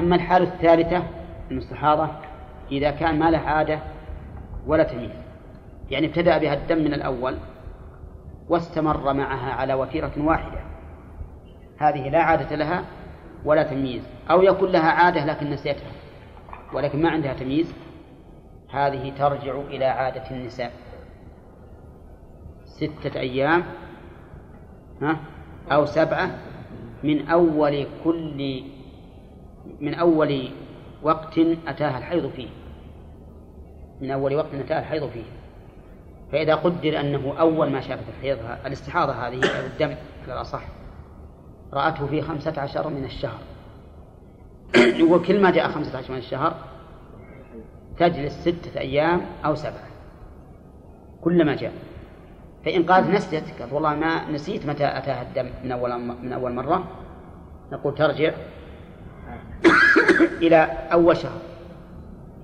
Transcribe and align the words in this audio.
أما 0.00 0.16
الحالة 0.16 0.54
الثالثة 0.54 1.02
المستحاضة 1.50 2.08
إذا 2.72 2.90
كان 2.90 3.18
ما 3.18 3.30
له 3.30 3.38
عادة 3.38 3.78
ولا 4.66 4.82
تمييز. 4.82 5.10
يعني 5.90 6.06
ابتدأ 6.06 6.38
بها 6.38 6.54
الدم 6.54 6.78
من 6.78 6.94
الأول 6.94 7.36
واستمر 8.48 9.12
معها 9.12 9.52
على 9.52 9.74
وتيرة 9.74 10.12
واحدة. 10.16 10.60
هذه 11.78 12.08
لا 12.08 12.22
عادة 12.22 12.56
لها 12.56 12.84
ولا 13.44 13.62
تمييز. 13.62 14.02
أو 14.30 14.42
يكون 14.42 14.70
لها 14.70 14.90
عادة 14.90 15.24
لكن 15.24 15.50
نسيتها 15.50 15.90
ولكن 16.72 17.02
ما 17.02 17.10
عندها 17.10 17.34
تمييز. 17.34 17.74
هذه 18.70 19.12
ترجع 19.18 19.60
إلى 19.60 19.84
عادة 19.84 20.30
النساء. 20.30 20.72
ستة 22.64 23.20
أيام 23.20 23.64
ها 25.02 25.16
أو 25.72 25.86
سبعة 25.86 26.30
من 27.02 27.28
أول 27.28 27.86
كل 28.04 28.62
من 29.80 29.94
أول 29.94 30.50
وقت 31.02 31.38
أتاها 31.66 31.98
الحيض 31.98 32.30
فيه. 32.30 32.48
من 34.00 34.10
أول 34.10 34.34
وقت 34.34 34.54
أتاها 34.54 34.80
الحيض 34.80 35.10
فيه. 35.10 35.24
فإذا 36.32 36.54
قدر 36.54 37.00
أنه 37.00 37.34
أول 37.40 37.70
ما 37.70 37.80
شافت 37.80 38.04
الحيض 38.08 38.38
الاستحاضة 38.66 39.12
هذه 39.12 39.34
أو 39.34 39.66
الدم 39.66 39.96
على 40.24 40.32
الأصح 40.32 40.62
رأته 41.72 42.06
في 42.06 42.22
خمسة 42.22 42.60
عشر 42.60 42.88
من 42.88 43.04
الشهر. 43.04 43.38
يقول 45.00 45.26
كل 45.26 45.42
ما 45.42 45.50
جاء 45.50 45.68
خمسة 45.68 45.98
عشر 45.98 46.12
من 46.12 46.18
الشهر 46.18 46.54
تجلس 47.98 48.40
ستة 48.40 48.80
أيام 48.80 49.20
أو 49.44 49.54
سبعة. 49.54 49.90
كلما 51.20 51.54
جاء. 51.56 51.72
فإن 52.64 52.82
قالت 52.82 53.10
نسيت 53.10 53.60
قالت 53.60 53.72
والله 53.72 53.94
ما 53.94 54.30
نسيت 54.30 54.66
متى 54.66 54.98
أتاها 54.98 55.22
الدم 55.22 55.50
من 55.64 55.72
أول 55.72 55.98
من 55.98 56.32
أول 56.32 56.54
مرة. 56.54 56.84
نقول 57.72 57.94
ترجع. 57.94 58.32
إلى 60.42 60.56
أول 60.92 61.16
شهر 61.16 61.40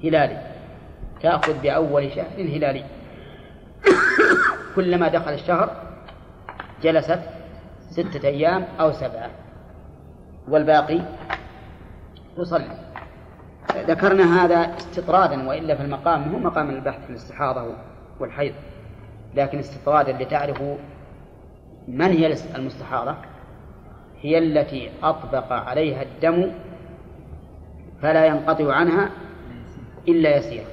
هلالي 0.04 0.38
تأخذ 1.20 1.58
بأول 1.62 2.12
شهر 2.12 2.26
هلالي 2.38 2.84
كلما 4.76 5.08
دخل 5.08 5.32
الشهر 5.32 5.70
جلست 6.82 7.20
ستة 7.90 8.28
أيام 8.28 8.64
أو 8.80 8.92
سبعة 8.92 9.30
والباقي 10.48 11.00
تصلي 12.36 12.78
ذكرنا 13.76 14.44
هذا 14.44 14.76
استطرادا 14.76 15.48
وإلا 15.48 15.74
في 15.74 15.82
المقام 15.82 16.22
هو 16.22 16.38
مقام 16.38 16.70
البحث 16.70 17.04
في 17.04 17.10
الاستحاضة 17.10 17.74
والحيض 18.20 18.54
لكن 19.34 19.58
استطرادا 19.58 20.12
لتعرفوا 20.12 20.76
من 21.88 22.10
هي 22.10 22.34
المستحاضة 22.54 23.16
هي 24.20 24.38
التي 24.38 24.90
أطبق 25.02 25.52
عليها 25.52 26.02
الدم 26.02 26.52
فلا 28.02 28.26
ينقطع 28.26 28.74
عنها 28.74 29.10
إلا 30.08 30.36
يسيرا 30.36 30.66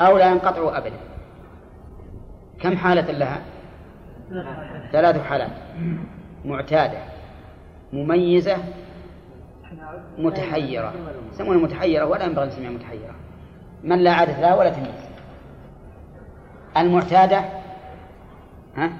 أو 0.00 0.18
لا 0.18 0.30
ينقطع 0.30 0.78
أبدا. 0.78 0.96
كم 2.60 2.76
حالة 2.76 3.12
لها؟ 3.12 3.42
ثلاث 4.92 5.22
حالات. 5.22 5.50
معتادة 6.44 6.98
مميزة 7.92 8.56
متحيرة. 10.18 10.92
يسمونها 11.32 11.62
متحيرة 11.62 12.04
ولا 12.04 12.24
ينبغي 12.24 12.44
أن 12.44 12.48
نسميها 12.48 12.70
متحيرة. 12.70 13.14
من 13.84 13.98
لا 13.98 14.12
عادة 14.12 14.40
لها 14.40 14.54
ولا 14.54 14.70
تمييز. 14.70 15.08
المعتادة 16.76 17.44
ها؟ 18.76 18.92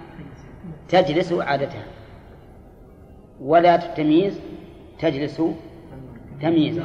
تجلس 0.89 1.33
عادتها. 1.33 1.85
ولا 3.41 3.77
تمييز 3.77 4.41
تجلس 4.99 5.43
تمييزا 6.43 6.85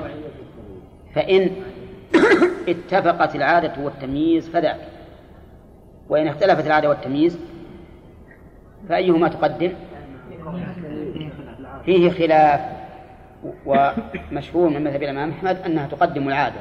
فإن 1.15 1.49
اتفقت 2.67 3.35
العادة 3.35 3.83
والتمييز 3.83 4.49
فذاك. 4.49 4.79
وإن 6.09 6.27
اختلفت 6.27 6.67
العادة 6.67 6.89
والتمييز 6.89 7.39
فأيهما 8.89 9.27
تقدم؟ 9.29 9.71
فيه 11.85 12.09
خلاف 12.09 12.61
ومشهور 13.65 14.69
من 14.69 14.83
مذهب 14.83 15.03
الإمام 15.03 15.29
أحمد 15.29 15.57
أنها 15.65 15.87
تقدم 15.87 16.27
العادة. 16.27 16.59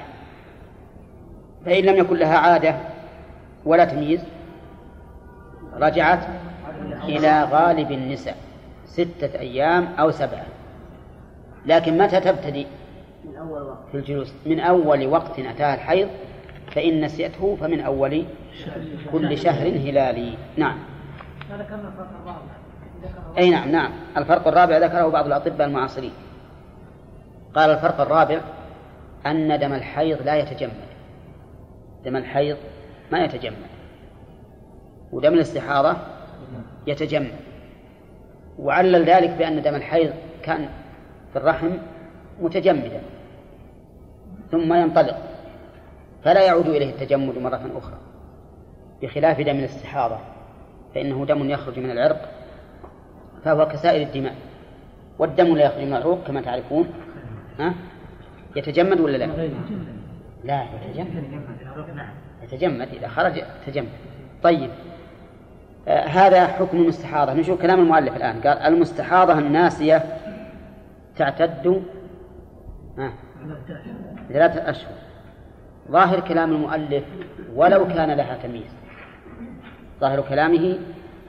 فإن 1.65 1.85
لم 1.85 1.97
يكن 1.97 2.17
لها 2.17 2.39
عادة 2.39 2.75
ولا 3.65 3.85
تمييز 3.85 4.25
رجعت 5.77 6.27
إلى 7.05 7.43
غالب 7.45 7.93
النساء 7.93 8.37
ستة 8.87 9.41
أيام 9.41 9.89
أو 9.99 10.11
سبعة. 10.11 10.45
لكن 11.67 11.99
متى 11.99 12.21
تبتدئ 12.21 12.67
في 13.91 13.99
الجلوس 13.99 14.33
من 14.47 14.61
أول 14.61 15.07
وقت 15.07 15.39
أتاها 15.39 15.75
الحيض 15.75 16.09
فإن 16.73 17.05
نسيته 17.05 17.57
فمن 17.57 17.81
أول 17.81 18.25
كل 19.13 19.39
شهر 19.39 19.69
هلالي. 19.69 20.35
نعم. 20.57 20.79
أي 23.39 23.51
نعم 23.51 23.69
نعم. 23.69 23.93
الفرق 24.17 24.49
الرابع 24.49 24.79
ذكره 24.79 25.09
بعض 25.09 25.27
الأطباء 25.27 25.67
المعاصرين. 25.67 26.13
قال 27.55 27.71
الفرق 27.71 28.01
الرابع 28.01 28.41
أن 29.27 29.59
دم 29.59 29.73
الحيض 29.73 30.23
لا 30.23 30.37
يتجمد. 30.37 30.73
دم 32.05 32.17
الحيض 32.17 32.57
ما 33.13 33.25
يتجمد. 33.25 33.73
ودم 35.13 35.35
الاستحاضة 35.35 35.97
يتجمد. 36.87 37.35
وعلل 38.59 39.05
ذلك 39.05 39.31
بأن 39.31 39.63
دم 39.63 39.75
الحيض 39.75 40.13
كان 40.43 40.69
في 41.33 41.39
الرحم 41.39 41.71
متجمدا. 42.41 43.01
ثم 44.53 44.75
ينطلق. 44.75 45.17
فلا 46.25 46.43
يعود 46.43 46.69
إليه 46.69 46.91
التجمد 46.91 47.39
مرة 47.39 47.71
أخرى. 47.77 47.97
بخلاف 49.03 49.41
دم 49.41 49.59
الاستحاضة 49.59 50.19
فإنه 50.95 51.27
دم 51.27 51.51
يخرج 51.51 51.79
من 51.79 51.91
العرق 51.91 52.29
فهو 53.45 53.69
كسائر 53.69 54.07
الدماء. 54.07 54.35
والدم 55.19 55.57
لا 55.57 55.65
يخرج 55.65 55.85
من 55.85 55.95
العروق 55.95 56.23
كما 56.27 56.41
تعرفون. 56.41 56.87
ها؟ 57.59 57.75
يتجمد 58.57 59.01
ولا 59.01 59.17
لا؟ 59.17 59.25
لا 60.45 60.65
يتجمد. 60.65 61.25
يتجمد. 62.43 62.89
إذا 62.89 63.09
خرج 63.09 63.43
تجمد. 63.67 63.89
طيب. 64.43 64.71
آه 65.89 66.05
هذا 66.05 66.47
حكم 66.47 66.77
المستحاضة 66.77 67.33
نشوف 67.35 67.63
كلام 67.63 67.81
المؤلف 67.81 68.17
الآن. 68.17 68.41
قال 68.41 68.59
المستحاضة 68.59 69.39
الناسية 69.39 70.03
تعتد. 71.17 71.83
آه 72.99 73.13
ثلاثة 74.29 74.71
أشهر. 74.71 74.93
ظاهر 75.91 76.21
كلام 76.21 76.53
المؤلف 76.53 77.05
ولو 77.55 77.89
كان 77.89 78.11
لها 78.11 78.39
تمييز. 78.43 78.71
ظاهر 80.01 80.21
كلامه 80.21 80.79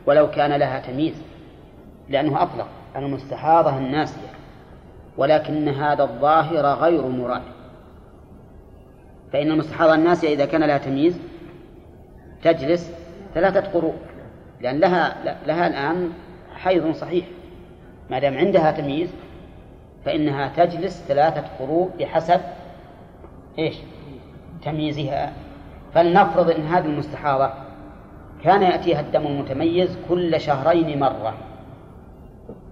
ولو 0.05 0.31
كان 0.31 0.51
لها 0.51 0.79
تمييز 0.79 1.23
لأنه 2.09 2.43
أطلق 2.43 2.67
المستحاضة 2.95 3.77
الناسية 3.77 4.27
ولكن 5.17 5.69
هذا 5.69 6.03
الظاهر 6.03 6.65
غير 6.65 7.07
مراد. 7.07 7.41
فإن 9.33 9.51
المستحاضة 9.51 9.95
الناسية 9.95 10.33
إذا 10.33 10.45
كان 10.45 10.63
لها 10.63 10.77
تمييز 10.77 11.19
تجلس 12.43 12.91
ثلاثة 13.33 13.61
قروء 13.61 13.95
لأن 14.61 14.79
لها 14.79 15.35
لها 15.47 15.67
الآن 15.67 16.09
حيض 16.55 16.91
صحيح. 16.91 17.25
ما 18.09 18.19
دام 18.19 18.37
عندها 18.37 18.71
تمييز 18.71 19.09
فإنها 20.05 20.47
تجلس 20.47 21.05
ثلاثة 21.07 21.43
قروء 21.59 21.91
بحسب 21.99 22.41
إيش؟ 23.59 23.75
تمييزها. 24.65 25.33
فلنفرض 25.93 26.49
أن 26.51 26.61
هذه 26.61 26.85
المستحاضة 26.85 27.49
كان 28.43 28.61
يأتيها 28.61 28.99
الدم 28.99 29.27
المتميز 29.27 29.97
كل 30.09 30.41
شهرين 30.41 30.99
مرة. 30.99 31.33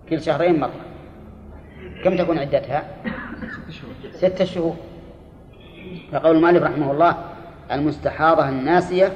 كل 0.09 0.22
شهرين 0.22 0.59
مرة. 0.59 0.81
كم 2.03 2.18
تكون 2.18 2.40
عدتها؟ 2.40 2.84
ستة 4.12 4.46
شهور. 4.46 4.75
فقول 6.12 6.36
المؤلف 6.36 6.63
رحمه 6.63 6.92
الله 6.92 7.16
المستحاضة 7.72 8.50
الناسية 8.50 9.12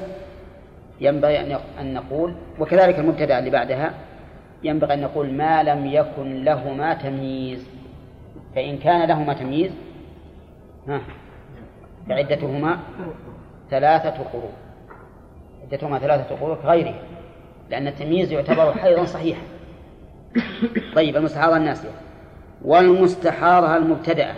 ينبغي 1.00 1.58
أن 1.80 1.94
نقول 1.94 2.34
وكذلك 2.58 2.98
المبتدأ 2.98 3.38
اللي 3.38 3.50
بعدها 3.50 3.94
ينبغي 4.62 4.94
أن 4.94 5.00
نقول 5.00 5.32
ما 5.32 5.62
لم 5.62 5.86
يكن 5.86 6.44
لهما 6.44 6.94
تمييز. 6.94 7.75
فإن 8.54 8.78
كان 8.78 9.08
لهما 9.08 9.34
تمييز 9.34 9.72
ها 10.88 11.00
فعدتهما 12.08 12.78
ثلاثة 13.70 14.22
قروء. 14.32 14.52
عدتهما 15.62 15.98
ثلاثة 15.98 16.36
قروء 16.36 16.56
كغيره 16.56 16.94
لأن 17.70 17.86
التمييز 17.86 18.32
يعتبر 18.32 18.72
حيضا 18.72 19.04
صحيحا. 19.04 19.42
طيب 20.94 21.16
المستحاضة 21.16 21.56
الناسية. 21.56 21.90
والمستحاضة 22.64 23.76
المبتدأة. 23.76 24.34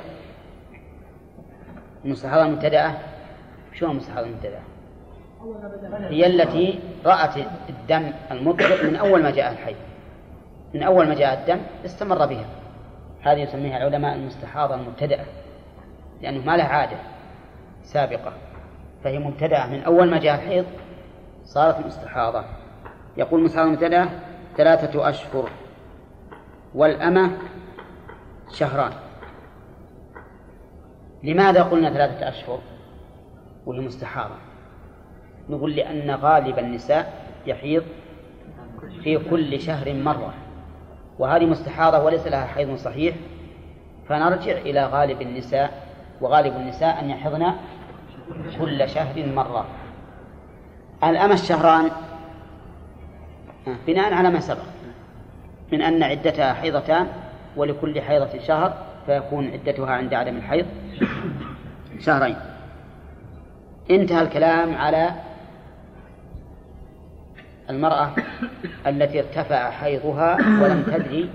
المستحاضة 2.05 2.47
المبتدأة؟ 2.47 2.95
شو 3.75 3.91
المستحاضة 3.91 4.27
المبتدأة؟ 4.27 4.61
هي 6.09 6.27
التي 6.27 6.79
رأت 7.05 7.37
الدم 7.69 8.13
المطلق 8.31 8.85
من 8.85 8.97
أول 8.97 9.23
ما 9.23 9.31
جاء 9.31 9.53
الحي 9.53 9.75
من 10.75 10.83
أول 10.83 11.09
ما 11.09 11.15
جاء 11.15 11.41
الدم 11.41 11.61
استمر 11.85 12.27
بها. 12.27 12.45
هذه 13.23 13.41
يسميها 13.41 13.77
العلماء 13.77 14.15
المستحاضة 14.17 14.75
المبتدأة 14.75 15.25
لأنه 16.23 16.47
ما 16.47 16.57
له 16.57 16.65
عادة 16.65 16.97
سابقة 17.83 18.33
فهي 19.05 19.19
مبتدأة 19.19 19.67
من 19.67 19.83
أول 19.83 20.11
ما 20.11 20.19
جاء 20.19 20.35
الحيض 20.35 20.67
صارت 21.45 21.87
مستحاضة. 21.87 22.45
يقول 23.17 23.43
مستحاضة 23.43 23.71
مبتدأة 23.71 24.09
ثلاثة 24.57 25.09
أشهر 25.09 25.51
والأمة 26.75 27.31
شهران. 28.53 28.93
لماذا 31.23 31.63
قلنا 31.63 31.91
ثلاثة 31.91 32.29
أشهر؟ 32.29 32.59
وهي 33.67 33.81
مستحاضة. 33.81 34.35
نقول 35.49 35.77
لأن 35.77 36.11
غالب 36.11 36.59
النساء 36.59 37.13
يحيض 37.47 37.83
في 39.03 39.19
كل 39.31 39.61
شهر 39.61 39.95
مرة. 39.95 40.35
وهذه 41.19 41.47
مستحاضة 41.47 42.05
وليس 42.05 42.27
لها 42.27 42.47
حيض 42.47 42.77
صحيح 42.77 43.15
فنرجع 44.09 44.53
إلى 44.53 44.87
غالب 44.87 45.23
النساء 45.23 45.83
وغالب 46.21 46.57
النساء 46.57 47.01
أن 47.01 47.11
يحضن 47.11 47.53
كل 48.59 48.89
شهر 48.89 49.27
مرة. 49.27 49.67
الأمى 51.05 51.35
الشهران 51.35 51.91
بناء 53.87 54.15
على 54.15 54.31
ما 54.31 54.41
سبق 54.41 54.63
من 55.73 55.83
أن 55.83 56.03
عدتها 56.03 56.53
حيضتان 56.53 57.07
ولكل 57.57 58.01
حيضة 58.01 58.39
شهر 58.39 58.75
فيكون 59.07 59.51
عدتها 59.51 59.91
عند 59.91 60.15
عدم 60.15 60.37
الحيض 60.37 60.67
شهرين. 62.01 62.37
انتهى 63.91 64.23
الكلام 64.23 64.75
على 64.75 65.11
المرأة 67.71 68.11
التي 68.87 69.21
ارتفع 69.21 69.71
حيضها 69.71 70.35
ولم 70.35 70.83
تدري 70.87 71.31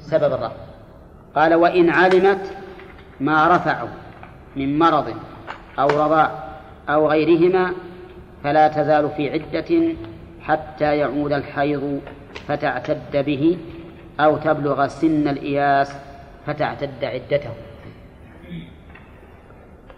سبب 0.00 0.32
الرفع 0.32 0.56
قال 1.34 1.54
وإن 1.54 1.90
علمت 1.90 2.56
ما 3.20 3.56
رفعوا 3.56 3.88
من 4.56 4.78
مرض 4.78 5.14
أو 5.78 5.88
رضاء 5.88 6.60
أو 6.88 7.08
غيرهما 7.08 7.72
فلا 8.44 8.68
تزال 8.68 9.10
في 9.16 9.30
عدة 9.30 9.94
حتى 10.42 10.96
يعود 10.96 11.32
الحيض 11.32 12.00
فتعتد 12.48 13.16
به 13.16 13.58
أو 14.20 14.36
تبلغ 14.36 14.86
سن 14.86 15.28
الإياس 15.28 15.92
فتعتد 16.46 17.04
عدته. 17.04 17.50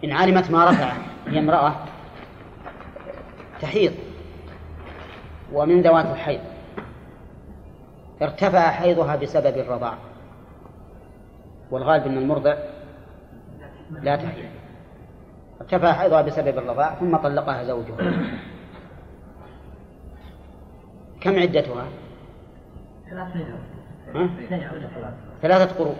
إن 0.05 0.13
علمت 0.13 0.51
ما 0.51 0.71
رفع 0.71 0.93
هي 1.27 1.39
امرأة 1.39 1.75
تحيض. 3.61 3.93
ومن 5.53 5.83
ذوات 5.83 6.07
الحيض. 6.07 6.41
ارتفع 8.23 8.71
حيضها 8.71 9.17
بسبب 9.17 9.59
الرضاع. 9.59 9.95
والغالب 11.71 12.07
أن 12.07 12.19
المرضع 12.19 12.55
لا 13.91 14.17
تحيض. 14.17 14.45
ارتفع 15.61 15.93
حيضها 15.93 16.23
بسبب 16.23 16.59
الرضاع 16.59 16.95
ثم 16.95 17.17
طلقها 17.17 17.65
زوجها. 17.65 18.13
كم 21.21 21.39
عدتها؟ 21.39 21.85
ثلاثة 25.43 25.79
قروء 25.79 25.97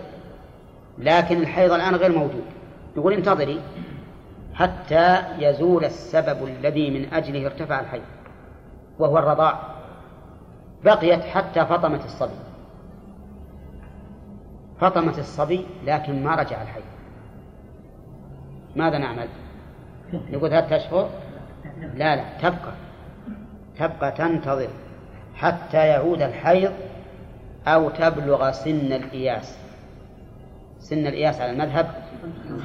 لكن 0.97 1.37
الحيض 1.37 1.71
الآن 1.71 1.95
غير 1.95 2.17
موجود. 2.17 2.43
يقول 2.97 3.13
انتظري 3.13 3.61
حتى 4.53 5.23
يزول 5.39 5.85
السبب 5.85 6.47
الذي 6.47 6.89
من 6.89 7.13
أجله 7.13 7.45
ارتفع 7.45 7.79
الحيض. 7.79 8.01
وهو 9.01 9.17
الرضاع. 9.17 9.59
بقيت 10.83 11.21
حتى 11.23 11.65
فطمت 11.65 12.05
الصبي. 12.05 12.39
فطمت 14.79 15.19
الصبي 15.19 15.65
لكن 15.85 16.23
ما 16.23 16.35
رجع 16.35 16.61
الحيض 16.61 16.83
ماذا 18.75 18.97
نعمل؟ 18.97 19.27
نقول 20.13 20.49
ثلاثة 20.49 20.75
أشهر؟ 20.75 21.09
لا 21.95 22.15
لا 22.15 22.23
تبقى. 22.41 22.73
تبقى 23.77 24.11
تنتظر 24.11 24.69
حتى 25.35 25.87
يعود 25.87 26.21
الحيض 26.21 26.73
أو 27.67 27.89
تبلغ 27.89 28.51
سن 28.51 28.93
الإياس. 28.93 29.57
سن 30.79 31.07
الإياس 31.07 31.41
على 31.41 31.51
المذهب 31.51 31.91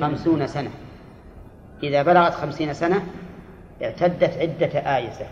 خمسون 0.00 0.46
سنة. 0.46 0.70
إذا 1.82 2.02
بلغت 2.02 2.32
خمسين 2.32 2.72
سنة 2.72 3.02
اعتدت 3.82 4.38
عدة 4.38 4.96
آيسة. 4.96 5.26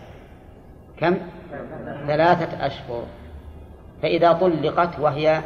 كم؟ 0.97 1.17
ثلاثة 2.07 2.65
أشهر. 2.65 3.05
فإذا 4.01 4.33
طلقت 4.33 4.99
وهي 4.99 5.41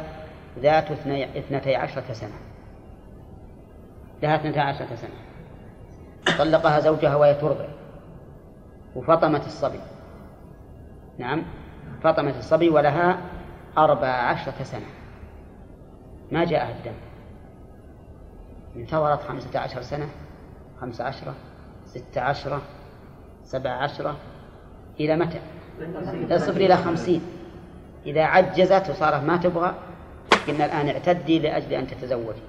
ذات 0.58 0.90
اثنتي 1.36 1.76
عشرة 1.76 2.12
سنة. 2.12 2.34
لها 4.22 4.36
اثنتي 4.36 4.60
عشرة 4.60 4.94
سنة. 4.94 5.10
طلقها 6.38 6.80
زوجها 6.80 7.16
وهي 7.16 7.34
ترضع. 7.34 7.66
وفطمت 8.96 9.46
الصبي. 9.46 9.80
نعم 11.18 11.44
فطمت 12.02 12.36
الصبي 12.36 12.68
ولها 12.68 13.18
أربع 13.78 14.08
عشرة 14.08 14.62
سنة. 14.62 14.86
ما 16.32 16.44
جاءها 16.44 16.70
الدم. 16.70 16.94
انتظرت 18.76 19.22
خمسة 19.22 19.58
عشر 19.58 19.82
سنة 19.82 20.08
خمسة 20.80 21.04
عشرة 21.04 21.34
ستة 21.86 22.20
عشرة 22.20 22.62
سبع 23.44 23.70
عشرة 23.70 24.16
إلى 25.00 25.16
متى؟ 25.16 25.40
تصل 26.30 26.56
إلى 26.56 26.76
خمسين. 26.76 27.20
إذا 28.06 28.22
عجزت 28.22 28.90
وصارت 28.90 29.24
ما 29.24 29.36
تبغى 29.36 29.74
قلنا 30.48 30.64
الآن 30.64 30.88
اعتدي 30.88 31.38
لأجل 31.38 31.74
أن 31.74 31.86
تتزوجي. 31.86 32.40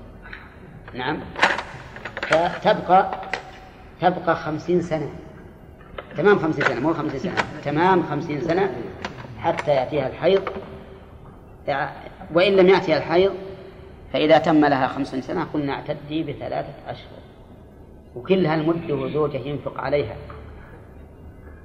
نعم. 0.94 1.20
فتبقى 2.22 3.12
تبقى 4.02 4.36
خمسين 4.36 4.82
سنة. 4.82 5.10
تمام 6.18 6.40
خمسين 6.40 6.64
سنة 6.64 6.80
مو 6.80 6.94
خمسين 6.94 7.20
سنة. 7.20 7.34
تمام 7.66 8.04
خمسين 8.04 8.42
سنة 8.42 8.76
حتى 9.40 9.72
يأتيها 9.72 10.08
الحيض. 10.08 10.42
وإن 12.34 12.54
لم 12.54 12.68
يأتيها 12.68 12.98
الحيض 12.98 13.34
فإذا 14.14 14.38
تم 14.38 14.66
لها 14.66 14.88
خمسين 14.88 15.22
سنة 15.22 15.44
قلنا 15.54 15.74
اعتدي 15.74 16.24
بثلاثة 16.24 16.74
أشهر. 16.88 17.22
وكل 18.16 18.46
هالمدة 18.46 18.96
وزوجة 18.96 19.38
ينفق 19.38 19.80
عليها. 19.80 20.16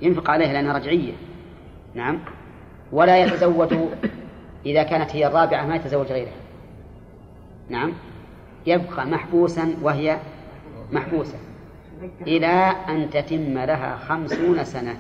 ينفق 0.02 0.31
عليها 0.31 0.52
لأنها 0.52 0.78
رجعية. 0.78 1.12
نعم. 1.94 2.19
ولا 2.93 3.19
يتزوج 3.19 3.75
إذا 4.66 4.82
كانت 4.82 5.16
هي 5.16 5.26
الرابعة 5.26 5.66
ما 5.66 5.76
يتزوج 5.76 6.06
غيرها. 6.06 6.32
نعم. 7.69 7.93
يبقى 8.66 9.06
محبوسا 9.06 9.75
وهي 9.82 10.19
محبوسة 10.93 11.38
إلى 12.26 12.72
أن 12.88 13.10
تتم 13.10 13.58
لها 13.58 13.96
خمسون 13.96 14.65
سنة. 14.65 14.96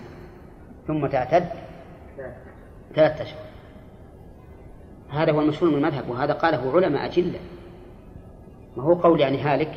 ثم 0.86 1.06
تعتد 1.06 1.48
ثلاثة 2.94 3.22
أشهر. 3.22 3.46
هذا 5.10 5.32
هو 5.32 5.40
المشهور 5.40 5.70
من 5.70 5.76
المذهب 5.76 6.08
وهذا 6.08 6.32
قاله 6.32 6.72
علماء 6.74 7.04
أجلة 7.06 7.38
ما 8.76 8.82
هو 8.82 8.94
قول 8.94 9.20
يعني 9.20 9.40
هالك؟ 9.40 9.74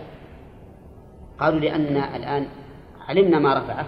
قالوا 1.39 1.59
لأن 1.59 1.97
الآن 1.97 2.47
علمنا 3.07 3.39
ما 3.39 3.53
رفعه. 3.53 3.85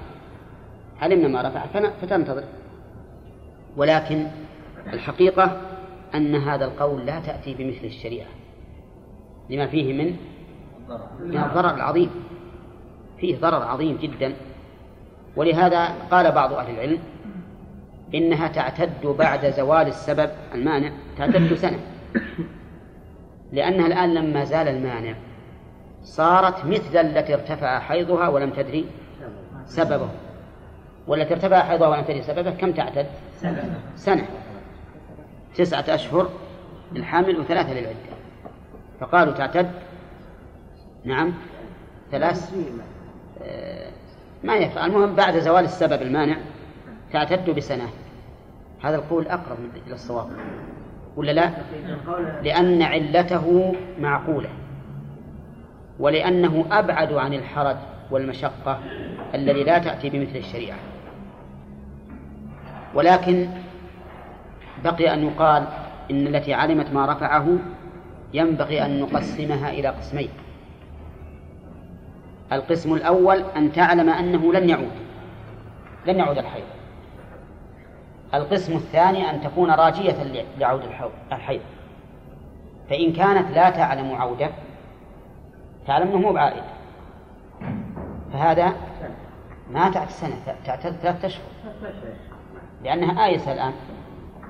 علمنا 1.02 1.28
ما 1.28 1.42
رفعه 1.42 1.92
فتنتظر. 2.02 2.44
ولكن 3.78 4.26
الحقيقة 4.94 5.62
أن 6.16 6.36
هذا 6.36 6.66
القول 6.66 7.06
لا 7.06 7.20
تأتي 7.20 7.54
بمثل 7.54 7.86
الشريعة 7.86 8.28
لما 9.50 9.68
فيه 9.68 9.94
من 9.94 10.16
من 11.20 11.38
الضرر 11.38 11.76
العظيم. 11.76 12.10
فيه 13.18 13.38
ضرر 13.38 13.64
عظيم 13.64 13.98
جدا. 13.98 14.34
ولهذا 15.36 15.86
قال 16.12 16.32
بعض 16.32 16.54
أهل 16.54 16.74
العلم 16.74 17.00
إنها 18.16 18.48
تعتد 18.48 19.06
بعد 19.06 19.52
زوال 19.52 19.88
السبب 19.88 20.30
المانع 20.54 20.92
تعتد 21.18 21.54
سنة. 21.54 21.80
لأنها 23.52 23.88
الآن 23.88 24.14
لما 24.14 24.44
زال 24.44 24.68
المانع 24.68 25.16
صارت 26.04 26.66
مثل 26.66 26.98
التي 26.98 27.34
ارتفع 27.34 27.80
حيضها 27.80 28.28
ولم 28.28 28.50
تدري 28.50 28.86
سببه. 29.66 30.10
والتي 31.08 31.34
ارتفع 31.34 31.64
حيضها 31.64 31.88
ولم 31.88 32.04
تدري 32.04 32.22
سببه؟ 32.22 32.52
كم 32.52 32.72
تعتد؟ 32.72 33.06
سنة. 33.38 33.80
سنة. 33.96 34.26
تسعة 35.56 35.86
أشهر 35.88 36.30
للحامل 36.94 37.40
وثلاثة 37.40 37.74
للعدة. 37.74 37.96
فقالوا 39.00 39.34
تعتد؟ 39.34 39.72
نعم. 41.06 41.34
ثلاث؟ 42.12 42.54
آه، 43.44 43.90
ما 44.44 44.56
يفعل. 44.56 44.90
المهم 44.90 45.16
بعد 45.16 45.40
زوال 45.40 45.64
السبب 45.64 46.02
المانع 46.02 46.38
تعتد 47.14 47.50
بسنة. 47.50 47.88
هذا 48.84 48.96
القول 48.96 49.28
أقرب 49.28 49.58
إلى 49.88 49.94
الصواب. 49.94 50.30
ولا 51.16 51.32
لا؟ 51.32 51.52
لأن 52.44 52.82
علته 52.82 53.76
معقولة. 54.00 54.50
ولأنه 56.00 56.66
أبعد 56.72 57.14
عن 57.14 57.34
الحرج 57.34 57.78
والمشقة 58.12 58.80
الذي 59.36 59.64
لا 59.64 59.80
تأتي 59.80 60.10
بمثل 60.10 60.38
الشريعة. 60.38 60.78
ولكن 62.94 63.50
بقي 64.84 65.14
أن 65.14 65.28
يقال 65.28 65.68
إن 66.12 66.28
التي 66.28 66.54
علمت 66.54 66.92
ما 66.94 67.06
رفعه 67.06 67.48
ينبغي 68.34 68.86
أن 68.86 69.00
نقسمها 69.00 69.70
إلى 69.70 69.88
قسمين. 69.88 70.30
القسم 72.52 72.94
الأول 72.94 73.44
أن 73.58 73.72
تعلم 73.72 74.10
أنه 74.10 74.54
لن 74.54 74.70
يعود 74.70 74.92
لن 76.06 76.16
يعود 76.16 76.38
الحيض. 76.38 76.64
القسم 78.34 78.76
الثاني 78.76 79.30
أن 79.30 79.42
تكون 79.42 79.72
راجية 79.72 80.46
لعود 80.60 80.82
الحيض. 81.32 81.62
فإن 82.90 83.14
كانت 83.14 83.52
لا 83.52 83.70
تعلم 83.70 84.16
عودة 84.16 84.50
تعلم 85.88 86.08
أنه 86.08 86.18
مو 86.18 86.34
بعائد. 86.34 86.64
فهذا 88.34 88.74
ما 89.72 89.90
تعتد 89.90 90.10
سنة 90.10 90.56
تعتد 90.66 90.92
ثلاثة 90.92 91.28
أشهر. 91.28 91.44
لأنها 92.84 93.26
آيسة 93.26 93.54
الآن. 93.54 93.74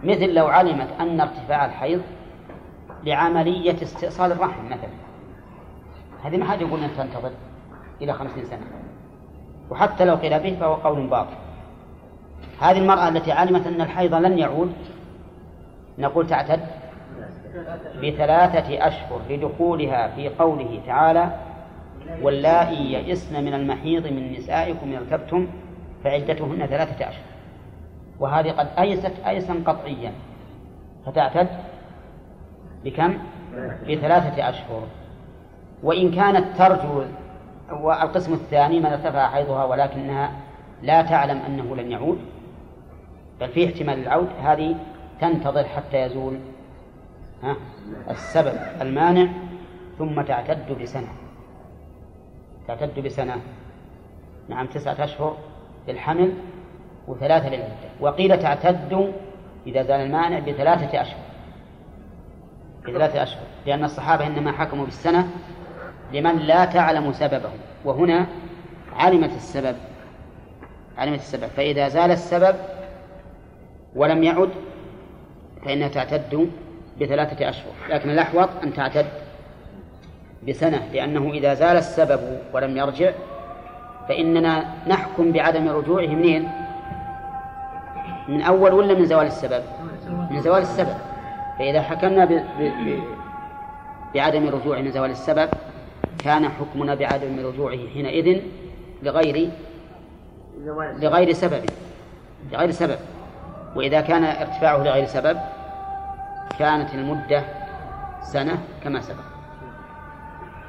مثل 0.03 0.33
لو 0.33 0.47
علمت 0.47 0.87
أن 0.99 1.19
ارتفاع 1.19 1.65
الحيض 1.65 2.01
لعملية 3.03 3.83
استئصال 3.83 4.31
الرحم 4.31 4.65
مثلا. 4.65 4.89
هذه 6.23 6.37
ما 6.37 6.45
حد 6.45 6.61
يقول 6.61 6.83
أن 6.83 6.89
تنتظر 6.97 7.31
إلى 8.01 8.13
خمسين 8.13 8.45
سنة. 8.45 8.65
وحتى 9.69 10.05
لو 10.05 10.15
قيل 10.15 10.39
به 10.39 10.57
فهو 10.59 10.73
قول 10.73 11.07
باطل. 11.07 11.35
هذه 12.61 12.77
المرأة 12.77 13.07
التي 13.07 13.31
علمت 13.31 13.67
أن 13.67 13.81
الحيض 13.81 14.13
لن 14.13 14.39
يعود 14.39 14.73
نقول 15.97 16.27
تعتد 16.27 16.59
بثلاثة 18.03 18.87
أشهر 18.87 19.21
لدخولها 19.29 20.07
في 20.07 20.29
قوله 20.29 20.81
تعالى 20.87 21.37
واللائي 22.21 22.93
يئسن 22.93 23.43
من 23.43 23.53
المحيض 23.53 24.07
من 24.07 24.33
نسائكم 24.33 24.87
إن 24.87 24.95
ارتبتم 24.95 25.47
فعدتهن 26.03 26.65
ثلاثة 26.65 27.09
أشهر. 27.09 27.30
وهذه 28.21 28.51
قد 28.51 28.67
أيست 28.79 29.13
أيسا 29.27 29.63
قطعيا. 29.65 30.11
فتعتد 31.05 31.47
بكم؟ 32.85 33.17
بثلاثة 33.89 34.49
أشهر. 34.49 34.83
وإن 35.83 36.11
كانت 36.11 36.57
ترجو 36.57 37.03
والقسم 37.71 38.33
الثاني 38.33 38.79
من 38.79 38.85
ارتفع 38.85 39.29
حيضها 39.29 39.65
ولكنها 39.65 40.31
لا 40.81 41.01
تعلم 41.01 41.37
أنه 41.37 41.75
لن 41.75 41.91
يعود 41.91 42.19
بل 43.39 43.47
في 43.47 43.65
احتمال 43.65 43.99
العود 43.99 44.29
هذه 44.43 44.75
تنتظر 45.21 45.63
حتى 45.63 45.97
يزول 45.97 46.39
ها 47.43 47.55
السبب 48.09 48.53
المانع 48.81 49.31
ثم 49.97 50.21
تعتد 50.21 50.81
بسنة. 50.81 51.07
تعتد 52.67 52.99
بسنة. 52.99 53.41
نعم 54.49 54.67
تسعة 54.67 55.03
أشهر 55.03 55.37
للحمل 55.87 56.33
وثلاثة 57.11 57.49
للعدة 57.49 57.73
وقيل 57.99 58.39
تعتد 58.39 59.13
إذا 59.67 59.83
زال 59.83 60.01
المانع 60.01 60.39
بثلاثة 60.39 61.01
أشهر. 61.01 61.19
بثلاثة 62.87 63.23
أشهر. 63.23 63.43
لأن 63.65 63.83
الصحابة 63.83 64.27
إنما 64.27 64.51
حكموا 64.51 64.85
بالسنة 64.85 65.27
لمن 66.13 66.37
لا 66.37 66.65
تعلم 66.65 67.13
سببه 67.13 67.49
وهنا 67.85 68.27
علمت 68.93 69.31
السبب. 69.35 69.75
علمت 70.97 71.19
السبب. 71.19 71.47
فإذا 71.47 71.87
زال 71.87 72.11
السبب 72.11 72.55
ولم 73.95 74.23
يعد 74.23 74.49
فإنها 75.65 75.87
تعتد 75.87 76.49
بثلاثة 77.01 77.49
أشهر. 77.49 77.71
لكن 77.89 78.09
الأحوط 78.09 78.49
أن 78.63 78.73
تعتد 78.73 79.05
بسنة. 80.47 80.87
لأنه 80.93 81.31
إذا 81.31 81.53
زال 81.53 81.77
السبب 81.77 82.39
ولم 82.53 82.77
يرجع 82.77 83.11
فإننا 84.09 84.65
نحكم 84.87 85.31
بعدم 85.31 85.69
رجوعه 85.69 86.07
منين؟ 86.07 86.49
من 88.31 88.41
أول 88.41 88.73
ولا 88.73 88.93
من 88.93 89.05
زوال 89.05 89.27
السبب؟ 89.27 89.63
من 90.31 90.41
زوال 90.41 90.61
السبب. 90.61 90.97
فإذا 91.59 91.81
حكمنا 91.81 92.25
ب... 92.25 92.33
ب... 92.59 92.99
بعدم 94.15 94.49
رجوعه 94.49 94.79
من 94.79 94.91
زوال 94.91 95.11
السبب 95.11 95.49
كان 96.23 96.49
حكمنا 96.49 96.95
بعدم 96.95 97.39
رجوعه 97.45 97.77
حينئذ 97.93 98.41
لغير 99.03 99.49
لغير 100.99 101.33
سبب 101.33 101.61
لغير 102.51 102.71
سبب. 102.71 102.97
وإذا 103.75 104.01
كان 104.01 104.23
ارتفاعه 104.23 104.77
لغير 104.77 105.05
سبب 105.05 105.37
كانت 106.59 106.93
المدة 106.93 107.43
سنة 108.21 108.57
كما 108.83 109.01
سبق. 109.01 109.23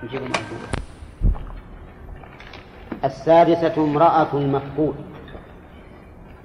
نجيب 0.05 0.21
السادسة 3.05 3.85
امرأة 3.85 4.29
المفقود. 4.35 5.12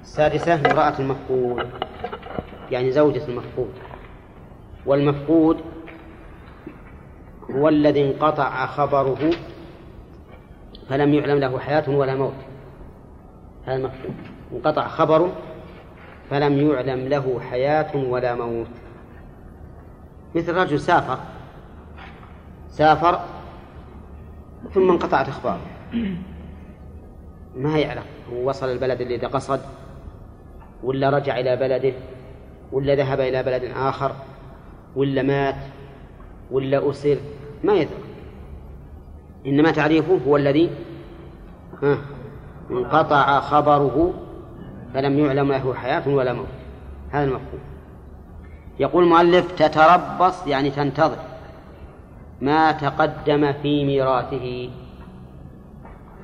السادسة 0.08 0.54
امرأة 0.54 0.98
المفقود. 0.98 1.70
يعني 2.70 2.92
زوجة 2.92 3.28
المفقود. 3.28 3.72
والمفقود 4.86 5.60
هو 7.50 7.68
الذي 7.68 8.10
انقطع 8.10 8.66
خبره 8.66 9.30
فلم 10.88 11.14
يعلم 11.14 11.38
له 11.38 11.58
حياة 11.58 11.90
ولا 11.90 12.14
موت. 12.14 12.34
هذا 13.66 13.76
المفقود. 13.76 14.14
انقطع 14.52 14.88
خبره 14.88 15.32
فلم 16.30 16.70
يعلم 16.70 17.08
له 17.08 17.40
حياة 17.50 17.96
ولا 17.96 18.34
موت. 18.34 18.70
مثل 20.34 20.54
رجل 20.54 20.80
سافر 20.80 21.18
سافر 22.68 23.20
ثم 24.74 24.90
انقطعت 24.90 25.28
أخباره. 25.28 25.60
ما 27.56 27.78
يعلم. 27.78 28.04
هو 28.32 28.48
وصل 28.48 28.68
البلد 28.68 29.00
الذي 29.00 29.26
قصد. 29.26 29.60
ولا 30.82 31.10
رجع 31.10 31.38
إلى 31.38 31.56
بلده 31.56 31.92
ولا 32.72 32.94
ذهب 32.94 33.20
إلى 33.20 33.42
بلد 33.42 33.64
آخر 33.76 34.12
ولا 34.96 35.22
مات 35.22 35.56
ولا 36.50 36.90
أسر 36.90 37.18
ما 37.64 37.74
يدرك 37.74 38.08
إنما 39.46 39.70
تعريفه 39.70 40.18
هو 40.26 40.36
الذي 40.36 40.70
انقطع 42.70 43.40
خبره 43.40 44.14
فلم 44.94 45.18
يعلم 45.18 45.52
له 45.52 45.74
حياة 45.74 46.08
ولا 46.08 46.32
موت. 46.32 46.46
هذا 47.10 47.24
المفهوم. 47.24 47.60
يقول 48.80 49.04
المؤلف 49.04 49.52
تتربص 49.52 50.46
يعني 50.46 50.70
تنتظر 50.70 51.18
ما 52.40 52.72
تقدم 52.72 53.52
في 53.52 53.84
ميراثه. 53.84 54.70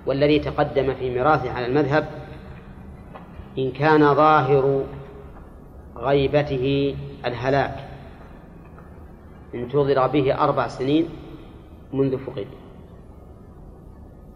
والذي 0.06 0.38
تقدم 0.38 0.94
في 0.94 1.10
ميراثه 1.10 1.52
على 1.52 1.66
المذهب 1.66 2.06
إن 3.58 3.72
كان 3.72 4.14
ظاهر 4.14 4.84
غيبته 5.96 6.96
الهلاك 7.26 7.88
انتظر 9.54 10.06
به 10.06 10.34
أربع 10.34 10.68
سنين 10.68 11.08
منذ 11.92 12.18
فقد. 12.18 12.46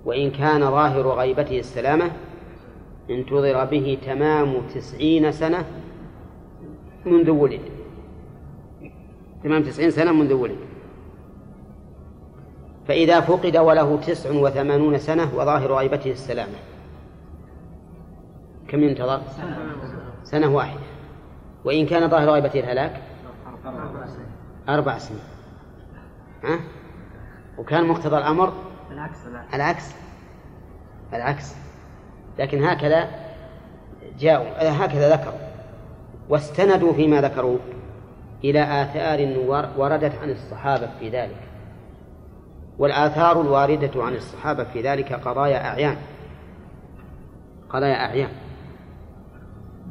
وإن 0.04 0.30
كان 0.30 0.60
ظاهر 0.60 1.08
غيبته 1.08 1.58
السلامة 1.58 2.10
انتظر 3.10 3.64
به 3.64 3.98
تمام 4.06 4.60
تسعين 4.74 5.32
سنة 5.32 5.64
منذ 7.06 7.30
ولد. 7.30 7.60
تمام 9.44 9.62
تسعين 9.62 9.90
سنة 9.90 10.12
منذ 10.12 10.32
ولد. 10.32 10.58
فإذا 12.88 13.20
فقد 13.20 13.56
وله 13.56 13.96
تسع 13.96 14.30
وثمانون 14.30 14.98
سنة 14.98 15.34
وظاهر 15.36 15.72
غيبته 15.72 16.10
السلامة. 16.10 16.67
كم 18.68 18.82
ينتظر؟ 18.82 19.20
سنة 20.24 20.54
واحدة. 20.54 20.80
وإن 21.64 21.86
كان 21.86 22.08
ظاهر 22.08 22.30
غيبته 22.30 22.60
الهلاك؟ 22.60 23.02
أربع 24.68 24.98
سنين. 24.98 25.20
ها؟ 26.44 26.58
وكان 27.58 27.84
مقتضى 27.84 28.18
الأمر؟ 28.18 28.52
العكس 28.90 29.18
العكس. 29.54 29.94
العكس. 31.12 31.54
لكن 32.38 32.64
هكذا 32.64 33.08
جاءوا 34.18 34.84
هكذا 34.84 35.12
ذكروا. 35.16 35.38
واستندوا 36.28 36.92
فيما 36.92 37.20
ذكروا 37.20 37.58
إلى 38.44 38.82
آثار 38.82 39.36
وردت 39.76 40.12
عن 40.22 40.30
الصحابة 40.30 40.88
في 41.00 41.08
ذلك. 41.08 41.48
والآثار 42.78 43.40
الواردة 43.40 44.04
عن 44.04 44.14
الصحابة 44.14 44.64
في 44.64 44.82
ذلك 44.82 45.12
قضايا 45.12 45.68
أعيان. 45.68 45.96
قضايا 47.70 47.94
أعيان. 47.94 48.30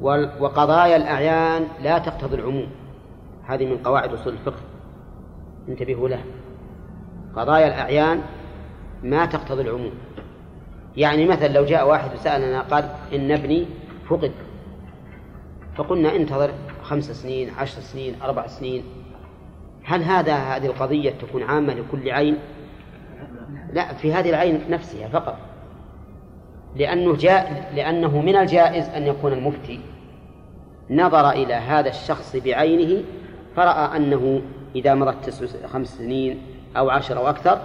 وقضايا 0.02 0.96
الأعيان 0.96 1.68
لا 1.84 1.98
تقتضي 1.98 2.36
العموم. 2.36 2.68
هذه 3.46 3.66
من 3.66 3.78
قواعد 3.78 4.14
أصول 4.14 4.34
الفقه. 4.34 4.62
انتبهوا 5.70 6.10
له 6.10 6.24
قضايا 7.36 7.68
الأعيان 7.68 8.22
ما 9.04 9.26
تقتضي 9.26 9.62
العموم. 9.62 9.92
يعني 10.98 11.26
مثلا 11.26 11.48
لو 11.48 11.66
جاء 11.66 11.90
واحد 11.90 12.14
وسألنا 12.14 12.62
قال 12.62 12.90
إن 13.14 13.32
ابني 13.32 13.66
فقد 14.10 14.32
فقلنا 15.76 16.16
انتظر 16.16 16.52
خمس 16.84 17.12
سنين 17.12 17.50
عشر 17.50 17.82
سنين 17.82 18.22
أربع 18.22 18.48
سنين. 18.48 18.84
هل 19.84 20.04
هذا 20.04 20.36
هذه 20.36 20.66
القضية 20.66 21.12
تكون 21.12 21.44
عامة 21.44 21.74
لكل 21.74 22.10
عين؟ 22.12 22.38
لا 23.74 23.94
في 23.94 24.14
هذه 24.14 24.30
العين 24.30 24.62
نفسها 24.70 25.08
فقط. 25.08 25.38
لأنه 26.78 27.16
جاء 27.16 27.72
لأنه 27.76 28.22
من 28.22 28.36
الجائز 28.36 28.90
أن 28.90 29.08
يكون 29.08 29.34
المفتي. 29.34 29.80
نظر 30.90 31.30
إلى 31.30 31.54
هذا 31.54 31.90
الشخص 31.90 32.36
بعينه 32.36 33.04
فرأى 33.56 33.98
أنه 33.98 34.42
إذا 34.76 34.94
مرت 34.94 35.26
تسع 35.26 35.68
خمس 35.68 35.98
سنين 35.98 36.42
أو 36.78 36.90
عشر 36.90 37.18
أو 37.18 37.30
أكثر 37.30 37.60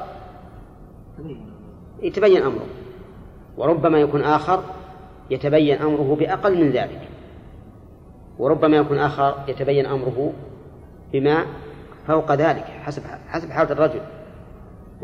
يتبين 2.02 2.42
أمره. 2.42 2.66
وربما 3.56 4.00
يكون 4.00 4.22
آخر 4.22 4.62
يتبين 5.30 5.82
أمره 5.82 6.16
بأقل 6.20 6.64
من 6.64 6.70
ذلك. 6.70 7.00
وربما 8.38 8.76
يكون 8.76 8.98
آخر 8.98 9.34
يتبين 9.48 9.86
أمره 9.86 10.32
بما 11.12 11.44
فوق 12.06 12.32
ذلك 12.32 12.64
حسب 12.64 13.02
حسب 13.28 13.50
حالة 13.50 13.72
الرجل. 13.72 14.00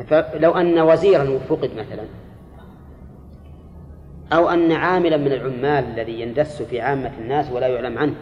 فلو 0.07 0.53
أن 0.53 0.79
وزيرا 0.79 1.39
فقد 1.49 1.71
مثلا. 1.79 2.05
أو 4.33 4.49
أن 4.49 4.73
عاملا 4.73 5.17
من 5.17 5.33
العمال 5.33 5.85
الذي 5.85 6.21
يندس 6.21 6.63
في 6.63 6.81
عامة 6.81 7.13
الناس 7.19 7.53
ولا 7.53 7.67
يعلم 7.67 7.99
عنه. 7.99 8.15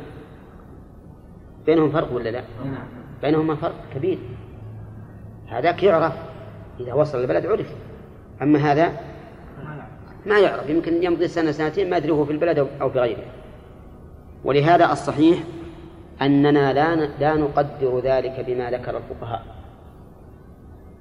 بينهم 1.66 1.90
فرق 1.90 2.12
ولا 2.12 2.28
لا؟ 2.28 2.42
بينهما 3.22 3.54
فرق 3.54 3.74
كبير. 3.94 4.18
هذاك 5.48 5.82
يعرف 5.82 6.12
إذا 6.80 6.94
وصل 6.94 7.20
البلد 7.20 7.46
عرف. 7.46 7.74
أما 8.42 8.58
هذا 8.58 8.92
ما 10.26 10.38
يعرف 10.38 10.70
يمكن 10.70 11.02
يمضي 11.02 11.28
سنة 11.28 11.50
سنتين 11.50 11.90
ما 11.90 11.96
أدري 11.96 12.10
هو 12.10 12.24
في 12.24 12.32
البلد 12.32 12.66
أو 12.80 12.90
في 12.90 12.98
غيره. 12.98 13.24
ولهذا 14.44 14.92
الصحيح 14.92 15.38
أننا 16.22 16.72
لا 16.72 16.94
لا 17.20 17.34
نقدر 17.34 18.00
ذلك 18.00 18.44
بما 18.46 18.70
ذكر 18.70 18.96
الفقهاء. 18.96 19.44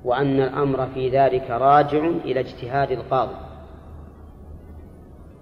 وأن 0.03 0.41
الأمر 0.41 0.87
في 0.93 1.09
ذلك 1.09 1.49
راجع 1.49 2.05
إلى 2.25 2.39
اجتهاد 2.39 2.91
القاضي. 2.91 3.44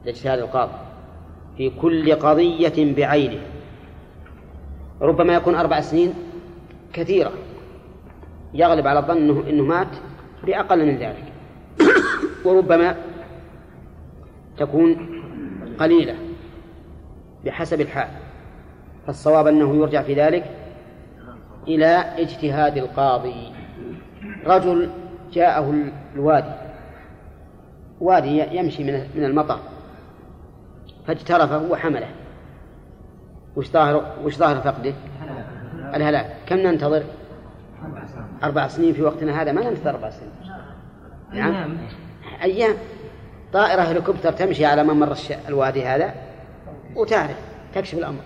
إلى 0.04 0.12
اجتهاد 0.12 0.40
القاضي 0.40 0.74
في 1.58 1.70
كل 1.70 2.16
قضية 2.16 2.96
بعينه. 2.96 3.42
ربما 5.02 5.34
يكون 5.34 5.56
أربع 5.56 5.82
سنين 5.82 6.14
كثيرة 6.94 7.32
يغلب 8.54 8.88
على 8.88 9.00
الظن 9.00 9.18
أنه, 9.18 9.44
إنه 9.50 9.64
مات 9.64 9.88
بأقل 10.44 10.86
من 10.86 10.98
ذلك. 10.98 11.24
وربما 12.46 12.96
تكون 14.58 15.22
قليلة 15.80 16.16
بحسب 17.46 17.82
الحال. 17.82 18.10
فالصواب 19.08 19.48
أنه 19.48 19.76
يرجع 19.76 20.02
في 20.02 20.14
ذلك 20.14 20.44
إلى 21.68 21.86
اجتهاد 22.18 22.78
القاضي. 22.78 23.52
رجل 24.46 24.90
جاءه 25.34 25.76
الوادي. 26.16 26.54
وادي 28.02 28.58
يمشي 28.58 28.84
من 29.16 29.24
المطر 29.26 29.60
فاجترفه 31.08 31.58
وحمله. 31.58 32.10
وش 33.56 33.70
ظاهر 33.70 34.16
وش 34.24 34.38
ظاهر 34.38 34.62
فقده؟ 34.62 34.94
الهلاك. 35.96 36.36
كم 36.46 36.58
ننتظر؟ 36.58 37.04
أربع 38.44 38.68
سنين. 38.68 38.94
في 38.94 39.02
وقتنا 39.02 39.42
هذا 39.42 39.52
ما 39.52 39.70
ننتظر 39.70 39.90
أربع 39.90 40.10
سنين. 40.10 40.32
نعم. 41.32 41.78
أيام. 42.42 42.74
طائرة 43.54 43.82
هليكوبتر 43.82 44.32
تمشي 44.32 44.66
على 44.66 44.84
ممر 44.84 45.18
الوادي 45.48 45.86
هذا 45.86 46.14
وتعرف 46.96 47.38
تكشف 47.76 47.98
الأمر. 47.98 48.22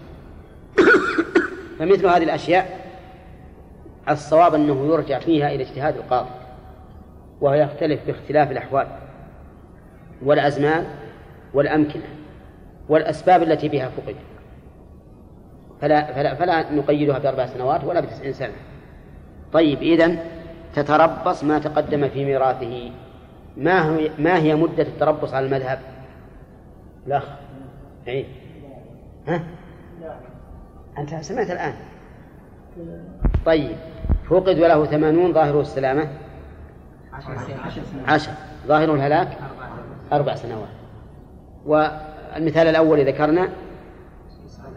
فمثل 1.79 2.07
هذه 2.07 2.23
الأشياء 2.23 2.87
الصواب 4.09 4.53
أنه 4.55 4.85
يرجع 4.93 5.19
فيها 5.19 5.51
إلى 5.51 5.63
اجتهاد 5.63 5.95
القاضي 5.95 6.29
وهو 7.41 7.53
يختلف 7.53 7.99
باختلاف 8.07 8.51
الأحوال 8.51 8.87
والأزمان 10.21 10.85
والأمكنة. 11.53 12.16
والأسباب 12.89 13.43
التي 13.43 13.69
بها 13.69 13.89
فقد. 13.89 14.15
فلا, 15.81 16.13
فلا, 16.13 16.35
فلا 16.35 16.71
نقيدها 16.71 17.19
بأربع 17.19 17.45
سنوات 17.45 17.83
ولا 17.83 17.99
بتسعين 17.99 18.33
سنة. 18.33 18.53
طيب 19.53 19.81
إذن 19.81 20.19
تتربص 20.73 21.43
ما 21.43 21.59
تقدم 21.59 22.09
في 22.09 22.25
ميراثه. 22.25 22.91
ما 23.57 23.95
هي 23.95 24.11
ما 24.19 24.37
هي 24.37 24.55
مدة 24.55 24.83
التربص 24.83 25.33
على 25.33 25.45
المذهب؟ 25.45 25.79
الأخ. 27.07 27.23
عيد. 28.07 28.25
ها؟ 29.27 29.43
أنت 30.97 31.15
سمعت 31.15 31.51
الآن. 31.51 31.73
طيب 33.45 33.77
فقد 34.29 34.59
وله 34.59 34.85
ثمانون 34.85 35.33
ظاهره 35.33 35.61
السلامة. 35.61 36.07
عشر 38.07 38.31
ظاهره 38.67 38.93
الهلاك؟ 38.93 39.37
أربع 40.13 40.35
سنوات. 40.35 40.69
والمثال 42.37 42.67
الأول 42.67 43.07
ذكرنا 43.07 43.49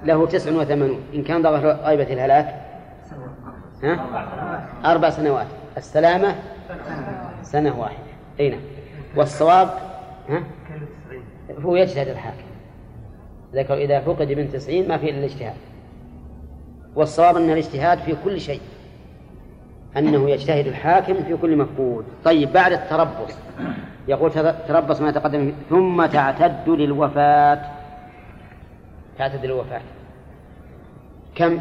له 0.05 0.27
تسع 0.27 0.53
وثمانون. 0.53 1.01
إن 1.15 1.23
كان 1.23 1.43
ظاهر 1.43 1.67
غيبة 1.67 2.13
الهلاك. 2.13 2.55
ها؟ 3.83 4.07
أربع 4.85 5.11
سنوات. 5.11 5.47
السلامة 5.77 6.35
سنة 7.43 7.81
واحدة. 7.81 8.11
أي 8.41 8.51
نعم. 8.51 8.61
والصواب 9.17 9.69
ها؟ 10.29 10.43
هو 11.63 11.77
يجتهد 11.77 12.09
الحاكم. 12.09 12.45
ذكر 13.55 13.75
إذا 13.75 14.01
فقد 14.01 14.33
من 14.33 14.53
تسعين 14.53 14.89
ما 14.89 14.99
في 14.99 15.11
إلا 15.11 15.19
الاجتهاد. 15.19 15.57
والصواب 16.97 17.37
أن 17.37 17.51
الاجتهاد 17.51 17.99
في 17.99 18.17
كل 18.25 18.41
شيء. 18.41 18.61
أنه 19.97 20.31
يجتهد 20.31 20.67
الحاكم 20.67 21.15
في 21.15 21.37
كل 21.37 21.57
مفقود. 21.57 22.05
طيب 22.25 22.53
بعد 22.53 22.73
التربص. 22.73 23.37
يقول 24.11 24.33
تربص 24.69 25.01
ما 25.01 25.11
تقدم 25.11 25.53
ثم 25.69 26.07
تعتد 26.07 26.69
للوفاة. 26.69 27.63
تعتد 29.19 29.45
للوفاة. 29.45 29.81
كم؟ 31.35 31.61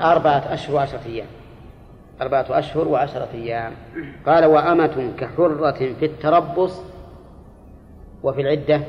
أربعة 0.00 0.54
أشهر 0.54 0.76
وعشرة 0.76 1.00
أيام. 1.06 1.26
أربعة 2.20 2.46
أشهر 2.50 2.88
وعشرة 2.88 3.28
أيام. 3.34 3.72
قال 4.26 4.44
وأمة 4.44 5.12
كحرة 5.18 5.94
في 5.94 6.04
التربص 6.04 6.82
وفي 8.22 8.40
العدة 8.40 8.80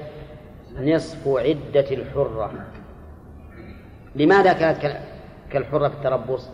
نصف 0.80 1.28
عدة 1.28 1.92
الحرة. 1.92 2.52
لماذا 4.16 4.54
كانت 4.54 4.98
كالحرة 5.52 5.88
في 5.88 5.96
التربص؟ 5.96 6.50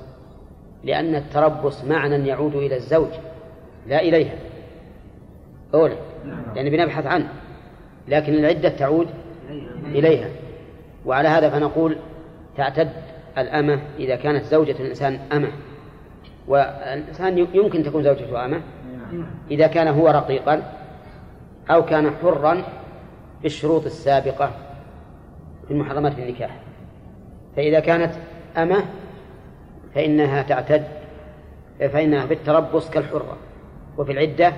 لأن 0.84 1.16
التربص 1.16 1.84
معنى 1.84 2.28
يعود 2.28 2.56
إلى 2.56 2.76
الزوج 2.76 3.10
لا 3.88 4.02
إليها. 4.02 4.36
أولى 5.74 5.98
يعني 6.56 6.70
بنبحث 6.70 7.06
عنه. 7.06 7.30
لكن 8.08 8.34
العدة 8.34 8.70
تعود 8.70 9.08
إليها. 9.86 10.30
وعلى 11.06 11.28
هذا 11.28 11.50
فنقول 11.50 11.98
تعتد 12.58 12.90
الأمة 13.38 13.80
إذا 14.00 14.16
كانت 14.16 14.46
زوجة 14.46 14.76
الإنسان 14.80 15.20
أمة. 15.34 15.52
والإنسان 16.48 17.38
يمكن 17.38 17.84
تكون 17.84 18.04
زوجته 18.04 18.46
أمة. 18.46 18.62
إذا 19.52 19.68
كان 19.68 19.88
هو 19.88 20.08
رقيقا 20.08 20.64
أو 21.70 21.86
كان 21.86 22.12
حرا 22.22 22.64
بالشروط 23.44 23.86
السابقة 23.86 24.52
في 25.68 25.74
المحرمات 25.74 26.14
في 26.14 26.24
النكاح. 26.24 26.60
فإذا 27.56 27.80
كانت 27.80 28.12
أمة 28.58 28.84
فإنها 29.96 30.42
تعتد 30.42 30.84
فإنها 31.80 32.26
في 32.26 32.34
التربص 32.34 32.90
كالحرة. 32.90 33.38
وفي 33.98 34.12
العدة 34.12 34.54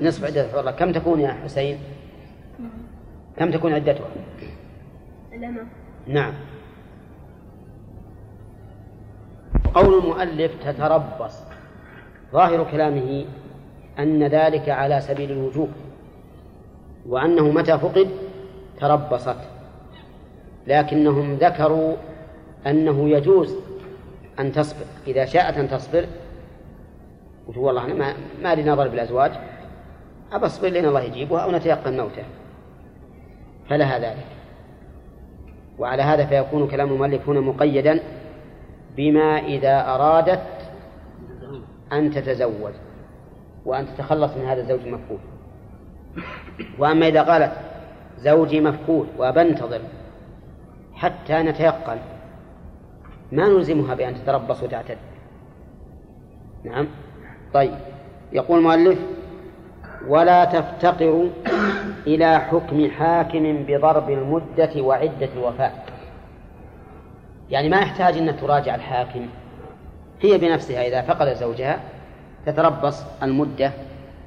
نصف 0.00 0.24
عدة 0.24 0.44
الحرة 0.44 0.70
كم 0.70 0.92
تكون 0.92 1.20
يا 1.20 1.32
حسين؟ 1.44 1.78
كم 3.36 3.50
تكون 3.50 3.72
عدتها؟ 3.72 4.06
نعم. 6.06 6.32
قول 9.74 9.98
المؤلف 9.98 10.52
تتربص. 10.64 11.40
ظاهر 12.32 12.70
كلامه 12.70 13.24
أن 13.98 14.26
ذلك 14.26 14.68
على 14.68 15.00
سبيل 15.00 15.32
الوجوب 15.32 15.68
وأنه 17.06 17.50
متى 17.50 17.78
فقد 17.78 18.08
تربصت. 18.80 19.36
لكنهم 20.66 21.34
ذكروا 21.34 21.96
أنه 22.66 23.08
يجوز 23.08 23.56
أن 24.38 24.52
تصبر. 24.52 24.86
إذا 25.06 25.24
شاءت 25.24 25.58
أن 25.58 25.68
تصبر 25.68 26.06
وتقول 27.46 27.64
والله 27.64 27.84
أنا 27.84 27.94
ما, 27.94 28.14
ما 28.42 28.54
لي 28.54 28.64
نظر 28.70 28.88
بالأزواج 28.88 29.32
أبى 30.32 30.46
أصبر 30.46 30.68
لين 30.68 30.84
الله 30.84 31.00
يجيبها 31.00 31.40
أو 31.40 31.50
نتيقن 31.50 31.96
موته. 31.96 32.24
فلها 33.68 33.98
ذلك. 33.98 34.26
وعلى 35.78 36.02
هذا 36.02 36.26
فيكون 36.26 36.68
كلام 36.68 36.92
المؤلف 36.92 37.28
هنا 37.28 37.40
مقيدا 37.40 38.00
بما 38.96 39.38
إذا 39.38 39.80
أرادت 39.80 40.42
أن 41.92 42.10
تتزوج 42.10 42.72
وأن 43.64 43.86
تتخلص 43.86 44.36
من 44.36 44.44
هذا 44.44 44.60
الزوج 44.60 44.80
المفقود. 44.80 45.20
وأما 46.78 47.08
إذا 47.08 47.22
قالت 47.22 47.52
زوجي 48.18 48.60
مفقود 48.60 49.08
وبنتظر 49.18 49.80
حتى 50.94 51.42
نتيقن 51.42 51.98
ما 53.32 53.48
نلزمها 53.48 53.94
بأن 53.94 54.14
تتربص 54.14 54.62
وتعتد. 54.62 54.98
نعم؟ 56.64 56.86
طيب. 57.54 57.74
يقول 58.32 58.58
المؤلف 58.58 58.98
ولا 60.08 60.44
تفتقر 60.44 61.28
إلى 62.06 62.38
حكم 62.38 62.90
حاكم 62.90 63.64
بضرب 63.68 64.10
المدة 64.10 64.82
وعدة 64.82 65.28
الوفاة 65.36 65.72
يعني 67.50 67.68
ما 67.68 67.76
يحتاج 67.76 68.18
أن 68.18 68.36
تراجع 68.36 68.74
الحاكم. 68.74 69.26
هي 70.20 70.38
بنفسها 70.38 70.86
إذا 70.86 71.02
فقد 71.02 71.34
زوجها 71.34 71.80
تتربص 72.46 73.04
المدة 73.22 73.72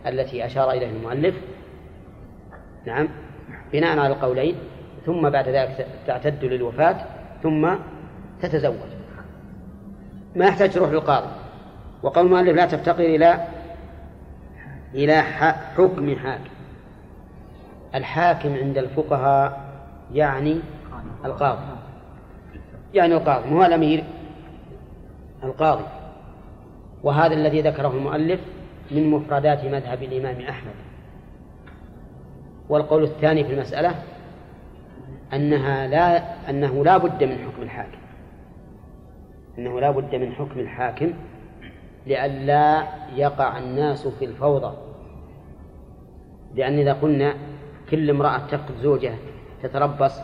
التي 0.08 0.46
أشار 0.46 0.72
إليها 0.72 0.90
المؤلف. 0.90 1.36
نعم. 2.86 3.08
بناء 3.74 4.00
على 4.00 4.14
القولين. 4.14 4.56
ثم 5.06 5.30
بعد 5.30 5.50
ذلك 5.50 5.88
تعتد 6.08 6.46
للوفاة. 6.46 6.96
ثم 7.44 7.70
تتزوج. 8.42 8.90
ما 10.36 10.46
يحتاج 10.46 10.70
تروح 10.70 10.90
للقاضي 10.90 11.28
وقول 12.04 12.26
المؤلف 12.26 12.56
لا 12.56 12.66
تفتقر 12.66 13.04
إلى 13.04 13.40
إلى 14.94 15.22
حكم 15.22 16.16
حاكم. 16.16 16.50
الحاكم 17.96 18.56
عند 18.56 18.78
الفقهاء 18.78 19.62
يعني 20.14 20.60
القاضي. 21.26 21.62
يعني 22.94 23.14
القاضي 23.14 23.50
مو 23.50 23.66
الأمير 23.66 24.04
القاضي. 25.44 25.86
وهذا 27.04 27.34
الذي 27.34 27.62
ذكره 27.62 27.88
المؤلف 27.88 28.40
من 28.92 29.10
مفردات 29.10 29.66
مذهب 29.66 30.04
الإمام 30.04 30.42
أحمد. 30.42 30.74
والقول 32.70 33.04
الثاني 33.04 33.44
في 33.44 33.54
المسألة 33.54 33.96
أنها 35.34 35.88
لا 35.88 36.24
أنه 36.50 36.84
لا 36.86 36.98
بد 36.98 37.24
من 37.24 37.38
حكم 37.38 37.62
الحاكم. 37.62 37.98
أنه 39.58 39.80
لا 39.80 39.92
بد 39.92 40.16
من 40.16 40.32
حكم 40.32 40.60
الحاكم 40.60 41.14
لئلا 42.08 42.84
يقع 43.16 43.58
الناس 43.58 44.08
في 44.08 44.26
الفوضى. 44.26 44.78
لأن 46.56 46.80
إذا 46.80 46.94
قلنا 46.94 47.34
كل 47.92 48.10
امرأة 48.10 48.38
تفقد 48.38 48.76
زوجها 48.82 49.18
تتربص 49.64 50.20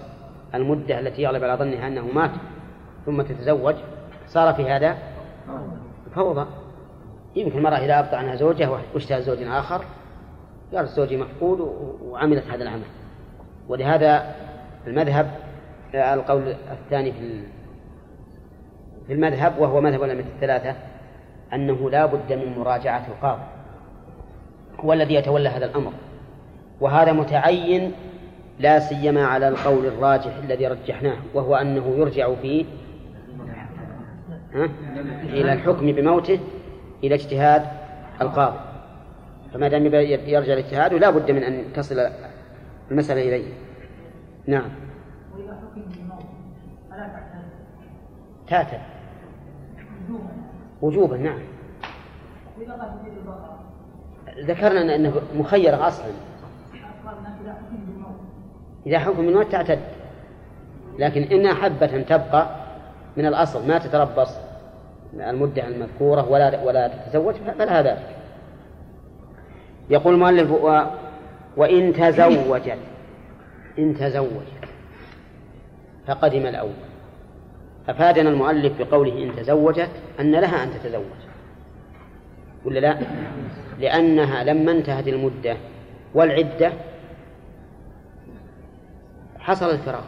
المدة 0.56 1.00
التي 1.00 1.22
يغلب 1.22 1.44
على 1.44 1.54
ظنها 1.54 1.88
أنه 1.88 2.08
مات 2.08 2.32
ثم 3.06 3.22
تتزوج 3.22 3.76
صار 4.28 4.54
في 4.54 4.70
هذا 4.72 4.98
فوضى. 6.16 6.46
يمكن 7.36 7.58
المرأة 7.58 7.78
إذا 7.78 8.00
أبطأ 8.00 8.18
عنها 8.18 8.36
زوجها 8.36 8.80
واشتهى 8.94 9.22
زوج 9.22 9.38
آخر 9.42 9.86
قالت 10.74 10.90
زوجي 10.90 11.18
مفقود 11.18 11.60
وعملت 12.02 12.48
هذا 12.48 12.64
العمل. 12.64 12.86
ولهذا 13.68 14.36
المذهب 14.88 15.32
القول 15.96 16.56
الثاني 16.72 17.12
في 17.12 17.42
في 19.08 19.14
المذهب 19.14 19.60
وهو 19.60 19.82
مذهب 19.82 20.04
الأئمة 20.04 20.24
الثلاثة 20.36 20.76
أنه 21.54 21.90
لا 21.90 22.06
بد 22.06 22.34
من 22.34 22.58
مراجعة 22.58 23.08
القاضي 23.08 23.44
هو 24.80 24.94
الذي 24.94 25.14
يتولى 25.14 25.50
هذا 25.50 25.66
الأمر 25.66 25.92
وهذا 26.82 27.12
متعين 27.12 27.92
لا 28.60 28.80
سيما 28.80 29.26
على 29.26 29.48
القول 29.48 29.86
الراجح 29.86 30.36
الذي 30.44 30.68
رجحناه 30.68 31.18
وهو 31.34 31.56
أنه 31.56 31.96
يرجع 31.98 32.36
فيه 32.36 32.66
إلى 35.24 35.54
الحكم 35.54 35.92
بموته 35.92 36.40
إلى 37.04 37.16
اجتهاد 37.16 37.66
القاضي. 38.22 38.58
فما 39.54 39.68
دام 39.68 39.86
يرجع 39.86 40.54
الاجتهاد 40.54 40.94
لا 40.94 41.10
بد 41.10 41.32
من 41.32 41.44
أن 41.44 41.74
تصل 41.74 42.10
المسألة 42.92 43.22
إليه. 43.22 43.54
نعم. 44.48 44.70
تعتد 48.48 48.80
وجوبا 50.86 51.18
نعم. 51.18 51.40
ذكرنا 54.48 54.96
أنه 54.96 55.22
مخير 55.36 55.88
أصلا. 55.88 56.06
إذا 58.86 59.00
حكم 59.00 59.20
الموت 59.20 59.52
تعتد. 59.52 59.80
لكن 61.00 61.24
إن 61.24 61.46
أحبت 61.46 61.84
أن 61.94 62.06
تبقى 62.06 62.50
من 63.18 63.26
الأصل 63.26 63.68
ما 63.68 63.78
تتربص 63.78 64.30
المدة 65.14 65.68
المذكورة 65.68 66.32
ولا 66.32 66.64
ولا 66.64 66.88
تتزوج 66.88 67.36
فلها 67.36 67.82
ذلك 67.82 68.16
يقول 69.90 70.14
المؤلف 70.14 70.52
و 70.52 70.82
وإن 71.58 71.94
تزوجت 71.94 72.78
إن 73.80 73.98
تزوجت 73.98 74.66
فقدم 76.08 76.46
الأول. 76.46 76.85
أفادنا 77.90 78.30
المؤلف 78.30 78.82
بقوله 78.82 79.24
إن 79.24 79.36
تزوجت 79.36 79.90
أن 80.20 80.32
لها 80.32 80.64
أن 80.64 80.72
تتزوج. 80.72 81.04
ولا 82.66 82.80
لا؟ 82.80 82.98
لأنها 83.80 84.44
لما 84.44 84.72
انتهت 84.72 85.08
المدة 85.08 85.58
والعدة 86.14 86.74
حصل 89.40 89.70
الفراق 89.70 90.08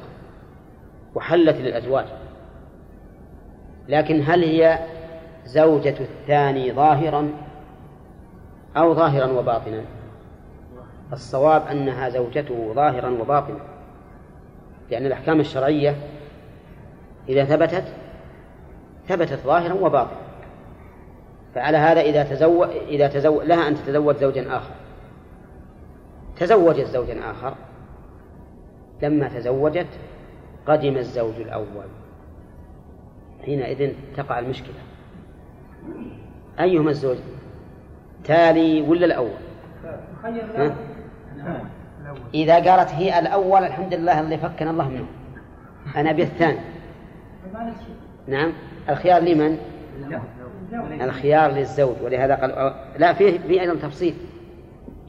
وحلت 1.15 1.55
للأزواج. 1.55 2.05
لكن 3.87 4.23
هل 4.27 4.43
هي 4.43 4.79
زوجة 5.45 5.95
الثاني 5.99 6.71
ظاهرا 6.71 7.29
أو 8.77 8.93
ظاهرا 8.93 9.25
وباطنا؟ 9.25 9.81
الصواب 11.13 11.67
أنها 11.67 12.09
زوجته 12.09 12.73
ظاهرا 12.73 13.09
وباطنا. 13.09 13.59
لأن 14.91 15.05
الأحكام 15.05 15.39
الشرعية 15.39 15.95
إذا 17.29 17.45
ثبتت 17.45 17.83
ثبتت 19.07 19.39
ظاهرا 19.39 19.73
وباطنا. 19.73 20.17
فعلى 21.55 21.77
هذا 21.77 22.01
إذا 22.01 22.23
تزوج 22.23 22.67
إذا 22.87 23.07
تزوج 23.07 23.43
لها 23.43 23.67
أن 23.67 23.75
تتزوج 23.75 24.15
زوجا 24.15 24.57
آخر. 24.57 24.75
تزوجت 26.37 26.85
زوجا 26.85 27.31
آخر. 27.31 27.55
لما 29.01 29.27
تزوجت 29.27 29.87
قدم 30.67 30.97
الزوج 30.97 31.35
الأول. 31.35 31.87
حينئذ 33.45 33.93
تقع 34.17 34.39
المشكلة. 34.39 34.75
أيهما 36.59 36.89
الزوج؟ 36.89 37.17
تالي 38.23 38.81
ولا 38.81 39.05
الأول؟ 39.05 39.29
ها؟ 41.39 41.65
إذا 42.33 42.55
قالت 42.55 42.91
هي 42.91 43.19
الأول 43.19 43.63
الحمد 43.63 43.93
لله 43.93 44.19
اللي 44.19 44.37
فكنا 44.37 44.71
الله 44.71 44.89
منه. 44.89 45.07
أنا 45.95 46.11
بالثاني 46.11 46.59
نعم. 48.27 48.53
الخيار 48.89 49.21
لمن؟ 49.21 49.57
الخيار 51.01 51.51
للزوج 51.51 51.95
ولهذا 52.03 52.36
قال 52.36 52.73
لا 52.97 53.13
فيه 53.13 53.39
في 53.39 53.62
أيضا 53.62 53.75
تفصيل. 53.75 54.13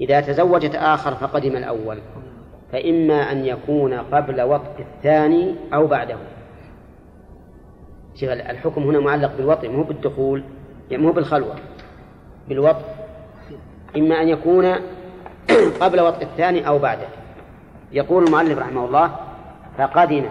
إذا 0.00 0.20
تزوجت 0.20 0.74
آخر 0.74 1.14
فقدم 1.14 1.56
الأول 1.56 1.98
فإما 2.72 3.32
أن 3.32 3.44
يكون 3.44 3.94
قبل 3.94 4.42
وطء 4.42 4.78
الثاني 4.78 5.54
أو 5.74 5.86
بعده. 5.86 6.16
شوف 8.14 8.30
الحكم 8.30 8.82
هنا 8.82 9.00
معلق 9.00 9.36
بالوطء 9.36 9.68
مو 9.68 9.82
بالدخول 9.82 10.42
يعني 10.90 11.02
مو 11.02 11.12
بالخلوة 11.12 11.54
بالوطء 12.48 12.84
إما 13.96 14.22
أن 14.22 14.28
يكون 14.28 14.74
قبل 15.82 16.00
وطء 16.00 16.22
الثاني 16.22 16.68
أو 16.68 16.78
بعده. 16.78 17.08
يقول 17.92 18.24
المؤلف 18.24 18.58
رحمه 18.58 18.84
الله 18.84 19.16
فقدم. 19.78 20.24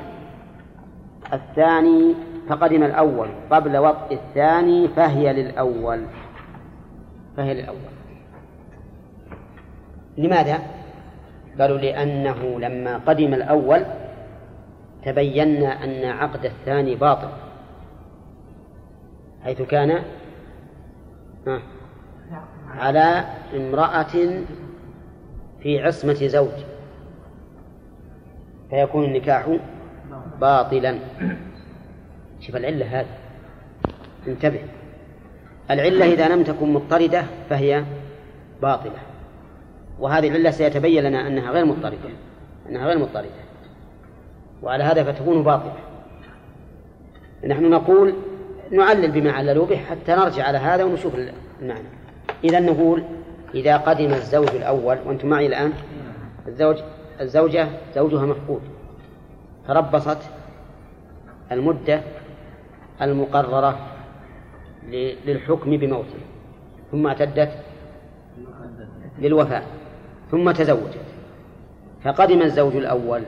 الثاني 1.33 2.15
فقدم 2.49 2.83
الأول 2.83 3.29
قبل 3.51 3.77
وطء 3.77 4.13
الثاني 4.13 4.87
فهي 4.87 5.33
للأول. 5.33 6.05
فهي 7.37 7.53
للأول. 7.53 7.77
لماذا؟ 10.17 10.59
قالوا 11.59 11.77
لأنه 11.77 12.59
لما 12.59 12.97
قدم 12.97 13.33
الأول 13.33 13.85
تبينا 15.03 15.83
أن 15.83 16.05
عقد 16.05 16.45
الثاني 16.45 16.95
باطل. 16.95 17.29
حيث 19.43 19.61
كان 19.61 20.03
على 22.69 23.25
امرأة 23.55 24.43
في 25.59 25.83
عصمة 25.83 26.27
زوج. 26.27 26.63
فيكون 28.69 29.05
النكاح 29.05 29.57
باطلا. 30.41 30.99
شوف 32.39 32.55
العلة 32.55 32.99
هذه. 32.99 33.17
انتبه. 34.27 34.59
العلة 35.71 36.13
إذا 36.13 36.27
لم 36.27 36.43
تكن 36.43 36.73
مضطردة 36.73 37.23
فهي 37.49 37.83
باطلة. 38.61 38.99
وهذه 39.99 40.27
العلة 40.27 40.51
سيتبين 40.51 41.03
لنا 41.03 41.27
أنها 41.27 41.51
غير 41.51 41.65
مضطردة. 41.65 41.97
أنها 42.69 42.87
غير 42.87 42.99
مضطردة. 42.99 43.29
وعلى 44.63 44.83
هذا 44.83 45.03
فتكون 45.03 45.43
باطلة. 45.43 45.77
نحن 47.47 47.69
نقول 47.69 48.13
نعلل 48.71 49.11
بما 49.11 49.31
عللوا 49.31 49.65
به 49.65 49.77
حتى 49.77 50.11
نرجع 50.11 50.43
على 50.43 50.57
هذا 50.57 50.83
ونشوف 50.83 51.15
المعنى. 51.61 51.87
إذا 52.43 52.59
نقول 52.59 53.03
إذا 53.55 53.77
قدم 53.77 54.13
الزوج 54.13 54.49
الأول 54.49 54.97
وأنتم 55.05 55.27
معي 55.27 55.47
الآن؟ 55.47 55.73
الزوج 56.47 56.77
الزوجة 57.21 57.67
زوجها 57.95 58.25
مفقود. 58.25 58.61
تربصت 59.67 60.17
المدة 61.51 62.01
المقررة 63.01 63.77
للحكم 65.25 65.77
بموته 65.77 66.19
ثم 66.91 67.07
اعتدت 67.07 67.51
للوفاة 69.19 69.63
ثم 70.31 70.51
تزوجت. 70.51 71.05
فقدم 72.03 72.41
الزوج 72.41 72.75
الأول 72.75 73.23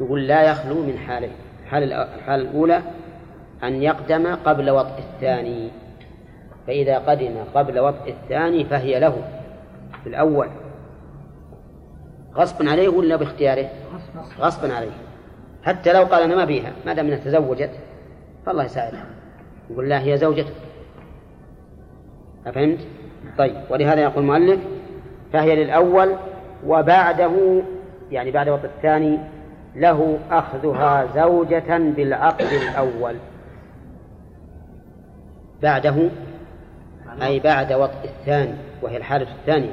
يقول 0.00 0.26
لا 0.26 0.42
يخلو 0.42 0.82
من 0.82 0.98
حالين 0.98 1.32
الحالة 1.64 2.34
الأولى 2.34 2.82
أن 3.62 3.82
يقدم 3.82 4.34
قبل 4.34 4.70
وطء 4.70 4.98
الثاني. 4.98 5.70
فإذا 6.66 6.98
قدم 6.98 7.44
قبل 7.54 7.78
وطء 7.78 8.08
الثاني 8.08 8.64
فهي 8.64 9.00
له 9.00 9.22
بالأول 10.04 10.48
غصبا 12.34 12.70
عليه 12.70 12.88
ولا 12.88 13.16
باختياره؟ 13.16 13.68
غصبا 14.38 14.74
عليه. 14.74 14.90
حتى 15.62 15.92
لو 15.92 16.04
قال 16.04 16.22
أنا 16.22 16.36
ما 16.36 16.44
بيها 16.44 16.72
ما 16.86 16.94
دام 16.94 17.06
أنها 17.06 17.18
تزوجت 17.18 17.70
فالله 18.46 18.64
يساعدها 18.64 19.04
يقول 19.70 19.88
لا 19.88 20.02
هي 20.02 20.18
زوجته 20.18 20.52
أفهمت؟ 22.46 22.78
طيب 23.38 23.56
ولهذا 23.70 24.00
يقول 24.00 24.22
المؤلف 24.22 24.60
فهي 25.32 25.64
للأول 25.64 26.16
وبعده 26.66 27.62
يعني 28.10 28.30
بعد 28.30 28.48
وقت 28.48 28.64
الثاني 28.64 29.18
له 29.76 30.18
أخذها 30.30 31.06
زوجة 31.14 31.78
بالعقد 31.78 32.46
الأول 32.46 33.16
بعده 35.62 36.10
أي 37.22 37.40
بعد 37.40 37.72
وطء 37.72 38.04
الثاني 38.04 38.54
وهي 38.82 38.96
الحالة 38.96 39.26
الثانية 39.40 39.72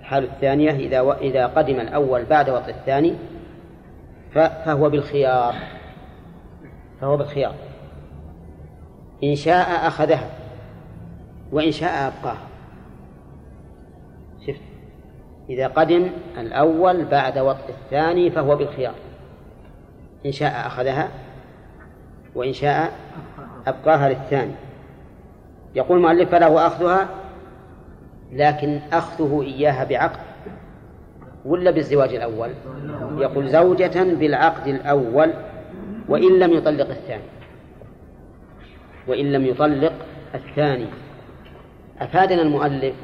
الحالة 0.00 0.26
الثانية 0.26 0.70
إذا 0.70 1.00
و... 1.00 1.12
إذا 1.12 1.46
قدم 1.46 1.80
الأول 1.80 2.24
بعد 2.24 2.50
وطء 2.50 2.70
الثاني. 2.70 3.14
فهو 4.34 4.90
بالخيار. 4.90 5.54
فهو 7.00 7.16
بالخيار. 7.16 7.54
إن 9.24 9.34
شاء 9.36 9.86
أخذها 9.86 10.30
وإن 11.52 11.72
شاء 11.72 12.06
أبقاها 12.06 12.46
شفت 14.46 14.60
إذا 15.50 15.66
قدم 15.66 16.10
الأول 16.38 17.04
بعد 17.04 17.38
وطء 17.38 17.68
الثاني 17.68 18.30
فهو 18.30 18.56
بالخيار. 18.56 18.94
إن 20.26 20.32
شاء 20.32 20.66
أخذها 20.66 21.08
وإن 22.34 22.52
شاء 22.52 22.92
أبقاها 23.66 24.08
للثاني. 24.08 24.54
يقول 25.74 25.96
المؤلف 25.96 26.30
فله 26.30 26.66
أخذها 26.66 27.08
لكن 28.32 28.80
أخذه 28.92 29.42
إياها 29.42 29.84
بعقد. 29.84 30.29
ولا 31.44 31.70
بالزواج 31.70 32.14
الأول؟ 32.14 32.50
يقول 33.18 33.48
زوجة 33.48 34.04
بالعقد 34.14 34.66
الأول 34.66 35.32
وإن 36.08 36.38
لم 36.38 36.52
يطلق 36.52 36.88
الثاني. 36.88 37.22
وإن 39.08 39.32
لم 39.32 39.46
يطلق 39.46 39.92
الثاني. 40.34 40.86
أفادنا 42.00 42.42
المؤلف 42.42 42.94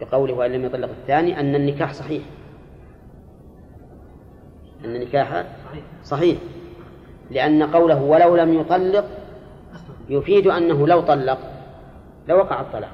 بقوله 0.00 0.34
وإن 0.34 0.52
لم 0.52 0.64
يطلق 0.64 0.88
الثاني 0.88 1.40
أن 1.40 1.54
النكاح 1.54 1.92
صحيح. 1.92 2.22
أن 4.84 4.96
النكاح 4.96 5.44
صحيح. 6.04 6.38
لأن 7.30 7.62
قوله 7.62 8.02
ولو 8.02 8.36
لم 8.36 8.60
يطلق 8.60 9.04
يفيد 10.08 10.46
أنه 10.46 10.86
لو 10.86 11.00
طلق 11.00 11.38
لوقع 12.28 12.60
الطلاق. 12.60 12.92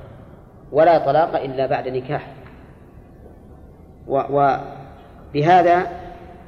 ولا 0.73 0.99
طلاق 0.99 1.43
إلا 1.43 1.67
بعد 1.67 1.88
نكاح. 1.88 2.35
وبهذا 4.09 5.87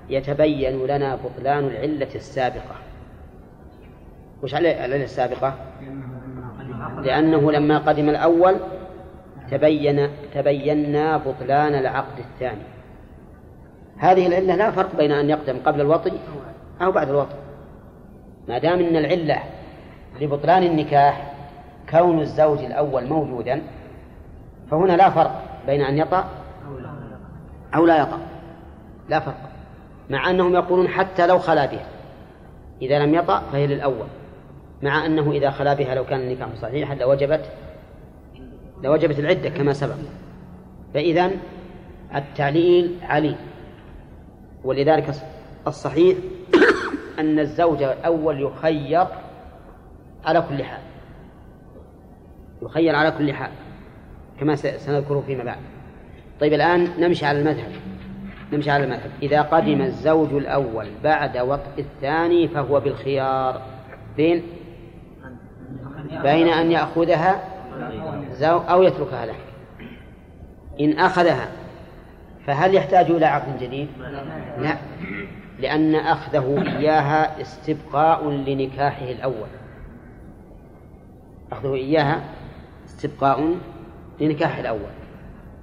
يتبين 0.09 0.87
لنا 0.87 1.17
بطلان 1.17 1.65
العلة 1.65 2.15
السابقة. 2.15 2.75
وش 4.43 4.55
العلة 4.55 5.05
السابقة؟ 5.05 5.55
لأنه 7.03 7.53
لما 7.53 7.79
قدم 7.79 8.09
الأول 8.09 8.57
تبين 9.51 10.09
تبينا 10.35 11.17
بطلان 11.17 11.75
العقد 11.75 12.19
الثاني. 12.19 12.63
هذه 14.01 14.27
العلة 14.27 14.57
لا 14.57 14.71
فرق 14.71 14.97
بين 14.97 15.13
أن 15.13 15.31
يقدم 15.31 15.59
قبل 15.67 15.81
الوطي 15.81 16.13
أو 16.83 16.93
بعد 16.93 17.09
الوطي 17.09 17.35
ما 18.49 18.59
دام 18.59 18.79
أن 18.79 18.97
العلة 18.97 19.43
لبطلان 20.21 20.63
النكاح 20.63 21.33
كون 21.91 22.21
الزوج 22.21 22.59
الأول 22.59 23.07
موجودا 23.07 23.63
فهنا 24.71 24.93
لا 24.93 25.11
فرق 25.11 25.43
بين 25.67 25.83
أن 25.83 25.99
يطأ 25.99 26.25
أو 27.75 27.87
لا 27.87 28.03
يطأ 28.03 28.19
لا 29.11 29.21
فرق. 29.21 29.51
مع 30.11 30.31
أنهم 30.31 30.55
يقولون 30.55 30.89
حتى 30.89 31.27
لو 31.27 31.39
خلا 31.39 31.67
بها. 31.67 31.87
إذا 32.83 32.99
لم 32.99 33.15
يطأ 33.15 33.41
فهي 33.53 33.67
للأول. 33.67 34.07
مع 34.83 35.07
أنه 35.07 35.33
إذا 35.33 35.51
خلا 35.51 35.75
بها 35.75 35.95
لو 35.95 36.05
كان 36.05 36.21
النكاح 36.21 36.49
صحيحا 36.55 36.95
لوجبت 36.95 37.45
لوجبت 38.83 39.19
العدة 39.19 39.49
كما 39.49 39.73
سبق. 39.73 39.95
فإذا 40.95 41.31
التعليل 42.15 42.97
علي 43.03 43.35
ولذلك 44.65 45.15
الصحيح 45.67 46.19
أن 47.21 47.39
الزوج 47.39 47.83
الأول 47.83 48.43
يخير 48.43 49.07
على 50.25 50.45
كل 50.49 50.65
حال. 50.65 50.81
يخير 52.63 52.97
على 52.97 53.11
كل 53.11 53.33
حال. 53.33 53.51
كما 54.41 54.57
سنذكره 54.57 55.23
فيما 55.27 55.45
بعد. 55.45 55.59
طيب 56.41 56.53
الآن 56.53 56.89
نمشي 56.99 57.27
على 57.27 57.39
المذهب. 57.39 57.73
نمشي 58.53 58.71
على 58.71 58.85
المذهب. 58.85 59.11
إذا 59.23 59.43
قدم 59.43 59.83
الزوج 59.83 60.33
الأول 60.33 60.87
بعد 61.05 61.39
وطء 61.39 61.79
الثاني 61.79 62.49
فهو 62.49 62.81
بالخيار. 62.81 63.63
بين؟ 64.17 64.43
بين 66.23 66.49
أن 66.49 66.73
يأخذها 66.73 67.45
أو 68.43 68.83
يتركها 68.83 69.27
له. 69.27 69.35
إن 70.81 70.99
أخذها 70.99 71.49
فهل 72.47 72.75
يحتاج 72.75 73.11
إلى 73.11 73.27
عقد 73.27 73.59
جديد؟ 73.63 73.89
لا. 74.59 74.77
لأن 75.59 75.95
أخذه 75.95 76.63
إياها 76.79 77.41
استبقاء 77.41 78.31
لنكاحه 78.31 79.11
الأول. 79.11 79.49
أخذه 81.53 81.75
إياها 81.75 82.21
استبقاء 82.87 83.55
لنكاح 84.21 84.59
الأول. 84.59 85.00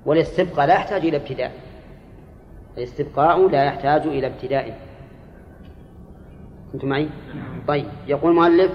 والاستبقاء 0.07 0.67
لا 0.67 0.73
يحتاج 0.73 1.05
إلى 1.05 1.17
ابتداء. 1.17 1.51
الاستبقاء 2.77 3.49
لا 3.49 3.63
يحتاج 3.63 4.01
إلى 4.01 4.27
ابتداء. 4.27 4.79
أنتم 6.73 6.87
معي؟ 6.87 7.09
طيب 7.67 7.85
يقول 8.07 8.31
المؤلف 8.31 8.71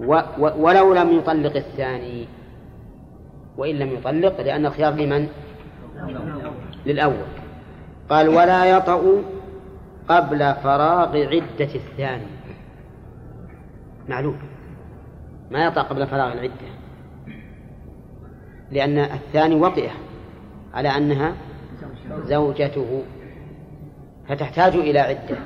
و 0.00 0.20
و 0.38 0.50
ولو 0.58 0.94
لم 0.94 1.18
يطلق 1.18 1.56
الثاني. 1.56 2.28
وإن 3.56 3.74
لم 3.74 3.92
يطلق 3.92 4.40
لأن 4.40 4.66
الخيار 4.66 4.94
لمن؟ 4.94 5.28
للأول. 6.86 7.26
قال 8.10 8.28
ولا 8.28 8.64
يطأ 8.64 9.22
قبل 10.08 10.54
فراغ 10.54 11.16
عدة 11.16 11.74
الثاني. 11.74 12.26
معلوم. 14.08 14.38
ما 15.50 15.64
يطأ 15.64 15.82
قبل 15.82 16.06
فراغ 16.06 16.32
العدة. 16.32 16.68
لأن 18.70 18.98
الثاني 18.98 19.54
وطئة. 19.54 20.07
على 20.74 20.88
أنها 20.88 21.34
زوجته 22.24 23.02
فتحتاج 24.28 24.74
إلى 24.74 24.98
عدة. 24.98 25.38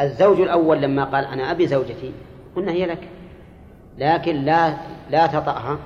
الزوج 0.00 0.40
الأول 0.40 0.82
لما 0.82 1.04
قال 1.04 1.24
أنا 1.24 1.50
أبي 1.50 1.66
زوجتي 1.66 2.12
قلنا 2.56 2.72
هي 2.72 2.86
لك. 2.86 3.08
لكن 3.98 4.36
لا 4.36 4.76
لا 5.10 5.26
تطأها 5.26 5.78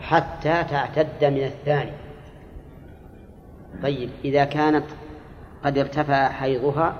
حتى 0.00 0.64
تعتد 0.64 1.24
من 1.24 1.44
الثاني. 1.44 1.92
طيب 3.82 4.10
إذا 4.24 4.44
كانت 4.44 4.84
قد 5.64 5.78
ارتفع 5.78 6.28
حيضها 6.28 6.96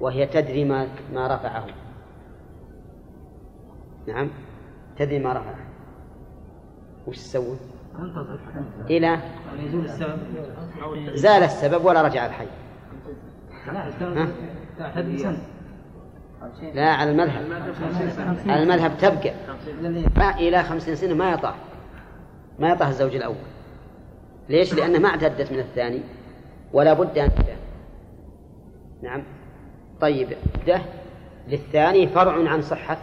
وهي 0.00 0.26
تدري 0.26 0.64
ما 0.64 0.88
ما 1.12 1.34
رفعه. 1.34 1.66
نعم 4.08 4.30
تدري 4.98 5.18
ما 5.18 5.32
رفعه. 5.32 5.66
وش 7.06 7.16
تسوي؟ 7.16 7.56
إلى 8.90 9.18
زال 11.14 11.42
السبب 11.42 11.84
ولا 11.84 12.02
رجع 12.02 12.26
الحي. 12.26 12.46
لا 16.74 16.90
على 16.92 17.10
المذهب. 17.10 17.44
على 18.46 18.62
المذهب 18.62 18.98
تبقى. 18.98 19.32
ما 20.16 20.38
إلى 20.38 20.62
خمسين 20.62 20.94
سنة 20.94 21.14
ما 21.14 21.32
يطأ 21.32 21.54
ما 22.58 22.68
يطأ 22.70 22.88
الزوج 22.88 23.14
الأول. 23.14 23.36
ليش؟ 24.48 24.74
لأنه 24.74 24.98
ما 24.98 25.08
اعتدت 25.08 25.52
من 25.52 25.58
الثاني 25.58 26.00
ولا 26.72 26.92
بد 26.92 27.18
أن 27.18 27.34
تبدأ 27.34 27.56
نعم. 29.02 29.22
طيب 30.00 30.28
ده 30.66 30.80
للثاني 31.48 32.06
فرع 32.08 32.50
عن 32.50 32.62
صحة 32.62 32.98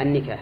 النكاح. 0.00 0.40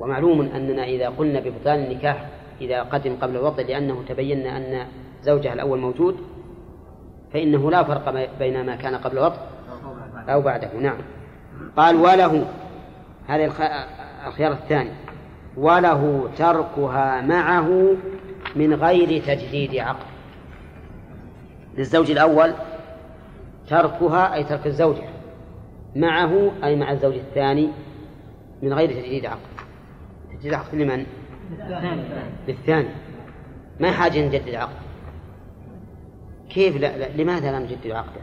ومعلوم 0.00 0.40
أننا 0.40 0.84
إذا 0.84 1.08
قلنا 1.08 1.40
ببطلان 1.40 1.84
النكاح 1.84 2.28
إذا 2.60 2.82
قدم 2.82 3.16
قبل 3.16 3.36
الوضع 3.36 3.62
لأنه 3.62 4.02
تبين 4.08 4.46
أن 4.46 4.86
زوجها 5.22 5.52
الأول 5.52 5.78
موجود 5.78 6.16
فإنه 7.32 7.70
لا 7.70 7.82
فرق 7.82 8.28
بين 8.38 8.66
ما 8.66 8.76
كان 8.76 8.94
قبل 8.94 9.18
الوضع 9.18 9.36
أو 10.28 10.40
بعده. 10.40 10.70
نعم. 10.80 10.98
قال 11.76 11.96
وله 11.96 12.46
هذا 13.26 13.44
الخيار 14.26 14.52
الثاني 14.52 14.90
وله 15.56 16.30
تركها 16.36 17.20
معه 17.20 17.96
من 18.56 18.74
غير 18.74 19.22
تجديد 19.22 19.76
عقد. 19.76 20.06
للزوج 21.78 22.10
الأول 22.10 22.52
تركها 23.68 24.34
أي 24.34 24.44
ترك 24.44 24.66
الزوجة 24.66 25.04
معه 25.96 26.50
أي 26.64 26.76
مع 26.76 26.92
الزوج 26.92 27.14
الثاني 27.14 27.68
من 28.62 28.72
غير 28.72 28.90
تجديد 28.90 29.26
عقد. 29.26 29.49
تجديد 30.40 30.54
عقد 30.54 30.74
لمن؟ 30.74 31.06
للثاني. 32.48 32.88
ما 33.80 33.90
حاجة 33.90 34.26
نجدد 34.26 34.54
عقد 34.54 34.76
كيف 36.50 36.76
لا, 36.76 36.98
لا 36.98 37.22
لماذا 37.22 37.52
لا 37.52 37.58
نجدد 37.58 37.90
عقدا 37.90 38.20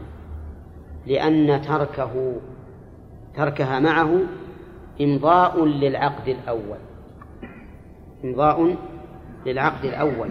لأن 1.06 1.62
تركه 1.62 2.36
تركها 3.36 3.80
معه 3.80 4.20
إمضاء 5.00 5.64
للعقد 5.64 6.28
الأول. 6.28 6.78
إمضاء 8.24 8.76
للعقد 9.46 9.84
الأول. 9.84 10.30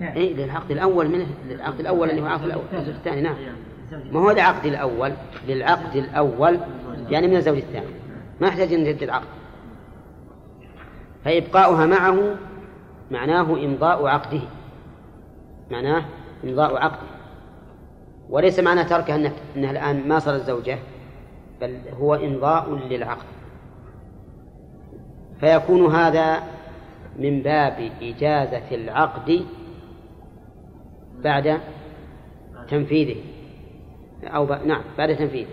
إيه 0.00 0.34
للعقد 0.34 0.70
الأول 0.70 1.08
من 1.08 1.26
للعقد 1.48 1.80
الأول 1.80 2.10
اللي 2.10 2.22
هو 2.22 2.26
عقد 2.26 2.44
الأول. 2.44 2.64
الثاني 2.72 3.20
نعم. 3.20 3.36
ما 4.12 4.20
هو 4.20 4.30
العقد 4.30 4.66
الأول؟ 4.66 5.12
للعقد 5.48 5.96
الأول 5.96 6.58
يعني 7.10 7.26
من 7.26 7.36
الزوج 7.36 7.56
الثاني. 7.56 7.86
ما 8.40 8.48
يحتاج 8.48 8.72
أن 8.72 8.80
نجدد 8.80 9.02
العقد 9.02 9.35
فإبقاؤها 11.26 11.86
معه 11.86 12.36
معناه 13.10 13.64
إمضاء 13.64 14.06
عقده. 14.06 14.40
معناه 15.70 16.04
إمضاء 16.44 16.76
عقده. 16.76 17.08
وليس 18.30 18.60
معنى 18.60 18.84
تركها 18.84 19.16
أنه, 19.16 19.32
أنه 19.56 19.70
الآن 19.70 20.08
ما 20.08 20.18
صارت 20.18 20.42
زوجة 20.42 20.78
بل 21.60 21.80
هو 22.00 22.14
إمضاء 22.14 22.74
للعقد. 22.74 23.26
فيكون 25.40 25.94
هذا 25.94 26.42
من 27.18 27.42
باب 27.42 27.90
إجازة 28.02 28.74
العقد 28.74 29.46
بعد 31.24 31.60
تنفيذه. 32.68 33.20
أو 34.24 34.46
ب... 34.46 34.52
نعم 34.52 34.82
بعد 34.98 35.16
تنفيذه. 35.16 35.50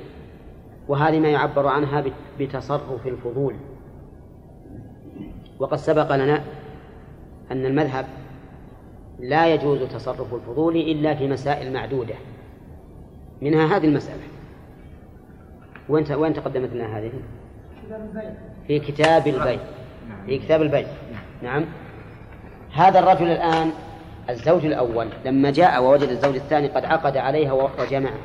وهذه 0.87 1.19
ما 1.19 1.29
يعبر 1.29 1.67
عنها 1.67 2.03
بتصرف 2.39 3.07
الفضول. 3.07 3.55
وقد 5.59 5.77
سبق 5.77 6.15
لنا 6.15 6.43
أن 7.51 7.65
المذهب 7.65 8.05
لا 9.19 9.53
يجوز 9.53 9.79
تصرف 9.83 10.33
الفضول 10.33 10.75
إلا 10.75 11.15
في 11.15 11.27
مسائل 11.27 11.73
معدودة. 11.73 12.15
منها 13.41 13.77
هذه 13.77 13.85
المسألة. 13.85 14.21
وين 15.89 16.13
وين 16.13 16.33
تقدمت 16.33 16.73
لنا 16.73 16.97
هذه؟ 16.97 17.11
في 18.67 18.79
كتاب 18.79 19.27
البيع 19.27 19.59
في 20.25 20.39
كتاب 20.39 20.61
البيع 20.61 20.87
نعم. 21.43 21.65
هذا 22.73 22.99
الرجل 22.99 23.27
الآن 23.27 23.71
الزوج 24.29 24.65
الأول. 24.65 25.07
لما 25.25 25.51
جاء 25.51 25.83
ووجد 25.83 26.09
الزوج 26.09 26.35
الثاني 26.35 26.67
قد 26.67 26.85
عقد 26.85 27.17
عليها 27.17 27.53
وجمعها 27.53 28.21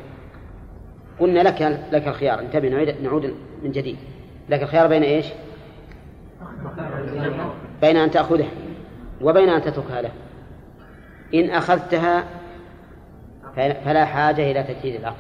قلنا 1.21 1.41
لك 1.41 1.81
لك 1.93 2.09
الخيار. 2.09 2.41
انتبه 2.41 2.69
نعود 3.03 3.35
من 3.63 3.73
جديد. 3.73 3.97
لك 4.49 4.63
الخيار 4.63 4.87
بين 4.87 5.03
إيش؟ 5.03 5.27
بين 7.81 7.97
أن 7.97 8.11
تأخذها 8.11 8.51
وبين 9.23 9.49
أن 9.49 9.63
تتركها 9.63 10.03
له. 10.03 10.11
إن 11.35 11.51
أخذتها 11.51 12.25
فلا 13.57 14.05
حاجة 14.05 14.51
إلى 14.51 14.63
تجديد 14.63 14.95
العقد 14.95 15.17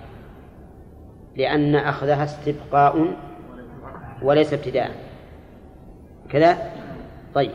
لأن 1.37 1.75
أخذها 1.75 2.25
استبقاء 2.25 3.17
وليس 4.23 4.53
ابتداء. 4.53 4.91
كذا؟ 6.31 6.59
طيب. 7.35 7.51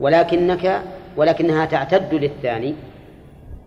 ولكنك 0.00 0.82
ولكنها 1.16 1.64
تعتد 1.64 2.14
للثاني 2.14 2.74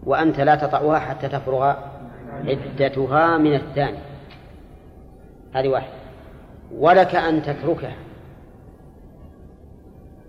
وأنت 0.04 0.40
لا 0.40 0.56
تطعها 0.56 1.00
حتى 1.00 1.28
تفرغ 1.28 1.76
عدتها 2.48 3.38
من 3.38 3.56
الثاني. 3.56 3.98
هذه 5.54 5.68
واحدة. 5.68 5.94
ولك 6.78 7.16
أن 7.16 7.42
تتركها. 7.42 7.96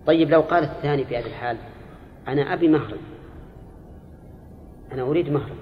طيب 0.07 0.31
لو 0.31 0.41
قال 0.41 0.65
الثاني 0.65 1.05
في 1.05 1.19
هذه 1.19 1.27
الحال 1.27 1.57
أنا 2.29 2.53
أبي 2.53 2.69
مهرا 2.69 2.99
أنا 4.93 5.03
أريد 5.03 5.31
مهرا 5.31 5.57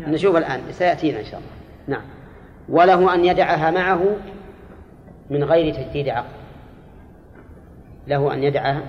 نشوف 0.00 0.36
الآن 0.36 0.60
سيأتينا 0.70 1.20
إن 1.20 1.24
شاء 1.24 1.40
الله. 1.40 1.98
نعم. 1.98 2.06
وله 2.68 3.14
أن 3.14 3.24
يدعها 3.24 3.70
معه 3.70 4.16
من 5.30 5.44
غير 5.44 5.74
تجديد 5.74 6.08
عقد. 6.08 6.30
له 8.06 8.34
أن 8.34 8.42
يدعها 8.42 8.82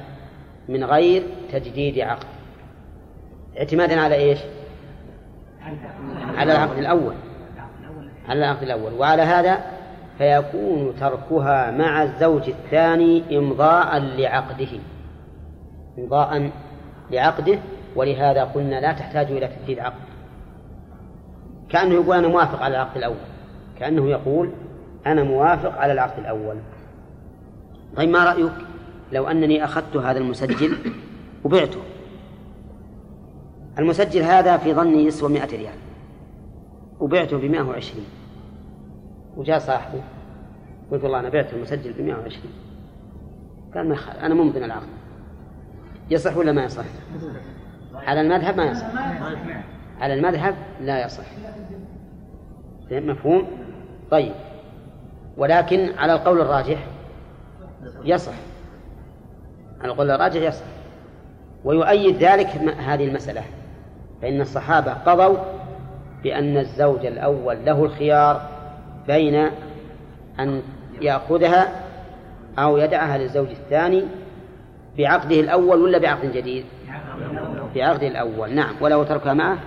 من 0.70 0.84
غير 0.84 1.24
تجديد 1.52 2.00
عقد. 2.00 2.28
اعتمادا 3.58 4.02
على 4.02 4.16
إيش؟ 4.16 4.40
على 6.38 6.52
العقد 6.52 6.78
الأول. 6.78 7.14
على 8.28 8.40
العقد 8.40 8.64
الأول. 8.64 8.94
وعلى 8.94 9.22
هذا 9.22 9.81
فيكون 10.22 10.96
تركها 11.00 11.72
مع 11.72 12.04
الزوج 12.04 12.50
الثاني 12.50 13.38
إمضاء 13.38 14.00
لعقده. 14.00 14.80
إمضاء 15.98 16.52
لعقده 17.12 17.60
ولهذا 17.96 18.44
قلنا 18.44 18.80
لا 18.80 18.92
تحتاج 18.92 19.32
إلى 19.32 19.48
تجديد 19.48 19.80
عقد. 19.80 20.02
كأنه 21.70 21.94
يقول 21.94 22.16
أنا 22.18 22.28
موافق 22.28 22.62
على 22.62 22.76
العقد 22.76 22.98
الأول. 22.98 23.16
كأنه 23.80 24.10
يقول 24.10 24.52
أنا 25.06 25.24
موافق 25.24 25.78
على 25.78 25.94
العقد 25.94 26.20
الأول. 26.20 26.56
طيب 27.96 28.10
ما 28.10 28.26
رأيك 28.26 28.54
لو 29.12 29.28
أنني 29.28 29.64
أخذت 29.64 29.98
هذا 29.98 30.20
المسجل 30.20 30.78
وبعته؟ 31.44 31.80
المسجل 33.80 34.22
هذا 34.22 34.58
في 34.58 34.74
ظني 34.74 35.06
يسوى 35.06 35.30
مئة 35.30 35.58
ريال. 35.58 35.78
وبعته 37.00 37.38
بمئة 37.38 37.62
وعشرين. 37.62 38.21
وجاء 39.38 39.60
صاحبه 39.60 40.02
قلت 40.92 41.04
والله 41.04 41.20
أنا 41.20 41.30
بعت 41.30 41.54
المسجل 41.54 41.94
بمئة 41.94 42.16
وعشرين. 42.16 42.52
قال 43.76 43.90
ما 43.90 43.96
خال 43.96 44.18
أنا 44.18 44.34
ممضي 44.34 44.66
العقد 44.66 44.88
يصح 46.10 46.38
ولا 46.38 46.52
ما 46.52 46.64
يصح؟ 46.64 46.84
على 47.96 48.22
المذهب 48.22 48.58
ما 48.58 48.66
يصح. 48.66 48.86
على 50.00 50.14
المذهب 50.14 50.56
لا 50.82 51.06
يصح. 51.06 51.26
مفهوم؟ 52.92 53.48
طيب. 54.12 54.34
ولكن 55.38 55.92
على 55.98 56.14
القول 56.14 56.42
الراجح 56.42 56.88
يصح. 58.04 58.34
على 59.82 59.92
القول 59.92 60.12
الراجح 60.12 60.42
يصح. 60.42 60.66
ويؤيد 61.64 62.16
ذلك 62.24 62.48
هذه 62.80 63.08
المسألة. 63.08 63.44
فإن 64.22 64.42
الصحابة 64.42 64.94
قضوا 64.94 65.38
بأن 66.24 66.58
الزوج 66.58 67.06
الأول 67.06 67.66
له 67.66 67.84
الخيار 67.84 68.51
بين 69.12 69.50
أن 70.40 70.62
يأخذها 71.02 71.72
أو 72.60 72.78
يدعها 72.78 73.18
للزوج 73.18 73.48
الثاني 73.50 74.04
بعقده 74.98 75.40
الأول 75.40 75.82
ولا 75.82 75.98
بعقد 75.98 76.32
جديد؟ 76.32 76.66
بعقده 77.76 78.08
الأول 78.08 78.56
نعم. 78.56 78.76
ولو 78.82 79.04
تركها 79.04 79.34
معه؟ 79.34 79.58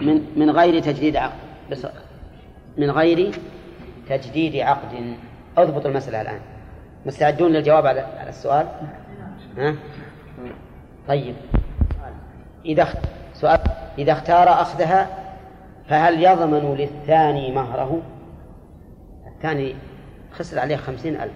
من 0.00 0.26
من 0.36 0.50
غير 0.50 0.82
تجديد 0.82 1.16
عقد. 1.16 1.36
بس 1.70 1.86
من 2.78 2.90
غير 2.90 3.34
تجديد 4.08 4.56
عقد. 4.56 5.16
اضبط 5.58 5.86
المسألة 5.86 6.20
الآن. 6.20 6.40
مستعدون 7.06 7.52
للجواب 7.52 7.86
على 7.86 8.28
السؤال؟ 8.28 8.66
ها؟ 9.58 9.74
طيب. 11.08 11.34
إذا 12.64 12.88
سؤال. 13.34 13.58
إذا 13.98 14.12
اختار 14.12 14.48
أخذها 14.48 15.25
فهل 15.88 16.22
يضمن 16.22 16.74
للثاني 16.74 17.52
مهره؟ 17.52 18.02
الثاني 19.26 19.74
خسر 20.32 20.58
عليه 20.58 20.76
خمسين 20.76 21.20
ألف 21.20 21.32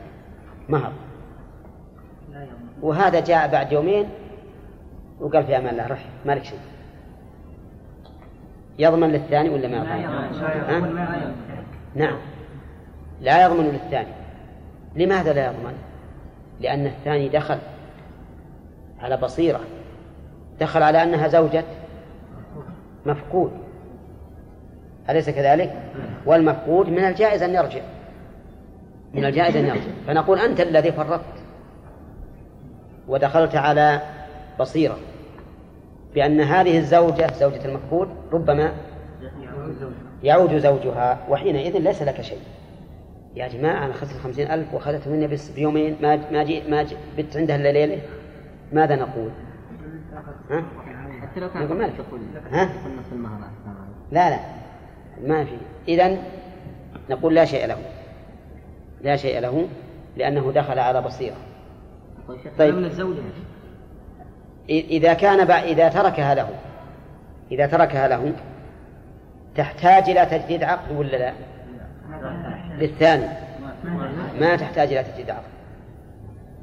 مهر. 0.68 0.92
وهذا 2.82 3.20
جاء 3.20 3.48
بعد 3.48 3.72
يومين 3.72 4.08
وقال 5.20 5.44
في 5.44 5.56
أمان 5.56 5.68
الله 5.68 5.86
رح 5.86 6.04
مالك 6.26 6.44
شيء. 6.44 6.58
يضمن 8.78 9.08
للثاني 9.08 9.48
ولا 9.48 9.68
ما 9.68 9.76
يضمن؟ 9.76 10.94
نعم. 11.94 12.18
لا 13.20 13.44
يضمن 13.44 13.64
للثاني. 13.64 14.12
لماذا 14.96 15.32
لا 15.32 15.46
يضمن؟ 15.46 15.74
لأن 16.61 16.86
الثاني 16.86 17.28
دخل 17.28 17.59
على 19.01 19.16
بصيرة. 19.16 19.61
دخل 20.61 20.82
على 20.82 21.03
أنها 21.03 21.28
زوجة 21.28 21.64
مفقود. 23.07 23.53
أليس 25.11 25.30
كذلك؟ 25.30 25.72
والمفقود 26.26 26.88
من 26.88 27.04
الجائز 27.04 27.42
أن 27.42 27.54
يرجع. 27.54 27.80
من 29.14 29.24
الجائز 29.24 29.56
أن 29.56 29.66
يرجع. 29.66 29.90
فنقول 30.06 30.38
أنت 30.38 30.61
الذي 30.61 30.92
فرطت 30.92 31.24
ودخلت 33.08 33.56
على 33.56 34.00
بصيرة 34.61 34.96
بأن 36.14 36.40
هذه 36.40 36.78
الزوجة 36.78 37.32
زوجة 37.32 37.64
المفقود 37.64 38.08
ربما 38.32 38.72
يعود 40.22 40.58
زوجها 40.58 41.18
وحينئذ 41.28 41.78
ليس 41.78 42.02
لك 42.02 42.20
شيء. 42.20 42.38
يا 43.34 43.48
جماعة 43.48 43.84
أنا 43.84 43.90
أخذت 43.90 44.16
خمسين 44.16 44.50
ألف 44.50 44.74
وأخذته 44.74 45.11
مني 45.11 45.26
بس 45.26 45.50
بيومين 45.50 45.96
ما 46.02 46.16
ما 46.32 46.44
جي 46.44 46.62
ما 46.68 46.82
جي 46.82 46.96
بت 47.18 47.36
عندها 47.36 47.56
إلا 47.56 47.72
ليلة؟ 47.72 48.00
ماذا 48.72 48.96
نقول؟ 48.96 49.30
ها؟ 50.50 50.64
حتى 51.22 51.40
لو 51.40 51.48
كان 51.50 51.62
ها؟ 52.52 52.70
لا 54.12 54.30
لا. 54.30 54.59
ما 55.25 55.45
في. 55.45 55.57
إذا 55.89 56.16
نقول 57.11 57.35
لا 57.35 57.45
شيء 57.45 57.66
له. 57.66 57.77
لا 59.03 59.16
شيء 59.16 59.41
له 59.41 59.68
لأنه 60.16 60.53
دخل 60.53 60.79
على 60.79 61.03
بصيرة. 61.03 61.37
طيب 62.59 62.91
إذا 64.68 65.14
كان 65.14 65.51
إذا 65.51 65.89
تركها 65.89 66.35
له 66.35 66.49
إذا 67.53 67.66
تركها 67.66 68.09
له 68.09 68.33
تحتاج 69.57 70.11
إلى 70.11 70.27
تجديد 70.27 70.62
عقد 70.62 70.97
ولا 70.97 71.16
لا؟ 71.16 71.33
للثاني 72.79 73.27
ما 74.41 74.57
تحتاج 74.57 74.93
إلى 74.93 75.05
تجديد 75.05 75.31
عقد. 75.31 75.51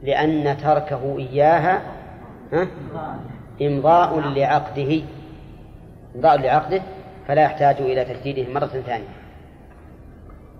لأن 0.04 0.58
تركه 0.58 1.18
إياها 1.18 1.82
إمضاء 3.62 4.20
لعقده. 4.20 5.02
إمضاء 6.16 6.38
لعقده. 6.38 6.82
فلا 7.28 7.42
يحتاج 7.42 7.76
إلى 7.82 8.06
تجديده 8.06 8.54
مرة 8.54 8.66
ثانية. 8.66 9.08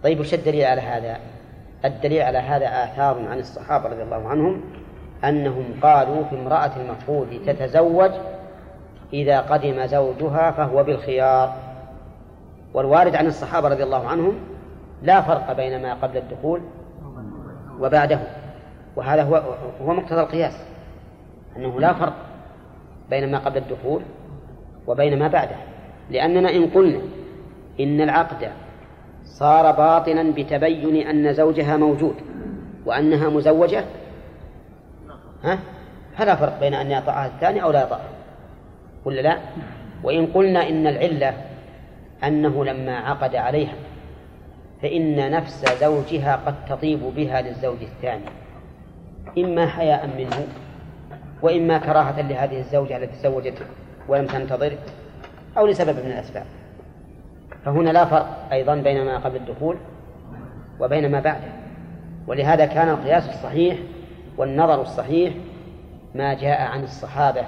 طيب 0.04 0.20
وش 0.20 0.34
الدليل 0.34 0.66
على 0.66 0.82
هذا؟ 0.82 1.18
الدليل 1.86 2.22
على 2.22 2.38
هذا 2.38 2.66
آثار 2.66 3.28
عن 3.28 3.40
الصحابة 3.40 3.90
رضي 3.90 4.04
الله 4.04 4.28
عنهم 4.28 4.62
أنهم 5.24 5.66
قالوا 5.82 6.24
في 6.24 6.36
امرأة 6.36 6.72
المفقود 6.78 7.42
تتزوج 7.46 8.12
إذا 9.14 9.40
قدم 9.40 9.86
زوجها 9.86 10.52
فهو 10.52 10.84
بالخيار. 10.84 11.54
والوارد 12.74 13.16
عن 13.16 13.26
الصحابة 13.26 13.68
رضي 13.68 13.84
الله 13.84 14.08
عنهم 14.08 14.40
لا 15.04 15.22
فرق 15.22 15.54
بين 15.54 15.82
ما 15.82 15.94
قبل 15.94 16.18
الدخول 16.18 16.62
وبعده. 17.80 18.20
وهذا 18.96 19.24
هو 19.24 19.36
هو 19.82 19.94
مقتضى 19.94 20.20
القياس 20.20 20.66
أنه 21.58 21.80
لا 21.80 21.94
فرق 21.94 22.14
بين 23.10 23.32
ما 23.32 23.38
قبل 23.38 23.58
الدخول 23.58 24.02
وبين 24.88 25.20
ما 25.20 25.28
بعده. 25.28 25.56
لأننا 26.10 26.50
إن 26.50 26.66
قلنا 26.70 27.02
إن 27.80 28.02
العقد 28.02 28.50
صار 29.26 29.72
باطلا 29.72 30.32
بتبين 30.32 31.08
أن 31.08 31.34
زوجها 31.34 31.78
موجود 31.78 32.16
وأنها 32.86 33.30
مزوجة 33.30 33.86
ها؟ 35.44 35.60
فلا 36.18 36.36
فرق 36.36 36.60
بين 36.60 36.74
أن 36.74 36.92
يطأها 36.92 37.28
الثاني 37.28 37.64
أو 37.64 37.72
لا 37.72 37.84
يطأها 37.84 38.10
ولا 39.06 39.22
لا؟ 39.22 39.38
وإن 40.04 40.26
قلنا 40.26 40.70
إن 40.70 40.88
العلة 40.88 41.34
أنه 42.24 42.66
لما 42.66 42.98
عقد 42.98 43.36
عليها 43.36 43.74
فإن 44.82 45.32
نفس 45.32 45.80
زوجها 45.82 46.36
قد 46.46 46.56
تطيب 46.70 47.00
بها 47.16 47.42
للزوج 47.42 47.78
الثاني 47.82 48.26
إما 49.38 49.68
حياء 49.68 50.10
منه 50.18 50.48
وإما 51.42 51.78
كراهة 51.78 52.22
لهذه 52.22 52.60
الزوجة 52.60 52.98
التي 52.98 53.18
تزوجت 53.18 53.58
ولم 54.08 54.26
تنتظر 54.26 54.74
أو 55.58 55.68
لسبب 55.68 56.06
من 56.06 56.12
الأسباب. 56.12 56.46
فهنا 57.66 57.90
لا 57.90 58.06
فرق 58.06 58.48
أيضا 58.52 58.76
بين 58.76 59.06
ما 59.06 59.18
قبل 59.18 59.36
الدخول 59.36 59.78
وبين 60.80 61.12
ما 61.12 61.20
بعده. 61.20 61.52
ولهذا 62.28 62.66
كان 62.66 62.90
القياس 62.90 63.30
الصحيح 63.30 63.78
والنظر 64.38 64.82
الصحيح 64.82 65.34
ما 66.16 66.34
جاء 66.34 66.62
عن 66.62 66.84
الصحابة 66.84 67.44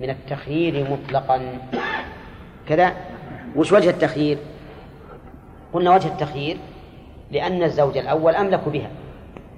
من 0.00 0.10
التخيير 0.10 0.90
مطلقا. 0.90 1.40
كذا؟ 2.68 2.92
وش 3.56 3.72
وجه 3.72 3.90
التخيير؟ 3.90 4.38
قلنا 5.72 5.94
وجه 5.94 6.08
التخيير 6.08 6.56
لأن 7.30 7.62
الزوج 7.62 7.96
الأول 7.96 8.34
أملك 8.34 8.68
بها. 8.68 8.90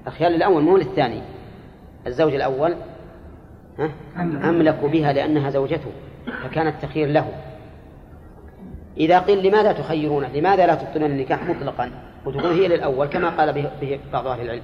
الخيار 0.07 0.31
للأول 0.31 0.63
مو 0.63 0.77
للثاني. 0.77 1.21
الزوج 2.07 2.35
الأول 2.35 2.75
أملك 4.19 4.85
بها 4.85 5.13
لأنها 5.13 5.51
زوجته 5.51 5.91
فكان 6.45 6.67
التخيير 6.67 7.09
له. 7.09 7.27
إذا 8.97 9.19
قيل 9.19 9.47
لماذا 9.47 9.73
تخيرونه 9.73 10.29
لماذا 10.29 10.67
لا 10.67 10.75
تبطلون 10.75 11.11
النكاح 11.11 11.45
مطلقا؟ 11.45 11.91
وتقول 12.27 12.53
هي 12.53 12.69
للأول 12.69 13.07
كما 13.07 13.29
قال 13.29 13.53
به 13.53 14.01
بعض 14.13 14.27
أهل 14.27 14.41
العلم. 14.41 14.63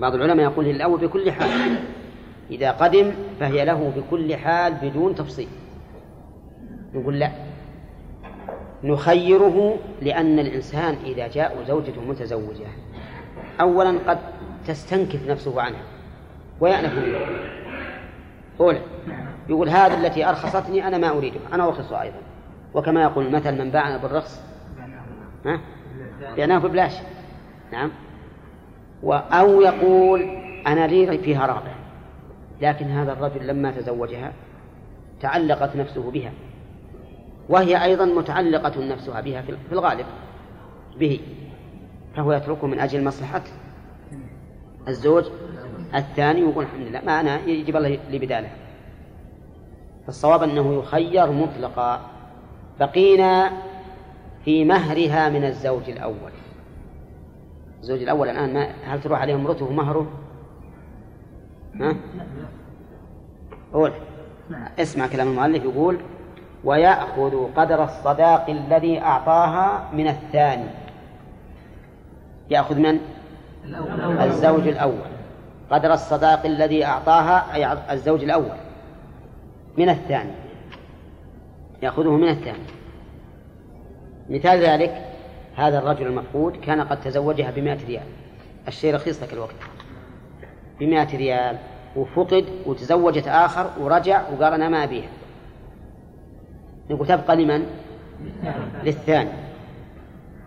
بعض 0.00 0.14
العلماء 0.14 0.44
يقول 0.44 0.64
هي 0.64 0.72
للأول 0.72 1.00
بكل 1.00 1.32
حال. 1.32 1.76
إذا 2.50 2.70
قدم 2.70 3.12
فهي 3.40 3.64
له 3.64 3.92
بكل 3.96 4.36
حال 4.36 4.74
بدون 4.82 5.14
تفصيل. 5.14 5.48
نقول 6.94 7.18
لا. 7.18 7.30
نخيره 8.84 9.76
لأن 10.02 10.38
الإنسان 10.38 10.96
إذا 11.04 11.28
جاء 11.28 11.64
زوجته 11.68 12.00
متزوجة 12.00 12.66
أولا 13.60 13.98
قد 14.06 14.18
تستنكف 14.66 15.28
نفسه 15.28 15.60
عنها 15.60 15.82
ويأنف 16.60 16.92
منه. 16.94 17.18
أولى 18.60 18.80
يقول 19.48 19.68
هذه 19.68 20.06
التي 20.06 20.28
أرخصتني 20.28 20.88
أنا 20.88 20.98
ما 20.98 21.10
أريدها. 21.10 21.42
أنا 21.52 21.66
أرخصها 21.66 22.02
أيضا 22.02 22.16
وكما 22.74 23.02
يقول 23.02 23.30
مثل 23.30 23.58
من 23.58 23.70
باعنا 23.70 23.96
بالرخص 23.96 24.42
ها؟ 25.46 25.60
بعناه 26.36 26.58
ببلاش 26.58 26.92
نعم. 27.72 27.90
أو 29.32 29.60
يقول 29.60 30.22
أنا 30.66 30.86
لي 30.86 31.18
فيها 31.18 31.46
رغبة 31.46 31.74
لكن 32.60 32.84
هذا 32.84 33.12
الرجل 33.12 33.46
لما 33.46 33.70
تزوجها 33.70 34.32
تعلقت 35.20 35.76
نفسه 35.76 36.10
بها. 36.10 36.32
وهي 37.48 37.84
أيضا 37.84 38.04
متعلقة 38.04 38.86
نفسها 38.86 39.20
بها 39.20 39.42
في 39.42 39.72
الغالب 39.72 40.06
به. 40.98 41.20
فهو 42.16 42.32
يتركه 42.32 42.66
من 42.66 42.78
أجل 42.80 43.04
مصلحة 43.04 43.42
الزوج 44.88 45.24
الثاني 45.94 46.44
ويقول 46.44 46.64
الحمد 46.64 46.86
لله. 46.86 47.00
ما 47.00 47.20
أنا 47.20 47.40
يجيب 47.44 47.76
الله 47.76 47.98
لي 48.10 48.18
بداله. 48.18 48.50
فالصواب 50.06 50.42
أنه 50.42 50.78
يخير 50.78 51.32
مطلقا. 51.32 52.13
بقينا 52.80 53.52
في 54.44 54.64
مهرها 54.64 55.28
من 55.28 55.44
الزوج 55.44 55.90
الأول 55.90 56.32
الزوج 57.80 58.02
الأول 58.02 58.28
الآن 58.28 58.54
ما 58.54 58.68
هل 58.84 59.00
تروح 59.00 59.20
عليه 59.20 59.34
امرته 59.34 59.72
مهره؟ 59.72 60.06
ها؟ 61.80 61.96
قول 63.72 63.92
اسمع 64.78 65.06
كلام 65.06 65.28
المؤلف 65.28 65.64
يقول 65.64 65.98
ويأخذ 66.64 67.52
قدر 67.56 67.84
الصداق 67.84 68.50
الذي 68.50 69.00
أعطاها 69.00 69.90
من 69.92 70.08
الثاني 70.08 70.68
يأخذ 72.50 72.78
من؟ 72.78 73.00
الزوج 74.20 74.68
الأول 74.68 75.14
قدر 75.70 75.92
الصداق 75.92 76.46
الذي 76.46 76.84
أعطاها 76.84 77.54
أي 77.54 77.92
الزوج 77.92 78.22
الأول 78.24 78.56
من 79.78 79.88
الثاني 79.88 80.43
يأخذه 81.82 82.10
من 82.10 82.28
الثاني 82.28 82.64
مثال 84.30 84.58
ذلك 84.58 85.04
هذا 85.56 85.78
الرجل 85.78 86.06
المفقود 86.06 86.56
كان 86.56 86.80
قد 86.80 87.00
تزوجها 87.00 87.50
بمائة 87.50 87.86
ريال 87.86 88.06
الشيء 88.68 88.94
رخيص 88.94 89.20
ذاك 89.20 89.32
الوقت 89.32 89.54
بمائة 90.80 91.16
ريال 91.16 91.58
وفقد 91.96 92.44
وتزوجت 92.66 93.28
آخر 93.28 93.70
ورجع 93.80 94.22
وقال 94.28 94.52
أنا 94.52 94.68
ما 94.68 94.84
أبيها 94.84 95.08
نقول 96.90 97.06
تبقى 97.06 97.36
لمن؟ 97.36 97.66
للثاني 98.84 99.30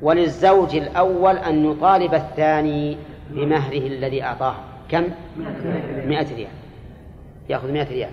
وللزوج 0.02 0.76
الأول 0.76 1.38
أن 1.38 1.72
يطالب 1.72 2.14
الثاني 2.14 2.98
بمهره 3.30 3.88
الذي 3.88 4.24
أعطاه 4.24 4.56
كم؟ 4.90 5.04
مئة 6.06 6.36
ريال 6.36 6.52
يأخذ 7.50 7.72
مئة 7.72 7.90
ريال 7.90 8.12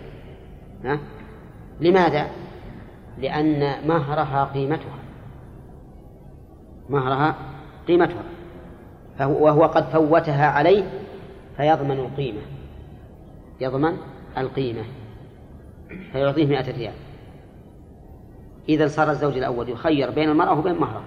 ها؟ 0.84 0.98
لماذا؟ 1.80 2.26
لأن 3.18 3.88
مهرها 3.88 4.44
قيمتها. 4.44 4.98
مهرها 6.88 7.34
قيمتها. 7.88 8.22
فهو 9.18 9.44
وهو 9.44 9.64
قد 9.64 9.84
فوتها 9.84 10.46
عليه 10.46 10.84
فيضمن 11.56 11.98
القيمة. 11.98 12.40
يضمن 13.60 13.96
القيمة. 14.38 14.82
فيعطيه 16.12 16.46
مئة 16.46 16.76
ريال. 16.76 16.94
إذا 18.68 18.86
صار 18.86 19.10
الزوج 19.10 19.36
الأول 19.36 19.68
يخير 19.68 20.10
بين 20.10 20.28
المرأة 20.30 20.58
وبين 20.58 20.74
مهرها. 20.74 21.04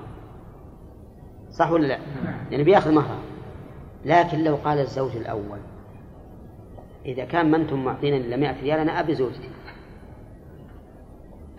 صح 1.51 1.72
ولا 1.72 1.88
لا؟ 1.88 1.97
يعني 2.51 2.64
بيأخذ 2.64 2.91
مهرها. 2.91 3.20
لكن 4.05 4.43
لو 4.43 4.55
قال 4.55 4.80
الزوج 4.80 5.16
الأول 5.16 5.60
إذا 7.05 7.26
كان 7.26 7.51
ما 7.51 7.58
أنتم 7.58 7.86
معطينا 7.86 8.18
إلا 8.18 8.38
100 8.38 8.62
ريال 8.62 8.80
أنا 8.80 8.99
أبي 8.99 9.16
زوجتي 9.16 9.49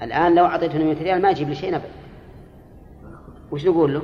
الآن 0.03 0.34
لو 0.34 0.44
أعطيتني 0.44 0.84
100 0.84 1.03
ريال 1.03 1.22
ما 1.22 1.30
يجيب 1.30 1.49
لي 1.49 1.55
شيء 1.55 1.76
أبدا 1.76 1.88
وش 3.51 3.66
نقول 3.66 3.94
له؟ 3.94 4.03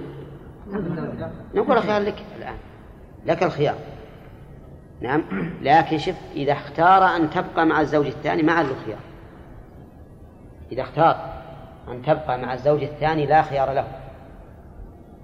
نقول 1.55 1.77
الخيار 1.77 2.03
لك 2.03 2.23
الآن. 2.39 2.57
لك 3.27 3.43
الخيار. 3.43 3.75
نعم. 5.01 5.23
لكن 5.63 5.99
شف 5.99 6.17
إذا 6.35 6.53
اختار 6.53 7.17
أن 7.17 7.31
تبقى 7.31 7.67
مع 7.67 7.81
الزوج 7.81 8.07
الثاني 8.07 8.43
ما 8.43 8.63
له 8.63 8.75
خيار. 8.87 8.99
إذا 10.73 10.83
اختار 10.83 11.17
أن 11.89 12.03
تبقى 12.03 12.39
مع 12.39 12.55
الزوج 12.55 12.83
الثاني 12.83 13.27
لا 13.27 13.43
خيار 13.43 13.73
له. 13.73 13.87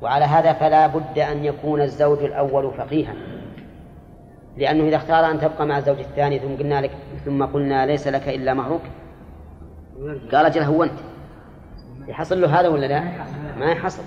وعلى 0.03 0.25
هذا 0.25 0.53
فلا 0.53 0.87
بد 0.87 1.19
أن 1.19 1.45
يكون 1.45 1.81
الزوج 1.83 2.19
الأول 2.19 2.71
فقيها. 2.79 3.15
لأنه 4.57 4.89
إذا 4.89 4.97
اختار 4.97 5.31
أن 5.31 5.41
تبقى 5.41 5.67
مع 5.67 5.79
الزوج 5.79 5.99
الثاني 5.99 6.39
ثم 6.39 6.57
قلنا 6.57 6.81
لك 6.81 6.91
ثم 7.25 7.45
قلنا 7.45 7.87
ليس 7.87 8.09
لك 8.09 8.29
إلا 8.29 8.55
مهرك 8.55 8.81
قال 10.33 10.47
أجل 10.47 10.63
هو 10.63 10.85
أنت. 10.85 10.99
يحصل 12.09 12.41
له 12.41 12.61
هذا 12.61 12.69
ولا 12.69 12.87
لا؟ 12.87 13.05
ما 13.59 13.67
يحصل. 13.67 14.03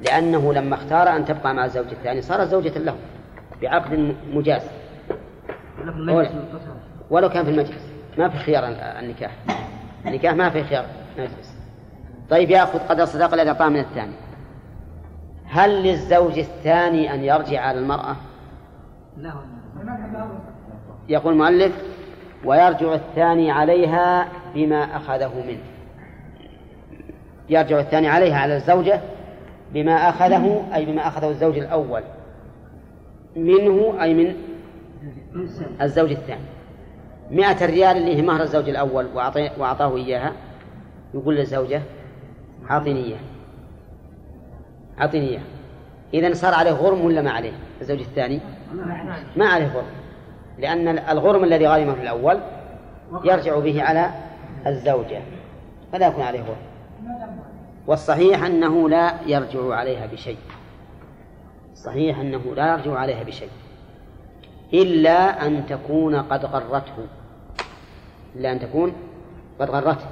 لأنه 0.00 0.52
لما 0.52 0.74
اختار 0.74 1.16
أن 1.16 1.24
تبقى 1.24 1.54
مع 1.54 1.64
الزوج 1.64 1.86
الثاني 1.86 2.22
صارت 2.22 2.48
زوجة 2.48 2.78
له 2.78 2.94
بعقد 3.62 4.14
مجاز. 4.32 4.62
ولو 7.10 7.28
كان 7.28 7.44
في 7.44 7.50
المجلس. 7.50 7.90
ما 8.18 8.28
في 8.28 8.38
خيار 8.38 8.64
النكاح. 8.98 9.32
النكاح 10.06 10.34
ما 10.34 10.50
في 10.50 10.64
خيار 10.64 10.84
مجلس 11.18 11.54
طيب 12.30 12.50
يأخذ 12.50 12.78
قدر 12.78 13.02
الصداقة 13.02 13.34
الذي 13.34 13.48
أعطاه 13.48 13.68
من 13.68 13.80
الثاني. 13.80 14.14
هل 15.46 15.82
للزوج 15.82 16.38
الثاني 16.38 17.14
أن 17.14 17.24
يرجع 17.24 17.60
على 17.60 17.78
المرأة؟ 17.78 18.16
لا. 19.16 19.32
يقول 21.08 21.32
المؤلف 21.32 21.72
ويرجع 22.44 22.94
الثاني 22.94 23.50
عليها 23.50 24.28
بما 24.54 24.96
أخذه 24.96 25.32
منه. 25.46 25.62
يرجع 27.48 27.80
الثاني 27.80 28.08
عليها 28.08 28.38
على 28.38 28.56
الزوجة 28.56 29.00
بما 29.72 29.92
أخذه 29.92 30.64
أي 30.74 30.84
بما 30.84 31.08
أخذه 31.08 31.28
الزوج 31.28 31.58
الأول. 31.58 32.02
منه 33.36 34.02
أي 34.02 34.14
من 34.14 34.34
الزوج 35.80 36.10
الثاني. 36.10 36.44
مئة 37.30 37.66
ريال 37.66 37.96
اللي 37.96 38.16
هي 38.16 38.22
مهر 38.22 38.42
الزوج 38.42 38.68
الأول 38.68 39.06
وأعطاه 39.58 39.96
إياها. 39.96 40.32
يقول 41.14 41.36
للزوجة 41.36 41.82
أعطيني 42.70 43.04
إياه 43.04 43.18
أعطيني 45.00 45.28
إياه 45.28 45.40
إذا 46.14 46.34
صار 46.34 46.54
عليه 46.54 46.70
غرم 46.70 47.04
ولا 47.04 47.22
ما 47.22 47.30
عليه 47.30 47.52
الزوج 47.80 47.98
الثاني؟ 47.98 48.40
ما 49.36 49.46
عليه 49.46 49.66
غرم. 49.66 49.86
لأن 50.58 50.88
الغرم 50.88 51.44
الذي 51.44 51.66
غرمه 51.66 52.02
الأول 52.02 52.38
يرجع 53.24 53.58
به 53.58 53.82
على 53.82 54.10
الزوجة 54.66 55.22
فلا 55.92 56.06
يكون 56.06 56.22
عليه 56.22 56.40
غرم 56.40 56.56
والصحيح 57.86 58.44
أنه 58.44 58.88
لا 58.88 59.14
يرجع 59.26 59.74
عليها 59.74 60.06
بشيء. 60.06 60.38
صحيح 61.74 62.18
أنه 62.18 62.54
لا 62.56 62.72
يرجع 62.72 62.98
عليها 62.98 63.22
بشيء. 63.22 63.48
إلا 64.74 65.46
أن 65.46 65.66
تكون 65.66 66.16
قد 66.16 66.44
غرته. 66.44 67.06
إلا 68.36 68.52
أن 68.52 68.60
تكون 68.60 68.92
قد 69.60 69.70
غرته. 69.70 70.06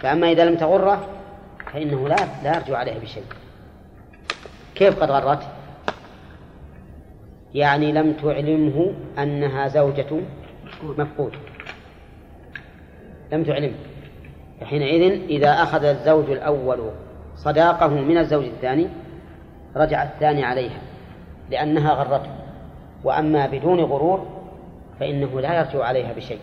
فأما 0.00 0.30
إذا 0.30 0.44
لم 0.44 0.56
تغره 0.56 1.06
فإنه 1.72 2.08
لا 2.08 2.16
لا 2.44 2.56
يرجع 2.56 2.78
عليها 2.78 2.98
بشيء. 2.98 3.24
كيف 4.74 5.02
قد 5.02 5.10
غرته؟ 5.10 5.48
يعني 7.54 7.92
لم 7.92 8.12
تعلمه 8.12 8.94
أنها 9.18 9.68
زوجة 9.68 10.20
مفقود. 10.82 11.32
لم 13.32 13.44
تعلمه 13.44 13.74
فحينئذ 14.60 15.22
إذا 15.28 15.50
أخذ 15.50 15.84
الزوج 15.84 16.30
الأول 16.30 16.78
صداقه 17.36 17.88
من 17.88 18.18
الزوج 18.18 18.44
الثاني 18.44 18.88
رجع 19.76 20.02
الثاني 20.02 20.44
عليها 20.44 20.80
لأنها 21.50 21.92
غرته. 21.92 22.30
وأما 23.04 23.46
بدون 23.46 23.80
غرور 23.80 24.26
فإنه 25.00 25.40
لا 25.40 25.58
يرجع 25.58 25.84
عليها 25.84 26.12
بشيء. 26.12 26.38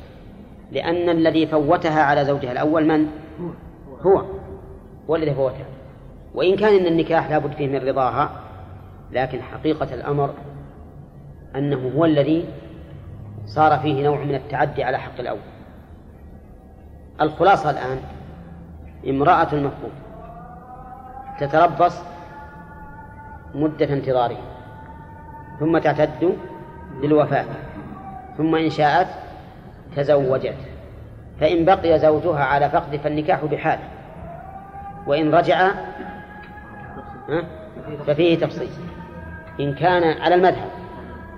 لأن 0.72 1.10
الذي 1.10 1.48
فوتها 1.48 2.02
على 2.04 2.26
زوجها 2.26 2.52
الأول 2.52 2.86
من؟ 2.86 3.08
هو. 4.06 4.24
هو 5.10 5.16
الذي 5.16 5.34
فوتها. 5.34 5.66
وإن 6.36 6.56
كان 6.56 6.74
إن 6.74 6.86
النكاح 6.86 7.30
لابد 7.30 7.54
فيه 7.54 7.68
من 7.68 7.88
رضاها 7.88 8.32
لكن 9.12 9.42
حقيقة 9.42 9.94
الأمر 9.94 10.34
أنه 11.56 11.92
هو 11.98 12.06
الذي 12.06 12.46
صار 13.46 13.80
فيه 13.80 14.04
نوع 14.04 14.24
من 14.24 14.36
التعدي 14.36 14.84
على 14.84 15.00
حق 15.00 15.20
الأول. 15.20 15.40
الخلاصة 17.22 17.70
الآن. 17.70 18.00
امرأة 19.08 19.48
المفقود. 19.54 19.92
تتربص 21.40 22.02
مدة 23.56 23.94
انتظاره 23.94 24.38
ثم 25.60 25.78
تعتد 25.78 26.38
للوفاة 27.04 27.46
ثم 28.38 28.56
إن 28.56 28.70
شاءت 28.70 29.08
تزوجت. 29.96 30.56
فإن 31.40 31.66
بقي 31.66 32.00
زوجها 32.00 32.44
على 32.44 32.70
فقد 32.70 32.96
فالنكاح 32.96 33.46
بحال 33.46 33.80
وإن 35.08 35.34
رجع 35.36 35.72
ففيه 38.08 38.40
تفصيل. 38.40 38.70
إن 39.60 39.74
كان 39.76 40.22
على 40.22 40.36
المذهب. 40.36 40.70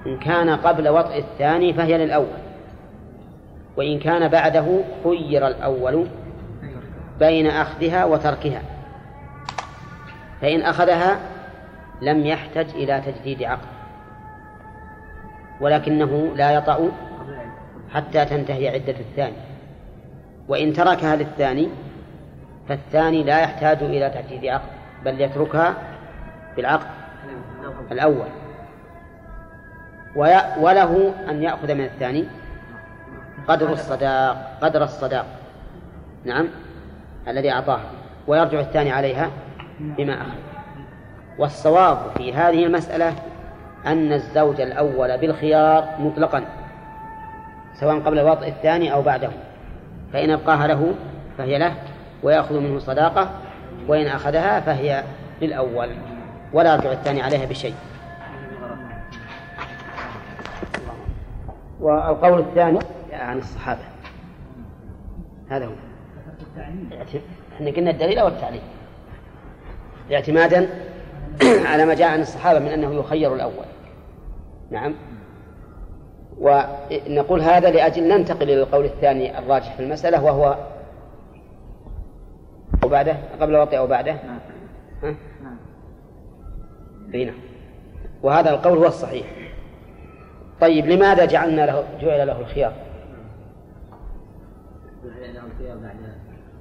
إن 0.06 0.18
كان 0.18 0.50
قبل 0.50 0.90
وطئ 0.90 1.18
الثاني 1.18 1.74
فهي 1.74 1.98
للأول. 1.98 2.51
وإن 3.78 4.00
كان 4.00 4.28
بعده 4.28 4.66
خير 5.04 5.48
الأول 5.48 6.08
بين 7.20 7.48
أخذها 7.48 8.06
وتركها. 8.06 8.62
فإن 10.42 10.62
أخذها 10.62 11.20
لم 12.02 12.26
يحتج 12.26 12.70
إلى 12.76 13.02
تجديد 13.02 13.44
عقد 13.44 13.68
ولكنه 15.62 16.32
لا 16.36 16.52
يطأ 16.52 16.92
حتى 17.94 18.26
تنتهي 18.26 18.70
عدة 18.70 19.00
الثاني. 19.00 19.38
وإن 20.48 20.74
تركها 20.74 21.16
للثاني 21.16 21.70
فالثاني 22.70 23.24
لا 23.24 23.40
يحتاج 23.40 23.84
إلى 23.84 24.10
تجديد 24.10 24.46
عقد 24.46 24.70
بل 25.06 25.22
يتركها 25.22 25.76
بالعقد 26.56 26.88
الأول. 27.92 28.28
وله 30.60 31.14
أن 31.30 31.44
يأخذ 31.44 31.74
من 31.74 31.84
الثاني 31.84 32.26
قدر 33.48 33.74
الصداق 33.74 34.58
قدر 34.62 34.84
الصداق. 34.84 35.26
نعم؟ 36.26 36.48
الذي 37.28 37.52
أعطاه. 37.52 37.80
ويرجع 38.28 38.60
الثاني 38.60 38.92
عليها 38.92 39.30
بما 39.80 40.14
أخذ. 40.14 40.38
والصواب 41.40 41.98
في 42.18 42.34
هذه 42.34 42.66
المسألة 42.66 43.14
أن 43.86 44.14
الزوج 44.14 44.62
الأول 44.62 45.18
بالخيار 45.18 45.88
مطلقا 46.00 46.44
سواء 47.74 48.00
قبل 48.00 48.22
وضع 48.22 48.48
الثاني 48.48 48.94
أو 48.94 49.02
بعده. 49.02 49.30
فإن 50.14 50.30
أبقاها 50.30 50.68
له 50.68 50.94
فهي 51.38 51.58
له 51.58 51.74
ويأخذ 52.24 52.60
منه 52.60 52.80
صداقة 52.80 53.30
وإن 53.88 54.08
أخذها 54.08 54.60
فهي 54.60 55.04
للأول. 55.42 55.90
ولا 56.54 56.74
يرجع 56.76 56.92
الثاني 56.92 57.22
عليها 57.22 57.46
بشيء. 57.46 57.76
والقول 61.80 62.40
الثاني؟ 62.40 62.80
عن 63.12 63.38
الصحابة. 63.38 63.82
هذا 65.50 65.66
هو. 65.66 65.72
إحنا 67.56 67.72
قلنا 67.72 67.92
الدليل 67.92 68.20
أو 68.20 68.28
التعليل 68.28 68.62
اعتمادا 70.12 70.70
على 71.70 71.86
ما 71.86 71.94
جاء 71.94 72.12
عن 72.12 72.22
الصحابة 72.22 72.60
من 72.60 72.68
أنه 72.68 72.94
يخير 72.94 73.36
الأول. 73.36 73.66
نعم. 74.72 74.96
ونقول 76.40 77.42
هذا 77.42 77.72
لأجل 77.72 78.08
ننتقل 78.08 78.44
إلى 78.44 78.62
القول 78.62 78.86
الثاني 78.86 79.40
الراجح 79.40 79.76
في 79.76 79.84
المسألة 79.84 80.24
وهو 80.24 80.58
وبعده 82.84 83.18
قبل 83.42 83.56
الوطئ 83.56 83.78
أو 83.78 83.88
بعده. 83.88 84.12
نعم. 84.14 84.40
ها؟ 85.04 85.16
نعم. 87.14 87.36
وهذا 88.24 88.50
القول 88.50 88.78
هو 88.78 88.88
الصحيح. 88.88 89.26
طيب 90.62 90.86
لماذا 90.86 91.26
جعلنا 91.26 91.66
له 91.66 91.84
جعل 92.02 92.28
له 92.28 92.40
الخيار؟ 92.40 92.74
بعد 95.76 95.96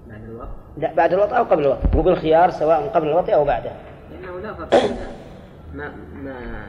بعد 0.09 0.25
الوقت؟ 0.25 0.49
لا 0.77 0.95
بعد 0.95 1.13
الوطء 1.13 1.37
أو 1.37 1.45
قبل 1.45 1.63
الوطء 1.63 1.81
مو 1.95 2.03
بالخيار 2.03 2.51
سواء 2.51 2.89
قبل 2.89 3.09
الوطء 3.09 3.35
أو 3.35 3.45
بعده. 3.45 3.71
لأنه 4.11 4.41
لا 4.41 4.55
فرق. 4.55 4.75
ما 5.75 5.93
ما 6.15 6.67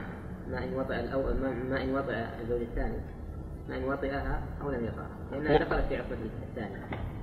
ما 0.52 0.64
إن 0.64 0.76
وطئ 0.76 1.00
الأول 1.00 1.34
ما, 1.42 1.50
ما 1.70 1.84
إن 1.84 1.96
وطئ 1.96 2.14
الزوج 2.42 2.62
الثاني 2.62 2.98
ما 3.70 3.78
إن 3.78 3.84
وطئها 3.84 4.42
أو 4.62 4.72
لم 4.72 4.86
يطأها 4.86 5.10
لأنها 5.32 5.52
نعم. 5.52 5.68
دخلت 5.68 5.86
في 5.90 5.96
عصمة 5.96 6.18
الثاني 6.50 6.76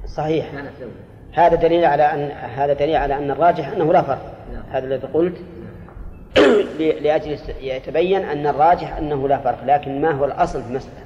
صحيح. 0.07 0.53
كانت 0.53 0.71
زوجة. 0.81 0.93
هذا 1.33 1.55
دليل 1.55 1.85
على 1.85 2.03
أن 2.03 2.31
هذا 2.31 2.73
دليل 2.73 2.97
على 2.97 3.19
أن 3.19 3.31
الراجح 3.31 3.69
أنه 3.69 3.93
لا 3.93 4.03
فرق. 4.03 4.35
هذا 4.71 4.87
الذي 4.87 5.07
قلت. 5.07 5.37
لأجل 7.03 7.39
يتبين 7.61 8.25
أن 8.25 8.47
الراجح 8.47 8.97
أنه 8.97 9.29
لا 9.29 9.39
فرق 9.39 9.65
لكن 9.65 10.01
ما 10.01 10.11
هو 10.11 10.25
الأصل 10.25 10.63
في 10.63 10.69
المسألة؟ 10.69 11.05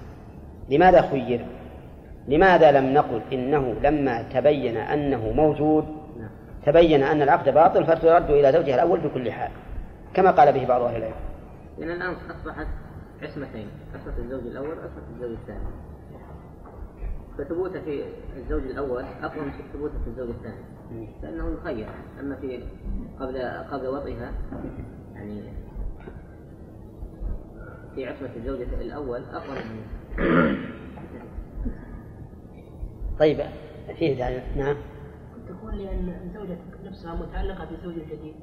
لماذا 0.68 1.02
خير؟ 1.02 1.46
لماذا 2.28 2.72
لم 2.72 2.94
نقل 2.94 3.20
إنه 3.32 3.74
لما 3.82 4.22
تبين 4.22 4.76
أنه 4.76 5.32
موجود 5.32 5.84
تبين 6.66 7.02
أن 7.02 7.22
العقد 7.22 7.54
باطل 7.54 7.84
فترد 7.86 8.30
إلى 8.30 8.52
زوجها 8.52 8.74
الأول 8.74 9.00
بكل 9.00 9.32
حال 9.32 9.50
كما 10.14 10.30
قال 10.30 10.52
به 10.52 10.66
بعض 10.66 10.82
أهل 10.82 10.96
العلم. 10.96 11.14
لأن 11.78 11.90
الآن 11.90 12.14
أصبحت 12.30 12.66
عصمتين 13.22 13.66
عصمة 13.94 14.18
الزوج 14.18 14.46
الأول 14.46 14.68
وعصمة 14.68 15.02
الزوج 15.14 15.30
الثاني. 15.30 15.66
فثبوته 17.38 17.80
في 17.80 18.04
الزوج 18.36 18.62
الأول 18.62 19.04
أقوى 19.22 19.44
من 19.44 19.52
ثبوته 19.72 19.98
في 20.04 20.10
الزوج 20.10 20.28
الثاني. 20.28 21.08
فإنه 21.22 21.56
يخير. 21.60 21.86
أما 22.20 22.36
في 22.36 22.64
قبل 23.20 23.38
قبل 23.70 23.86
وطئها 23.86 24.32
يعني 25.14 25.42
في 27.94 28.06
عصمة 28.06 28.30
الزوج 28.36 28.60
الأول 28.60 29.22
أقوى 29.32 29.56
من 29.56 29.82
طيب 33.22 33.40
فيه 33.98 34.42
نعم. 34.56 34.76
تقول 35.48 35.78
لأن 35.78 36.14
الزوجة 36.24 36.58
نفسها 36.84 37.14
متعلقة 37.14 37.64
بزوج 37.64 37.94
جديد. 37.94 38.34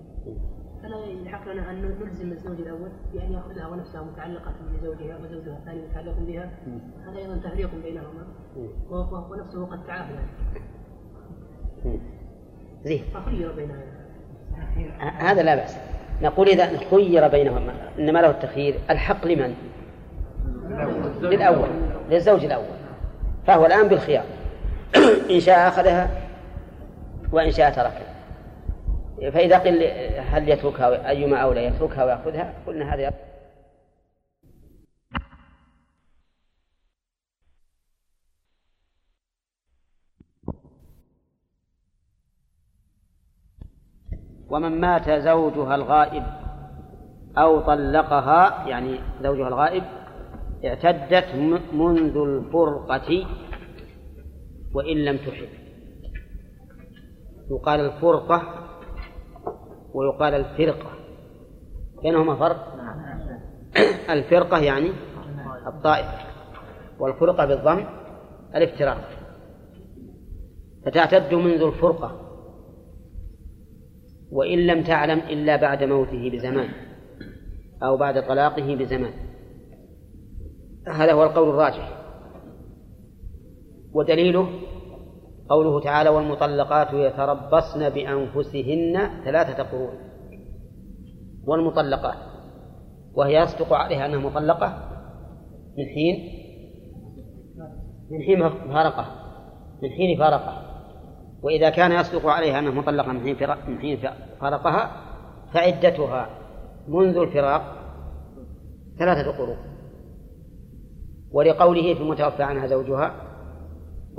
فلا 0.84 1.06
يلحق 1.06 1.52
لنا 1.52 1.72
أن 1.72 1.96
نلزم 2.02 2.32
الزوج 2.32 2.60
الأول 2.60 2.90
بأن 3.14 3.34
يأخذها 3.34 3.68
ونفسها 3.68 4.02
متعلقة 4.02 4.54
بزوجها 4.82 5.18
وزوجها 5.18 5.58
الثاني 5.58 5.82
متعلق 5.82 6.16
بها. 6.20 6.52
هذا 7.08 7.18
أيضا 7.18 7.38
تفريق 7.38 7.70
بينهما. 7.84 8.28
ونفسه 9.32 9.66
قد 9.66 9.84
تعافى. 9.88 10.14
زين. 12.84 13.04
فخير 13.14 13.52
بينهما؟ 13.52 13.84
هذا 15.20 15.44
لا 15.44 15.56
بأس. 15.56 15.78
نقول 16.22 16.48
إذا 16.48 16.78
خير 16.78 17.28
بينهما. 17.28 17.74
إنما 18.00 18.20
له 18.20 18.30
التخيير. 18.30 18.76
الحق 18.90 19.26
لمن؟ 19.26 19.56
للأول. 21.22 21.70
للزوج 22.10 22.46
الأول. 22.46 22.66
فهو 23.48 23.66
الآن 23.66 23.88
بالخيار. 23.88 24.26
إن 25.32 25.40
شاء 25.40 25.68
أخذها 25.68 26.10
وإن 27.32 27.52
شاء 27.52 27.72
تركها. 27.72 28.20
فإذا 29.32 29.58
قل 29.58 29.84
هل 30.18 30.50
يتركها 30.50 31.10
أيما 31.10 31.38
أولى 31.38 31.66
يتركها 31.66 32.06
ويأخذها 32.06 32.54
قلنا 32.68 32.94
هذا 32.94 33.14
ومن 44.50 44.82
مات 44.82 45.10
زوجها 45.10 45.76
الغائب 45.76 46.24
أو 47.38 47.60
طلقها 47.60 48.68
يعني 48.68 49.00
زوجها 49.22 49.48
الغائب 49.48 49.84
اعتدت 50.66 51.36
منذ 51.74 52.18
الفرقة 52.18 53.26
وإن 54.74 54.98
لم 54.98 55.18
تحب. 55.18 55.50
يقال 57.52 57.80
الفرقة 57.80 58.70
ويقال 59.94 60.34
الفرقة. 60.34 60.92
بينهما 62.04 62.36
فرق. 62.36 62.76
الفرقة 64.10 64.60
يعني 64.60 64.92
الطائفة. 65.68 66.18
والفرقة 67.00 67.46
بالضم 67.46 67.86
الافتراق. 68.56 69.10
فتعتد 70.86 71.34
منذ 71.34 71.62
الفرقة. 71.62 72.26
وإن 74.32 74.60
لم 74.60 74.84
تعلم 74.84 75.20
إلا 75.20 75.56
بعد 75.56 75.84
موته 75.84 76.30
بزمان. 76.30 76.70
أو 77.84 77.98
بعد 77.98 78.28
طلاقه 78.28 78.76
بزمان. 78.76 79.14
هذا 80.88 81.14
هو 81.14 81.24
القول 81.24 81.50
الراجح. 81.50 81.99
ودليله 83.94 84.50
قوله 85.50 85.80
تعالى 85.80 86.10
والمطلقات 86.10 86.94
يتربصن 86.94 87.90
بأنفسهن 87.90 89.10
ثلاثة 89.26 89.64
قرون. 89.64 89.94
والمطلقات 91.48 92.18
وهي 93.14 93.42
يصدق 93.44 93.74
عليها 93.74 94.06
أنها 94.06 94.20
مطلقة 94.20 94.68
من 95.78 95.86
حين 95.86 96.40
من 98.12 98.22
حين 98.22 98.50
فارقة 98.50 99.06
من 99.84 99.90
حين 99.90 100.18
فارقة. 100.18 100.66
وإذا 101.44 101.70
كان 101.70 101.92
يصدق 101.92 102.26
عليها 102.26 102.60
أنها 102.60 102.72
مطلقة 102.72 103.12
من 103.12 103.20
حين 103.20 103.50
من 103.68 103.80
حين 103.80 103.98
فارقها 104.42 104.92
فعدتها 105.54 106.30
منذ 106.88 107.18
الفراق 107.18 107.76
ثلاثة 109.00 109.38
قرون. 109.38 109.58
ولقوله 111.32 111.94
في 111.94 112.02
المتوفى 112.02 112.44
عنها 112.44 112.68
زوجها 112.68 113.29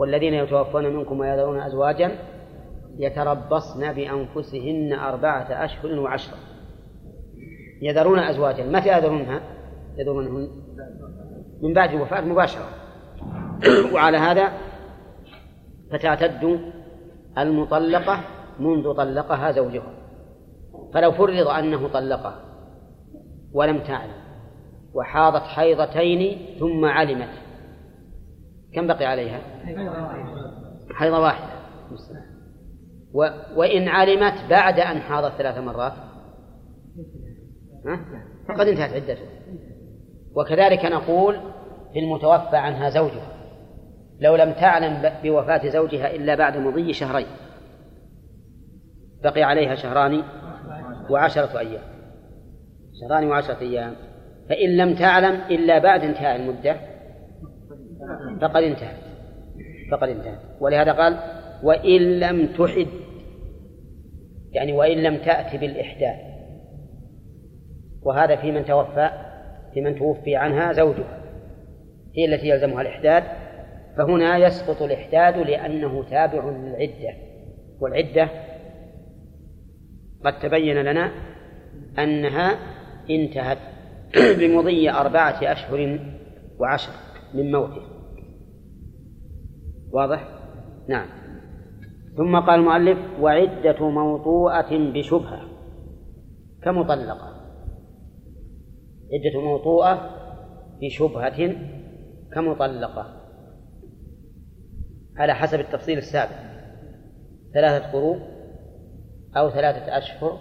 والذين 0.01 0.35
يتوفون 0.35 0.87
منكم 0.97 1.21
ويذرون 1.21 1.61
أزواجا 1.61 2.19
يتربصن 2.99 3.93
بأنفسهن 3.93 4.93
أربعة 4.93 5.65
أشهر 5.65 6.01
وعشرة. 6.01 6.37
يذرون 7.83 8.19
أزواجا. 8.19 8.65
متى 8.65 8.99
يذرونها؟ 8.99 9.41
يذرونهن 9.99 10.49
من 11.63 11.75
بعد 11.75 11.95
الوفاة 11.95 12.21
مباشرة. 12.21 12.69
وعلى 13.95 14.17
هذا 14.17 14.53
فتعتد 15.93 16.61
المطلقة 17.39 18.21
منذ 18.61 18.95
طلقها 18.95 19.53
زوجها. 19.53 19.93
فلو 20.95 21.13
فرض 21.13 21.49
أنه 21.49 21.89
طلقها 21.89 22.41
ولم 23.53 23.79
تعلم 23.79 24.21
وحاضت 24.95 25.43
حيضتين 25.43 26.39
ثم 26.59 26.85
علمت 26.85 27.50
كم 28.75 28.87
بقي 28.87 29.05
عليها؟ 29.05 29.41
حيضة 30.95 31.19
واحدة. 31.19 31.61
و... 33.13 33.29
وإن 33.57 33.89
علمت 33.89 34.35
بعد 34.51 34.81
أن 34.81 35.01
حاضت 35.01 35.33
ثلاث 35.39 35.59
مرات. 35.59 35.93
فقد 38.49 38.69
انتهت 38.69 38.93
عدته 38.93 39.23
وكذلك 40.35 40.85
نقول 40.85 41.41
في 41.93 41.99
المتوفى 41.99 42.57
عنها 42.57 42.91
زوجها. 42.91 43.33
لو 44.21 44.37
لم 44.37 44.53
تعلم 44.53 45.11
بوفاة 45.23 45.69
زوجها 45.69 46.15
إلا 46.15 46.35
بعد 46.35 46.57
مضي 46.57 46.93
شهرين. 46.93 47.27
بقي 49.23 49.43
عليها 49.43 49.75
شهران 49.75 50.23
وعشرة 51.11 51.59
أيام. 51.59 51.83
شهران 53.01 53.27
وعشرة 53.27 53.61
أيام. 53.61 53.95
فإن 54.49 54.77
لم 54.77 54.95
تعلم 54.95 55.41
إلا 55.51 55.79
بعد 55.79 56.05
انتهاء 56.05 56.37
المدة 56.37 56.90
فقد 58.41 58.63
انتهت 58.63 58.97
فقد 59.91 60.09
انتهت 60.09 60.41
ولهذا 60.61 60.93
قال 60.93 61.17
وإن 61.63 62.21
لم 62.21 62.47
تحد 62.47 62.87
يعني 64.53 64.73
وإن 64.73 64.99
لم 64.99 65.17
تأتي 65.17 65.59
بالإحداث. 65.59 66.21
وهذا 68.03 68.37
في 68.37 68.53
من 68.53 68.65
توفى 68.65 69.11
في 69.75 69.81
من 69.81 69.99
توفي 69.99 70.37
عنها 70.37 70.73
زوجها. 70.73 71.21
هي 72.17 72.25
التي 72.25 72.49
يلزمها 72.49 72.83
الإحداث 72.83 73.25
فهنا 73.97 74.37
يسقط 74.37 74.83
الإحداد 74.83 75.37
لأنه 75.37 76.05
تابع 76.11 76.51
للعدة. 76.51 77.15
والعدة 77.81 78.29
قد 80.25 80.39
تبين 80.39 80.77
لنا 80.77 81.13
أنها 81.99 82.59
انتهت 83.11 83.59
بمضي 84.39 84.91
أربعة 84.91 85.39
أشهر 85.43 85.99
وعشر 86.59 86.93
من 87.35 87.53
موته. 87.53 87.90
واضح؟ 89.93 90.29
نعم. 90.89 91.09
ثم 92.17 92.41
قال 92.41 92.61
المؤلف 92.61 92.99
وعدة 93.21 93.89
موطوءة 93.89 94.93
بشبهة 94.93 95.41
كمطلقة. 96.63 97.41
عدة 99.13 99.41
موطوءة 99.41 100.11
بشبهة 100.83 101.57
كمطلقة. 102.35 103.07
على 105.17 105.35
حسب 105.35 105.61
التفصيل 105.61 105.99
السابق. 105.99 106.51
ثلاثة 107.55 107.93
قروء 107.93 108.19
أو 109.37 109.51
ثلاثة 109.51 109.99
أشهر 109.99 110.39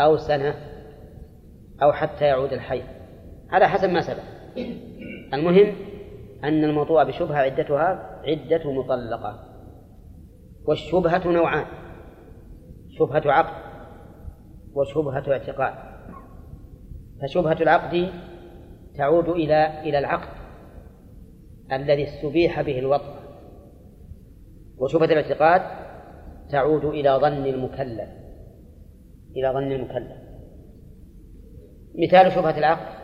أو 0.00 0.16
سنة 0.16 0.54
أو 1.82 1.92
حتى 1.92 2.24
يعود 2.24 2.52
الحي. 2.52 2.82
على 3.50 3.68
حسب 3.68 3.90
ما 3.90 4.00
سبق. 4.00 4.22
المهم 5.34 5.95
أن 6.44 6.64
الموضوع 6.64 7.02
بشبهة 7.02 7.36
عدتها 7.36 8.20
عدة 8.24 8.72
مطلقة. 8.72 9.44
والشبهة 10.66 11.28
نوعان. 11.28 11.66
شبهة 12.88 13.22
عقد 13.26 13.66
وشبهة 14.74 15.32
اعتقاد. 15.32 15.74
فشبهة 17.22 17.56
العقد 17.60 18.10
تعود 18.96 19.28
إلى 19.28 19.80
إلى 19.80 19.98
العقد 19.98 20.36
الذي 21.72 22.04
استبيح 22.04 22.60
به 22.62 22.78
الوطن. 22.78 23.14
وشبهة 24.78 25.04
الاعتقاد 25.04 25.62
تعود 26.50 26.84
إلى 26.84 27.10
ظن 27.10 27.46
المكلف. 27.46 28.08
إلى 29.36 29.52
ظن 29.52 29.72
المكلف. 29.72 30.26
مثال 31.98 32.32
شبهة 32.32 32.58
العقد 32.58 32.96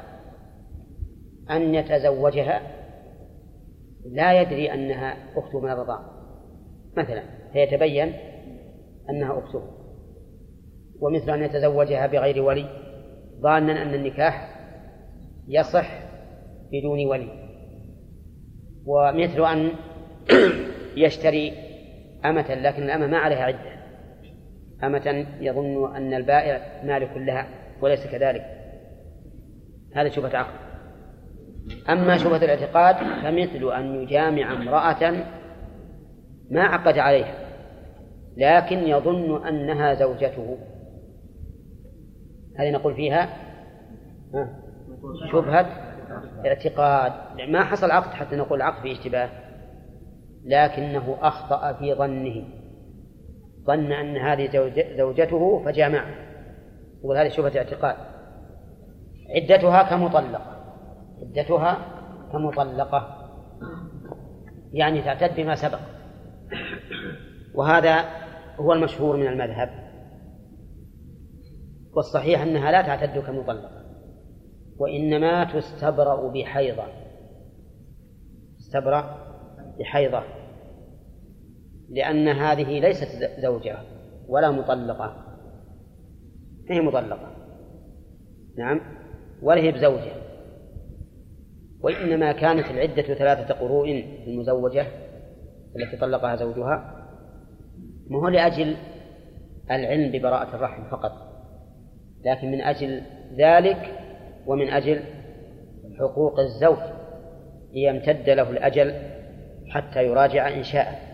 أن 1.50 1.74
يتزوجها 1.74 2.71
لا 4.04 4.40
يدري 4.40 4.74
أنها 4.74 5.16
أخته 5.36 5.60
من 5.60 5.70
الرضاع 5.70 6.00
مثلا 6.96 7.22
فيتبين 7.52 8.12
أنها 9.10 9.38
أخته. 9.38 9.62
ومثل 11.00 11.30
أن 11.30 11.42
يتزوجها 11.42 12.06
بغير 12.06 12.42
ولي 12.42 12.66
ظانا 13.40 13.82
أن 13.82 13.94
النكاح 13.94 14.58
يصح 15.48 16.02
بدون 16.72 17.06
ولي. 17.06 17.28
ومثل 18.86 19.44
أن 19.44 19.70
يشتري 21.04 21.52
أمة 22.24 22.54
لكن 22.54 22.82
الأمة 22.82 23.06
ما 23.06 23.18
عليها 23.18 23.44
عدة. 23.44 23.72
أمة 24.84 25.26
يظن 25.40 25.96
أن 25.96 26.14
البائع 26.14 26.82
مالك 26.84 27.16
لها 27.16 27.48
وليس 27.80 28.06
كذلك. 28.06 28.44
هذا 29.94 30.08
شبهة 30.08 30.36
عقل. 30.36 30.61
أما 31.90 32.18
شبهة 32.18 32.36
الاعتقاد 32.36 32.96
فمثل 32.96 33.72
أن 33.72 34.02
يجامع 34.02 34.52
امرأة 34.52 35.24
ما 36.50 36.62
عقد 36.62 36.98
عليها 36.98 37.34
لكن 38.36 38.78
يظن 38.78 39.46
أنها 39.46 39.94
زوجته. 39.94 40.58
هذه 42.58 42.70
نقول 42.70 42.94
فيها 42.94 43.28
شبهة 45.32 45.66
اعتقاد 46.46 47.12
ما 47.48 47.64
حصل 47.64 47.90
عقد 47.90 48.10
حتى 48.14 48.36
نقول 48.36 48.62
عقد 48.62 48.82
في 48.82 48.92
اشتباه 48.92 49.28
لكنه 50.44 51.16
أخطأ 51.20 51.72
في 51.72 51.94
ظنه. 51.94 52.44
ظن 53.66 53.92
أن 53.92 54.16
هذه 54.16 54.72
زوجته 54.96 55.62
فجامع 55.64 56.04
يقول 57.00 57.16
هذه 57.16 57.28
شبهة 57.28 57.56
اعتقاد 57.56 57.96
عدتها 59.36 59.82
كمطلقة. 59.82 60.61
عدتها 61.22 61.78
كمطلقة 62.32 63.18
يعني 64.72 65.02
تعتد 65.02 65.36
بما 65.36 65.54
سبق. 65.54 65.78
وهذا 67.54 68.04
هو 68.56 68.72
المشهور 68.72 69.16
من 69.16 69.26
المذهب. 69.26 69.70
والصحيح 71.96 72.42
أنها 72.42 72.72
لا 72.72 72.82
تعتد 72.82 73.18
كمطلقة. 73.18 73.82
وإنما 74.78 75.44
تستبرأ 75.44 76.32
بحيضة. 76.32 76.84
تستبرأ 78.58 79.18
بحيضة. 79.78 80.22
لأن 81.88 82.28
هذه 82.28 82.80
ليست 82.80 83.40
زوجة 83.40 83.78
ولا 84.28 84.50
مطلقة. 84.50 85.16
هي 86.70 86.80
مطلقة؟ 86.80 87.32
نعم. 88.58 88.80
ولا 89.42 89.60
هي 89.60 89.72
بزوجة. 89.72 90.21
وإنما 91.82 92.32
كانت 92.32 92.70
العدة 92.70 93.02
ثلاثة 93.02 93.54
قروء 93.54 94.04
المزوجة 94.26 94.86
التي 95.76 95.96
طلقها 95.96 96.36
زوجها 96.36 97.06
ما 98.10 98.18
هو 98.18 98.28
لأجل 98.28 98.76
العلم 99.70 100.12
ببراءة 100.12 100.56
الرحم 100.56 100.84
فقط 100.90 101.12
لكن 102.24 102.50
من 102.50 102.60
أجل 102.60 103.02
ذلك 103.36 103.98
ومن 104.46 104.68
أجل 104.68 105.00
حقوق 105.98 106.40
الزوج 106.40 106.78
ليمتد 107.72 108.30
له 108.30 108.50
الأجل 108.50 108.94
حتى 109.68 110.06
يراجع 110.06 110.48
إن 110.48 110.62
شاء 110.62 111.12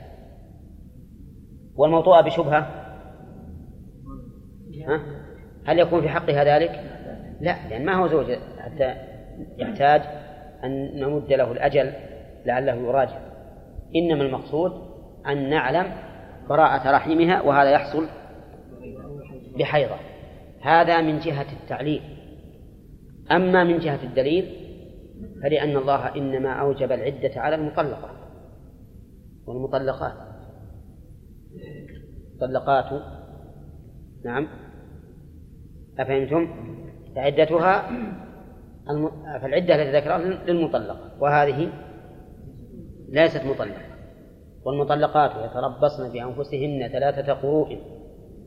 والموطوءة 1.77 2.21
بشبهة 2.21 2.59
ها؟ 4.87 5.01
هل 5.65 5.79
يكون 5.79 6.01
في 6.01 6.09
حقها 6.09 6.45
ذلك؟ 6.45 6.71
لا 7.41 7.69
لأن 7.71 7.85
ما 7.85 7.95
هو 7.95 8.07
زوج 8.07 8.39
حتى 8.59 8.95
يحتاج 9.59 10.03
أن 10.65 11.01
نمد 11.01 11.33
له 11.33 11.53
الأجل 11.53 11.93
لعله 12.47 12.75
يراجع. 12.75 13.19
إنما 13.97 14.23
المقصود 14.23 14.73
أن 15.27 15.51
نعلم 15.51 15.93
براءة 16.49 16.91
رحمها 16.91 17.43
وهذا 17.43 17.71
يحصل 17.71 18.07
بحيضة. 19.59 19.97
هذا 20.63 21.01
من 21.01 21.19
جهة 21.19 21.47
التعليل. 21.63 22.03
أما 23.31 23.65
من 23.65 23.79
جهة 23.79 24.03
الدليل 24.05 24.69
فلأن 25.43 25.77
الله 25.77 26.17
إنما 26.17 26.53
أوجب 26.53 26.93
العدة 26.93 27.41
على 27.41 27.55
المطلقة 27.55 28.11
والمطلقات. 29.47 30.15
مطلقات. 32.37 33.03
نعم. 34.25 34.49
أفهمتم؟ 35.99 36.49
عدتها. 37.17 37.91
فالعدة 39.43 39.75
التي 39.75 39.97
ذكرها 39.97 40.19
للمطلقة 40.19 41.13
وهذه 41.21 41.69
ليست 43.09 43.45
مطلقة 43.45 43.81
والمطلقات 44.65 45.31
يتربصن 45.51 46.13
بأنفسهن 46.13 46.89
ثلاثة 46.93 47.33
قروء 47.33 47.79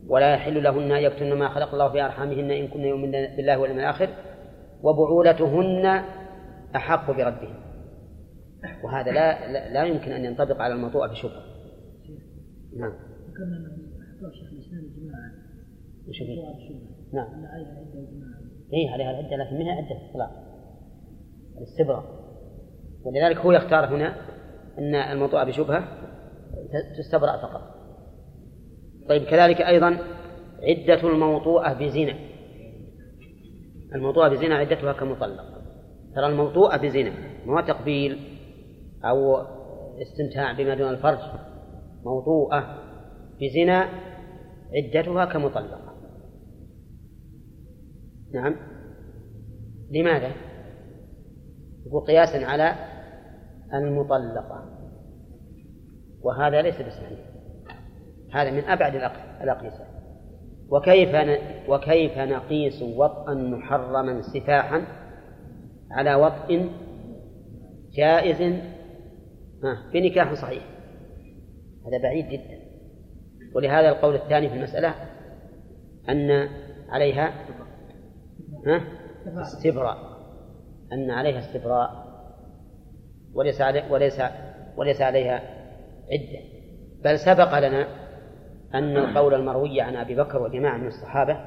ولا 0.08 0.34
يحل 0.34 0.64
لهن 0.64 0.92
أن 0.92 1.04
يكتن 1.04 1.34
ما 1.34 1.50
خلق 1.50 1.74
الله 1.74 1.92
في 1.92 2.02
أرحامهن 2.02 2.52
إن 2.52 2.68
كن 2.68 2.80
يؤمن 2.80 3.12
بالله 3.12 3.60
واليوم 3.60 3.80
الآخر 3.80 4.10
وبعولتهن 4.84 6.04
أحق 6.76 7.12
بردهن. 7.12 7.56
وهذا 8.84 9.12
لا, 9.12 9.52
لا, 9.52 9.74
لا 9.74 9.84
يمكن 9.84 10.12
أن 10.12 10.26
ينطبق 10.26 10.62
على 10.62 10.74
الموضوع 10.74 11.08
بشبهة. 11.08 11.44
نعم. 12.78 12.94
ذكرنا 13.30 13.58
أن 13.58 14.32
شيخ 14.34 14.54
الإسلام 14.54 14.80
الجماعة 14.80 15.52
نعم. 17.14 17.28
إيه 18.74 18.90
عليها 18.90 19.12
العدة 19.12 19.36
لكن 19.36 19.56
منها 19.56 19.74
عدة 19.74 20.08
الطلاق 20.08 20.32
الاستبراء 21.58 22.04
ولذلك 23.06 23.38
هو 23.38 23.52
يختار 23.52 23.86
هنا 23.86 24.16
أن 24.78 24.96
الموضوع 24.96 25.44
بشبهة 25.44 25.88
تستبرأ 26.98 27.38
فقط. 27.38 27.62
طيب 29.10 29.24
كذلك 29.24 29.62
أيضا 29.62 29.98
عدة 30.64 31.10
الموطوءة 31.10 31.74
بزنا. 31.74 32.16
الموطوءة 33.96 34.30
بزنا 34.30 34.56
عدتها 34.56 34.94
كمطلق. 34.94 35.46
ترى 36.16 36.26
الموطوءة 36.26 36.78
بزنا 36.78 37.12
ما 37.46 37.62
تقبيل 37.62 38.20
أو 39.06 39.38
استمتاع 40.02 40.52
بما 40.52 40.76
دون 40.76 40.90
الفرج؟ 40.90 41.20
موطوءة 42.06 42.78
بزنا 43.42 43.90
عدتها 44.76 45.26
كمطلقة. 45.26 45.91
نعم. 48.34 48.56
لماذا؟ 49.92 50.32
يقول 51.86 52.02
قياسا 52.02 52.46
على 52.46 52.76
المطلقة. 53.74 54.66
وهذا 56.22 56.62
ليس 56.62 56.76
بصحيح 56.76 57.20
هذا 58.34 58.52
من 58.52 58.64
أبعد 58.64 58.96
الأقيسة 59.42 59.86
وكيف 60.70 61.40
وكيف 61.70 62.18
نقيس 62.18 62.82
وطئا 62.82 63.34
محرما 63.34 64.22
سفاحا 64.22 64.82
على 65.92 66.16
وطئ 66.16 66.70
جائز؟ 67.92 68.62
بنكاح 69.94 70.34
صحيح. 70.34 70.64
هذا 71.88 71.98
بعيد 72.04 72.30
جدا. 72.30 72.62
ولهذا 73.56 73.90
القول 73.90 74.16
الثاني 74.16 74.50
في 74.50 74.56
المسألة 74.56 74.96
أن 76.10 76.50
عليها 76.90 77.28
ها؟ 77.28 77.71
استبراء 79.28 79.98
أن 80.94 81.12
عليها 81.12 81.40
استبراء 81.40 81.90
وليس 83.34 83.62
علي 83.62 83.84
وليس 83.90 84.22
وليس 84.78 85.02
عليها 85.02 85.42
عدة. 86.12 86.40
بل 87.04 87.20
سبق 87.20 87.60
لنا 87.60 87.88
أن 88.74 88.98
القول 88.98 89.34
المروي 89.34 89.82
عن 89.82 89.96
أبي 89.96 90.16
بكر 90.16 90.42
وجماعة 90.42 90.78
من 90.78 90.88
الصحابة 90.88 91.38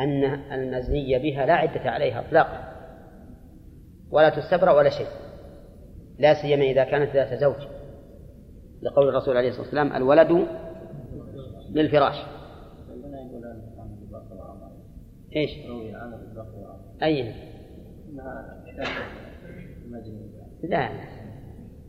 أن 0.00 0.24
المزني 0.52 1.18
بها 1.18 1.46
لا 1.46 1.54
عدة 1.54 1.90
عليها 1.90 2.20
إطلاقا. 2.20 2.72
ولا 4.10 4.28
تستبرأ 4.28 4.72
ولا 4.72 4.90
شيء. 4.90 5.06
لا 6.18 6.34
سيما 6.34 6.64
إذا 6.64 6.84
كانت 6.84 7.16
ذات 7.16 7.40
زوج. 7.40 7.68
لقول 8.82 9.08
الرسول 9.08 9.36
عليه 9.36 9.48
الصلاة 9.48 9.64
والسلام 9.64 9.92
الولد 9.96 10.46
للفراش. 11.70 12.16
إيش؟ 15.36 15.50
أي. 17.02 17.34
لا. 20.62 20.90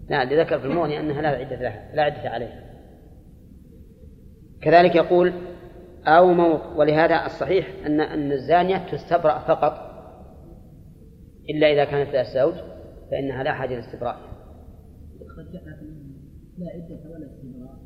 لا 0.10 0.24
ذكر 0.24 0.60
في 0.60 0.66
المغني 0.66 1.00
أنها 1.00 1.22
لا 1.22 1.28
عدة 1.28 1.56
لها 1.56 1.96
لا 1.96 2.04
عدة 2.04 2.30
عليها 2.30 2.70
كذلك 4.62 4.96
يقول 4.96 5.34
أو 6.06 6.34
موت 6.34 6.62
ولهذا 6.76 7.26
الصحيح 7.26 7.68
أن 7.86 8.02
أن 8.02 8.32
الزانية 8.32 8.92
تستبرأ 8.92 9.40
فقط 9.40 9.90
إلا 11.50 11.74
إذا 11.74 11.86
كانت 11.86 12.14
لها 12.14 12.24
زوج 12.24 12.54
فإنها 13.12 13.44
لا 13.44 13.54
حاجة 13.54 13.76
لاستبراء 13.76 14.18
لا 16.58 16.68
عدة 16.70 17.10
ولا 17.10 17.26
استبراء 17.26 17.80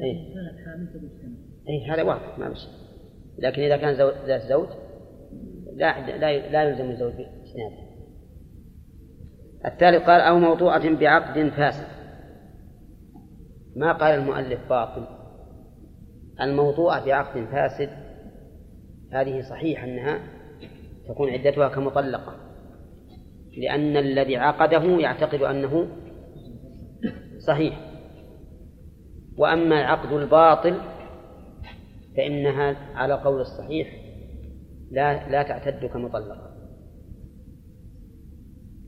أي. 0.00 0.34
كانت 0.34 0.66
حاملة 0.66 1.10
أي 1.68 1.90
هذا 1.90 2.02
واضح 2.02 2.38
ما 2.38 2.48
بشي 2.48 2.68
لكن 3.38 3.62
إذا 3.62 3.76
كان 3.76 3.94
ذات 4.26 4.42
زوج 4.42 4.68
لا 5.76 6.18
لا 6.18 6.50
لا 6.50 6.62
يلزم 6.62 6.90
الزوج 6.90 7.12
بإسناده 7.12 7.86
الثالث 9.66 10.06
قال 10.06 10.20
أو 10.20 10.38
موضوعة 10.38 10.96
بعقد 10.96 11.48
فاسد. 11.48 11.86
ما 13.76 13.92
قال 13.92 14.14
المؤلف 14.14 14.68
باطل. 14.68 15.06
الموضوعة 16.40 17.04
بعقد 17.04 17.44
فاسد 17.44 17.90
هذه 19.12 19.40
صحيح 19.40 19.84
أنها 19.84 20.20
تكون 21.08 21.30
عدتها 21.30 21.68
كمطلقة 21.68 22.34
لأن 23.56 23.96
الذي 23.96 24.36
عقده 24.36 24.82
يعتقد 24.82 25.42
أنه 25.42 25.86
صحيح. 27.38 27.80
وأما 29.38 29.80
العقد 29.80 30.12
الباطل 30.12 30.80
فإنها 32.16 32.76
على 32.94 33.14
قول 33.14 33.40
الصحيح 33.40 34.05
لا 34.90 35.28
لا 35.28 35.42
تعتد 35.42 35.84
كمطلقة 35.84 36.56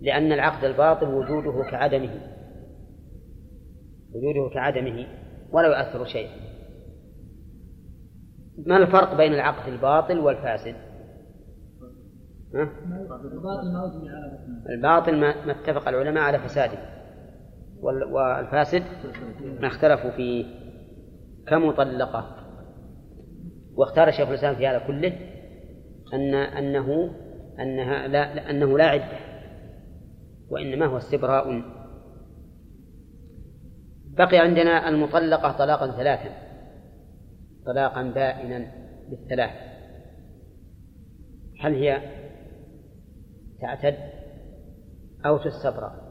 لأن 0.00 0.32
العقد 0.32 0.64
الباطل 0.64 1.06
وجوده 1.06 1.70
كعدمه. 1.70 2.20
وجوده 4.14 4.54
كعدمه 4.54 5.06
ولا 5.50 5.66
يؤثر 5.66 6.04
شيئا 6.04 6.30
ما 8.66 8.76
الفرق 8.76 9.16
بين 9.16 9.34
العقد 9.34 9.68
الباطل 9.72 10.18
والفاسد؟ 10.18 10.74
الباطل 14.68 15.16
ما 15.16 15.50
اتفق 15.50 15.88
العلماء 15.88 16.22
على 16.22 16.38
فساده. 16.38 16.78
والفاسد 17.80 18.82
ما 19.60 19.66
اختلفوا 19.66 20.10
فيه. 20.10 20.46
كمطلقة. 21.46 22.36
واختار 23.74 24.10
شيخ 24.10 24.28
الإسلام 24.28 24.54
في 24.54 24.66
هذا 24.66 24.78
كله 24.78 25.37
أن 26.14 26.34
أنه 26.34 27.10
أنها 27.60 28.06
لا 28.08 28.50
أنه 28.50 28.78
لا 28.78 28.84
عدة 28.84 29.18
وإنما 30.50 30.86
هو 30.86 30.96
استبراء 30.96 31.62
بقي 34.18 34.38
عندنا 34.38 34.88
المطلقة 34.88 35.52
طلاقا 35.52 35.96
ثلاثا 35.96 36.30
طلاقا 37.66 38.02
بائنا 38.02 38.72
بالثلاث 39.10 39.50
هل 41.60 41.74
هي 41.74 42.02
تعتد 43.60 43.96
أو 45.26 45.38
تستبرأ؟ 45.38 46.08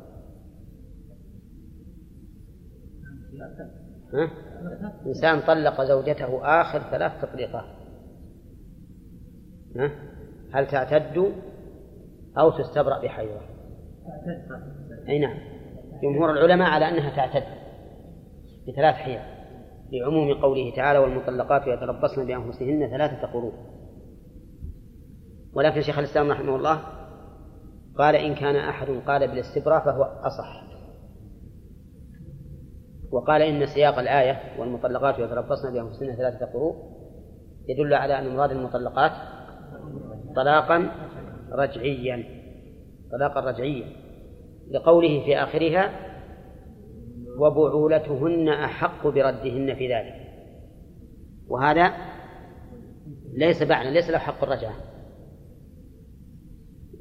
إنسان 5.06 5.42
طلق 5.42 5.84
زوجته 5.84 6.62
آخر 6.62 6.80
ثلاث 6.80 7.22
تطليقات؟ 7.22 7.77
هل 10.54 10.68
تعتد 10.68 11.34
أو 12.38 12.52
تستبرأ 12.52 13.02
بحيضة 13.02 13.42
أي 15.10 15.20
نعم. 15.20 15.38
جمهور 16.04 16.32
العلماء 16.32 16.70
على 16.70 16.90
أنها 16.90 17.16
تعتد 17.16 17.44
بثلاث 18.68 18.96
حيض 18.96 19.22
لعموم 19.92 20.42
قوله 20.42 20.76
تعالى 20.76 21.00
والمطلقات 21.00 21.68
يتربصن 21.68 22.28
بأنفسهن 22.28 22.90
ثلاثة 22.90 23.28
قروء 23.28 23.54
ولكن 25.54 25.82
شيخ 25.82 25.98
الإسلام 26.00 26.32
رحمه 26.32 26.56
الله 26.56 26.82
قال 27.98 28.16
إن 28.16 28.36
كان 28.36 28.56
أحد 28.56 28.88
قال 29.08 29.28
بالاستبراء 29.28 29.86
فهو 29.86 30.04
أصح 30.04 30.68
وقال 33.12 33.42
إن 33.42 33.66
سياق 33.66 34.00
الآية 34.00 34.60
والمطلقات 34.60 35.20
يتربصن 35.20 35.74
بأنفسهن 35.74 36.16
ثلاثة 36.16 36.46
قروء 36.46 36.76
يدل 37.68 37.94
على 37.94 38.20
أن 38.20 38.36
مراد 38.36 38.52
المطلقات 38.52 39.12
طلاقا 40.36 40.92
رجعيا 41.52 42.24
طلاقا 43.12 43.40
رجعيا. 43.40 43.88
لقوله 44.72 45.26
في 45.26 45.38
آخرها 45.38 45.92
وبعولتهن 47.40 48.50
أحق 48.50 49.08
بردهن 49.08 49.76
في 49.76 49.94
ذلك. 49.94 50.16
وهذا 51.48 51.94
ليس 53.34 53.64
بعد 53.64 53.86
ليس 53.86 54.10
له 54.10 54.18
حق 54.18 54.44
الرجعة. 54.44 54.76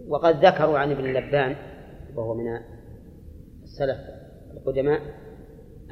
وقد 0.09 0.45
ذكروا 0.45 0.79
عن 0.79 0.91
ابن 0.91 1.05
اللبان 1.05 1.57
وهو 2.15 2.35
من 2.35 2.47
السلف 3.63 3.99
القدماء 4.57 5.01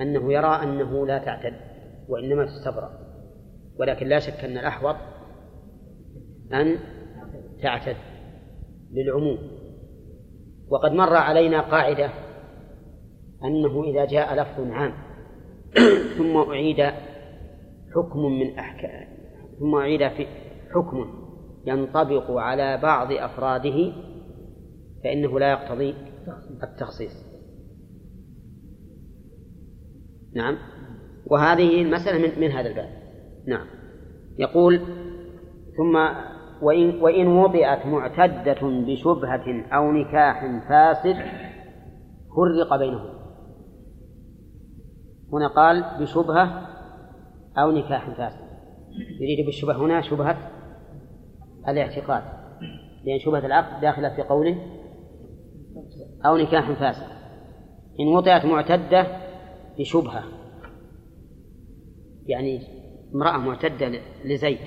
أنه 0.00 0.32
يرى 0.32 0.62
أنه 0.62 1.06
لا 1.06 1.18
تعتد 1.18 1.54
وإنما 2.08 2.44
تستبرأ. 2.44 2.90
ولكن 3.78 4.06
لا 4.06 4.18
شك 4.18 4.44
أن 4.44 4.58
الأحوط 4.58 4.96
أن 6.54 6.78
تعتد 7.62 7.96
للعموم. 8.92 9.38
وقد 10.68 10.92
مر 10.92 11.16
علينا 11.16 11.60
قاعدة 11.60 12.10
أنه 13.44 13.84
إذا 13.84 14.04
جاء 14.04 14.34
لفظ 14.34 14.70
عام 14.70 14.92
ثم 16.18 16.36
أعيد 16.36 16.82
حكم 17.94 18.20
من 18.20 18.58
أحكام 18.58 19.08
ثم 19.58 19.74
أعيد 19.74 20.08
في 20.08 20.26
حكم 20.74 21.24
ينطبق 21.66 22.30
على 22.30 22.78
بعض 22.82 23.12
أفراده 23.12 23.92
فإنه 25.04 25.38
لا 25.38 25.50
يقتضي 25.50 25.94
التخصيص. 26.62 27.24
نعم. 30.34 30.58
وهذه 31.26 31.82
المسألة 31.82 32.18
من, 32.18 32.40
من 32.40 32.50
هذا 32.50 32.68
الباب. 32.68 32.90
نعم. 33.46 33.66
يقول 34.38 34.80
ثم 35.76 35.96
وإن, 36.62 37.00
وإن 37.02 37.26
وطئت 37.26 37.86
معتدة 37.86 38.58
بشبهة 38.62 39.64
أو 39.72 39.92
نكاح 39.92 40.46
فاسد 40.68 41.16
فرق 42.36 42.76
بينهم 42.76 43.14
هنا 45.32 45.48
قال 45.48 45.84
بشبهة 46.00 46.66
أو 47.58 47.70
نكاح 47.70 48.10
فاسد. 48.10 48.44
يريد 49.20 49.46
بالشبهة 49.46 49.76
هنا 49.76 50.00
شبهة 50.00 50.50
الاعتقاد. 51.68 52.22
لأن 53.04 53.18
شبهة 53.18 53.46
العقد 53.46 53.80
داخلة 53.80 54.16
في 54.16 54.22
قوله 54.22 54.56
أو 56.26 56.36
نكاح 56.36 56.72
فاسد. 56.72 57.06
إن 58.00 58.08
وطئت 58.08 58.44
معتدة 58.44 59.06
بشبهة 59.78 60.24
يعني 62.26 62.60
امرأة 63.14 63.36
معتدة 63.36 64.00
لزيد. 64.24 64.58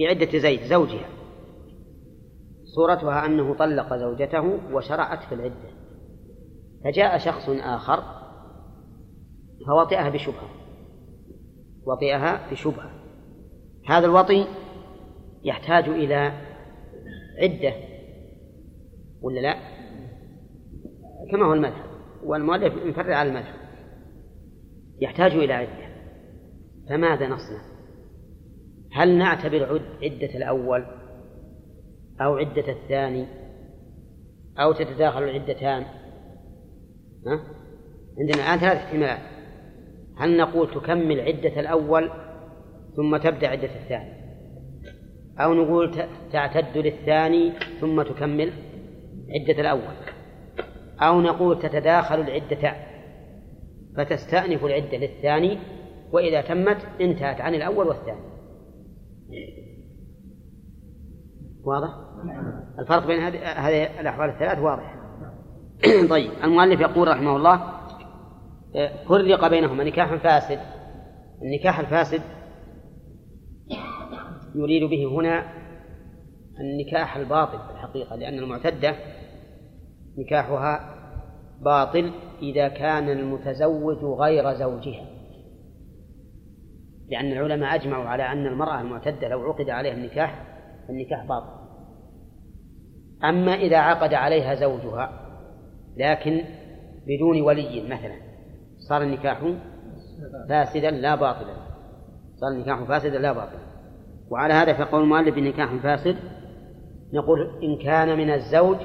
في 0.00 0.06
عدة 0.06 0.38
زيد 0.38 0.62
زوجها. 0.62 1.08
صورتها 2.64 3.26
أنه 3.26 3.54
طلق 3.54 3.96
زوجته 3.96 4.58
وشرعت 4.72 5.22
في 5.22 5.34
العدة. 5.34 5.70
فجاء 6.84 7.18
شخص 7.18 7.48
آخر 7.48 8.04
فوطئها 9.66 10.08
بشبهة. 10.08 10.50
وطئها 11.86 12.50
بشبهة. 12.50 12.90
هذا 13.88 14.06
الوطي 14.06 14.46
يحتاج 15.44 15.88
إلى 15.88 16.32
عدة 17.42 17.74
ولا 19.22 19.40
لا؟ 19.40 19.54
كما 21.32 21.46
هو 21.46 21.52
المذهب. 21.52 21.90
والمؤلف 22.24 22.74
يفرع 22.84 23.16
على 23.16 23.28
المذهب. 23.28 23.54
يحتاج 25.00 25.32
إلى 25.32 25.52
عدة. 25.52 25.90
فماذا 26.88 27.28
نصنع؟ 27.28 27.69
هل 28.92 29.18
نعتبر 29.18 29.80
عدة 30.02 30.34
الأول 30.34 30.84
أو 32.20 32.36
عدة 32.36 32.72
الثاني 32.72 33.26
أو 34.58 34.72
تتداخل 34.72 35.22
العدتان؟ 35.22 35.84
ها؟ 37.26 37.40
عندنا 38.18 38.44
الآن 38.44 38.58
ثلاث 38.58 38.76
احتمالات. 38.76 39.18
هل 40.16 40.36
نقول 40.36 40.70
تكمل 40.70 41.20
عدة 41.20 41.60
الأول 41.60 42.10
ثم 42.96 43.16
تبدأ 43.16 43.48
عدة 43.48 43.70
الثاني؟ 43.82 44.12
أو 45.38 45.54
نقول 45.54 46.06
تعتد 46.32 46.78
للثاني 46.78 47.52
ثم 47.80 48.02
تكمل 48.02 48.52
عدة 49.30 49.60
الأول؟ 49.60 49.94
أو 51.00 51.20
نقول 51.20 51.62
تتداخل 51.62 52.20
العدتان 52.20 52.74
فتستأنف 53.96 54.64
العدة 54.64 54.98
للثاني 54.98 55.58
وإذا 56.12 56.40
تمت 56.40 56.78
انتهت 57.00 57.40
عن 57.40 57.54
الأول 57.54 57.86
والثاني. 57.86 58.30
واضح؟ 61.64 61.88
الفرق 62.78 63.06
بين 63.06 63.20
هذه 63.20 64.00
الأحوال 64.00 64.30
الثلاث 64.30 64.58
واضح. 64.58 64.96
طيب 66.10 66.30
المؤلف 66.44 66.80
يقول 66.80 67.08
رحمه 67.08 67.36
الله 67.36 67.80
فرق 69.08 69.48
بينهما 69.48 69.84
نكاح 69.84 70.14
فاسد. 70.14 70.58
النكاح 71.42 71.78
الفاسد 71.78 72.22
يريد 74.54 74.90
به 74.90 75.06
هنا 75.06 75.44
النكاح 76.60 77.16
الباطل 77.16 77.58
في 77.58 77.70
الحقيقة 77.70 78.16
لأن 78.16 78.38
المعتدة 78.38 78.94
نكاحها 80.18 80.94
باطل 81.60 82.12
إذا 82.42 82.68
كان 82.68 83.08
المتزوج 83.08 84.04
غير 84.04 84.52
زوجها. 84.54 85.09
لأن 87.10 87.32
العلماء 87.32 87.74
أجمعوا 87.74 88.04
على 88.04 88.22
أن 88.22 88.46
المرأة 88.46 88.80
المعتدة 88.80 89.28
لو 89.28 89.40
عقد 89.40 89.70
عليها 89.70 89.94
النكاح 89.94 90.44
فالنكاح 90.88 91.26
باطل. 91.26 91.60
أما 93.24 93.54
إذا 93.54 93.76
عقد 93.76 94.14
عليها 94.14 94.54
زوجها 94.54 95.12
لكن 95.96 96.44
بدون 97.06 97.40
ولي 97.40 97.82
مثلا 97.82 98.14
صار 98.88 99.02
النكاح 99.02 99.42
فاسدا 100.48 100.90
لا 100.90 101.14
باطلا. 101.14 101.54
صار 102.36 102.50
النكاح 102.50 102.84
فاسدا 102.84 103.18
لا 103.18 103.32
باطلا. 103.32 103.60
وعلى 104.30 104.54
هذا 104.54 104.72
فقول 104.72 105.02
المؤلف 105.02 105.38
النكاح 105.38 105.74
فاسد 105.74 106.16
نقول 107.12 107.62
إن 107.62 107.78
كان 107.84 108.18
من 108.18 108.30
الزوج 108.30 108.76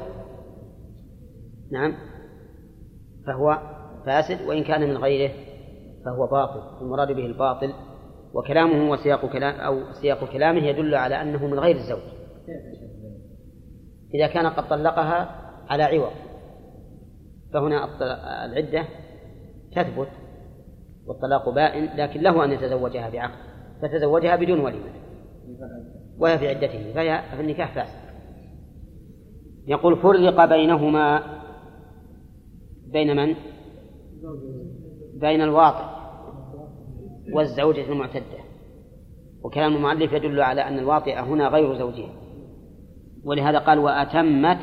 نعم 1.71 1.93
فهو 3.27 3.59
فاسد 4.05 4.41
وإن 4.47 4.63
كان 4.63 4.81
من 4.81 4.97
غيره 4.97 5.33
فهو 6.05 6.27
باطل. 6.27 6.81
المراد 6.81 7.11
به 7.11 7.25
الباطل 7.25 7.73
وكلامه 8.35 8.91
وسياق 8.91 9.25
كلام 9.25 9.55
أو 9.59 9.93
سياق 9.93 10.31
كلامه 10.31 10.63
يدل 10.67 10.95
على 10.95 11.21
أنه 11.21 11.47
من 11.47 11.59
غير 11.59 11.75
الزوج. 11.75 12.01
إذا 14.13 14.27
كان 14.27 14.47
قد 14.47 14.69
طلقها 14.69 15.41
على 15.69 15.83
عوض 15.83 16.11
فهنا 17.53 17.89
العدة 18.45 18.85
تثبت 19.75 20.07
والطلاق 21.07 21.49
بائن 21.49 21.89
لكن 21.97 22.21
له 22.21 22.45
أن 22.45 22.51
يتزوجها 22.51 23.09
بعقد 23.09 23.37
فتزوجها 23.81 24.35
بدون 24.35 24.59
ولي. 24.59 24.79
وهي 26.17 26.37
في 26.37 26.47
عدته 26.47 26.93
فهي 26.93 27.21
في 27.35 27.41
النكاح 27.41 27.75
فاسد. 27.75 28.05
يقول 29.67 29.97
فرق 29.97 30.45
بينهما 30.45 31.23
بين 32.91 33.15
من؟ 33.15 33.35
بين 35.13 35.41
الواطئ 35.41 35.94
والزوجة 37.31 37.91
المعتدة. 37.91 38.45
وكلام 39.43 39.75
المؤلف 39.75 40.13
يدل 40.13 40.41
على 40.41 40.61
أن 40.61 40.79
الواطئة 40.79 41.21
هنا 41.21 41.47
غير 41.47 41.75
زوجها. 41.75 42.13
ولهذا 43.23 43.59
قال 43.59 43.79
وأتمت 43.79 44.59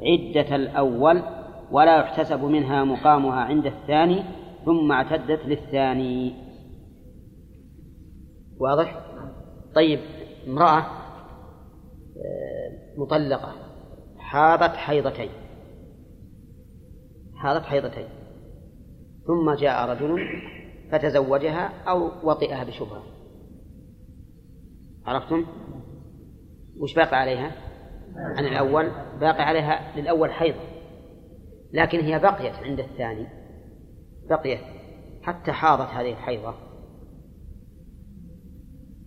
عدة 0.00 0.56
الأول 0.56 1.22
ولا 1.70 1.96
يحتسب 1.96 2.44
منها 2.44 2.84
مقامها 2.84 3.40
عند 3.40 3.66
الثاني 3.66 4.22
ثم 4.64 4.92
اعتدت 4.92 5.46
للثاني. 5.46 6.34
واضح؟ 8.60 9.00
طيب 9.74 10.00
امرأة 10.46 10.78
آه، 12.16 12.98
مطلقة 12.98 13.52
حاضت 14.18 14.76
حيضتين. 14.76 15.30
حاضت 17.36 17.64
حيضتين. 17.64 18.08
ثم 19.26 19.54
جاء 19.54 19.90
رجل 19.90 20.26
فتزوجها 20.90 21.72
أو 21.88 22.10
وطئها 22.22 22.64
بشبهة. 22.64 23.02
عرفتم؟ 25.06 25.46
وش 26.80 26.94
باقي 26.94 27.16
عليها؟ 27.16 27.52
عن 28.16 28.46
الأول. 28.46 28.90
باقي 29.20 29.42
عليها 29.42 29.96
للأول 29.96 30.32
حيض. 30.32 30.54
لكن 31.72 32.00
هي 32.00 32.18
بقيت 32.18 32.54
عند 32.54 32.80
الثاني. 32.80 33.26
بقيت. 34.30 34.60
حتى 35.22 35.52
حاضت 35.52 35.90
هذه 35.90 36.12
الحيضة. 36.12 36.54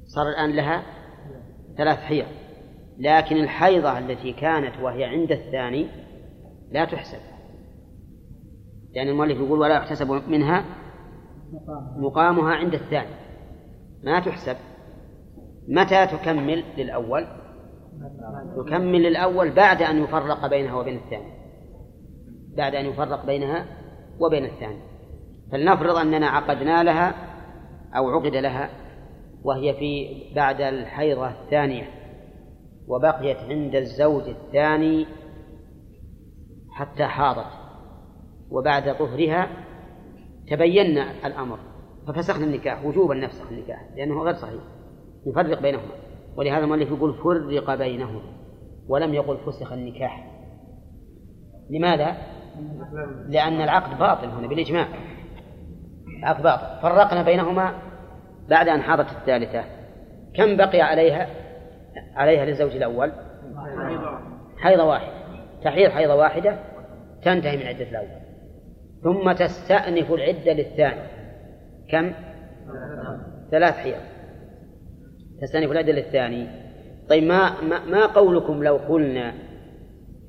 صار 0.06 0.30
الآن 0.30 0.56
لها 0.56 0.84
ثلاث 1.78 1.98
حيض. 1.98 2.26
لكن 2.98 3.36
الحيضة 3.38 4.00
التي 4.00 4.34
كانت 4.34 4.82
وهي 4.82 5.04
عند 5.04 5.32
الثاني 5.32 5.88
لا 6.72 6.86
تحسب. 6.86 7.20
لأن 8.94 9.08
المؤلف 9.08 9.38
يقول 9.38 9.60
ولا 9.60 9.76
يحتسب 9.76 10.12
منها 10.12 10.66
مقامها. 11.98 12.56
عند 12.56 12.74
الثاني. 12.74 13.16
ما 14.04 14.20
تحسب. 14.20 14.56
متى 15.68 16.08
تكمل 16.08 16.64
للأول؟ 16.78 17.28
تكمل 18.58 19.04
للأول 19.04 19.52
بعد 19.52 19.82
أن 19.82 20.04
يفرق 20.04 20.48
بينها 20.48 20.76
وبين 20.76 20.98
الثاني. 20.98 21.34
بعد 22.58 22.76
أن 22.76 22.86
يفرق 22.86 23.26
بينها 23.26 23.66
وبين 24.20 24.46
الثاني. 24.46 24.80
فلنفرض 25.52 25.96
أننا 25.96 26.28
عقدنا 26.28 26.84
لها 26.84 27.14
أو 27.96 28.10
عقد 28.10 28.36
لها 28.36 28.70
وهي 29.44 29.74
في 29.74 30.08
بعد 30.36 30.62
الحيضة 30.62 31.30
الثانية 31.30 31.90
وبقيت 32.88 33.38
عند 33.38 33.76
الزوج 33.76 34.24
الثاني 34.28 35.06
حتى 36.72 37.06
حاضت 37.06 37.52
وبعد 38.52 38.98
طهرها 38.98 39.48
تبينا 40.50 41.28
الأمر 41.28 41.58
ففسخنا 42.08 42.46
النكاح 42.46 42.86
وجوبا 42.86 43.16
نفسخ 43.16 43.52
النكاح 43.52 43.90
لأنه 43.96 44.24
غير 44.24 44.34
صحيح 44.34 44.62
نفرق 45.28 45.62
بينهما. 45.62 45.92
ولهذا 46.36 46.64
المؤلف 46.64 46.90
يقول 46.90 47.14
فرق 47.14 47.76
بينهما 47.76 48.22
ولم 48.88 49.14
يقل 49.14 49.38
فسخ 49.38 49.72
النكاح. 49.72 50.28
لماذا؟ 51.70 52.18
لأن 53.28 53.62
العقد 53.62 54.00
باطل 54.00 54.28
هنا 54.28 54.48
بالإجماع. 54.48 54.88
العقد 56.20 56.44
باطل. 56.44 56.82
فرقنا 56.82 57.24
بينهما 57.24 57.74
بعد 58.50 58.68
أن 58.68 58.82
حاضت 58.82 59.12
الثالثة. 59.12 59.64
كم 60.36 60.58
بقي 60.58 60.82
عليها؟ 60.82 61.28
عليها 62.16 62.46
للزوج 62.46 62.76
الأول؟ 62.76 63.12
حيضة 64.58 64.84
واحدة. 64.84 65.14
تحيض 65.64 65.92
حيضة 65.92 66.16
واحدة 66.16 66.60
تنتهي 67.24 67.58
من 67.58 67.66
عدة 67.66 67.90
الأول. 67.90 68.29
ثم 69.04 69.32
تستأنف 69.32 70.12
العدة 70.12 70.54
للثاني. 70.54 71.02
كم؟ 71.92 72.12
ثلاث 73.52 73.74
حيض. 73.74 74.02
تستأنف 75.42 75.72
العدة 75.72 75.92
للثاني. 75.92 76.48
طيب 77.10 77.24
ما, 77.24 77.62
ما, 77.62 77.86
ما 77.86 78.06
قولكم 78.06 78.64
لو 78.64 78.76
قلنا 78.76 79.34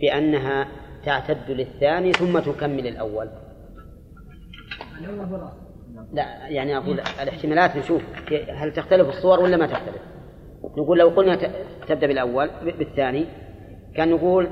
بأنها 0.00 0.68
تعتد 1.04 1.50
للثاني 1.50 2.12
ثم 2.12 2.38
تكمل 2.38 2.86
الأول؟ 2.86 3.28
لا 6.12 6.48
يعني 6.48 6.76
أقول 6.76 7.00
الاحتمالات 7.22 7.76
نشوف 7.76 8.02
هل 8.48 8.72
تختلف 8.72 9.08
الصور 9.08 9.40
ولا 9.40 9.56
ما 9.56 9.66
تختلف. 9.66 10.02
نقول 10.78 10.98
لو 10.98 11.08
قلنا 11.08 11.38
تبدأ 11.88 12.06
بالأول 12.06 12.50
بالثاني 12.64 13.26
كان 13.96 14.10
نقول 14.10 14.48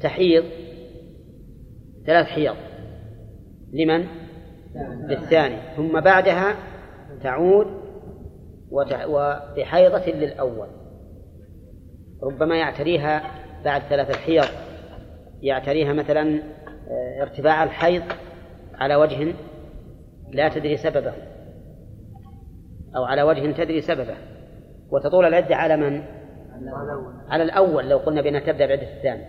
تحيض 0.00 0.44
ثلاث 2.06 2.26
حيض. 2.26 2.56
لمن؟ 3.72 4.06
للثاني. 5.08 5.56
ثم 5.76 6.00
بعدها 6.00 6.56
تعود 7.22 7.66
وبحيضة 8.70 10.06
للأول. 10.06 10.68
ربما 12.22 12.56
يعتريها 12.56 13.22
بعد 13.64 13.82
ثلاث 13.82 14.10
الحيض. 14.10 14.44
يعتريها 15.42 15.92
مثلا 15.92 16.42
آه، 16.90 17.22
ارتفاع 17.22 17.64
الحيض 17.64 18.02
على 18.74 18.96
وجه 18.96 19.34
لا 20.30 20.48
تدري 20.48 20.76
سببه. 20.76 21.12
أو 22.96 23.04
على 23.04 23.22
وجه 23.22 23.52
تدري 23.52 23.80
سببه. 23.80 24.14
وتطول 24.90 25.24
العدة 25.24 25.56
على 25.56 25.76
من؟ 25.76 26.02
على 27.28 27.42
الأول. 27.42 27.88
لو 27.88 27.98
قلنا 27.98 28.22
بأنها 28.22 28.40
تبدأ 28.40 28.66
بعدة 28.66 28.96
الثاني. 28.96 29.24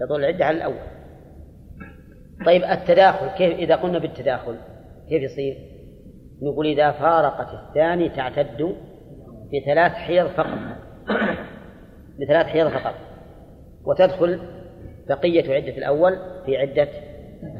تطول 0.00 0.24
العدة 0.24 0.44
على 0.44 0.56
الأول. 0.56 1.01
طيب 2.46 2.64
التداخل 2.64 3.26
كيف 3.26 3.58
إذا 3.58 3.76
قلنا 3.76 3.98
بالتداخل 3.98 4.56
كيف 5.08 5.22
يصير؟ 5.22 5.56
نقول 6.42 6.66
إذا 6.66 6.92
فارقت 6.92 7.48
الثاني 7.54 8.08
تعتد 8.08 8.76
بثلاث 9.52 9.92
حيض 9.92 10.26
فقط 10.26 10.58
بثلاث 12.20 12.46
حيض 12.46 12.68
فقط 12.68 12.94
وتدخل 13.84 14.40
بقية 15.08 15.54
عدة 15.54 15.76
الأول 15.78 16.18
في 16.46 16.56
عدة 16.56 16.88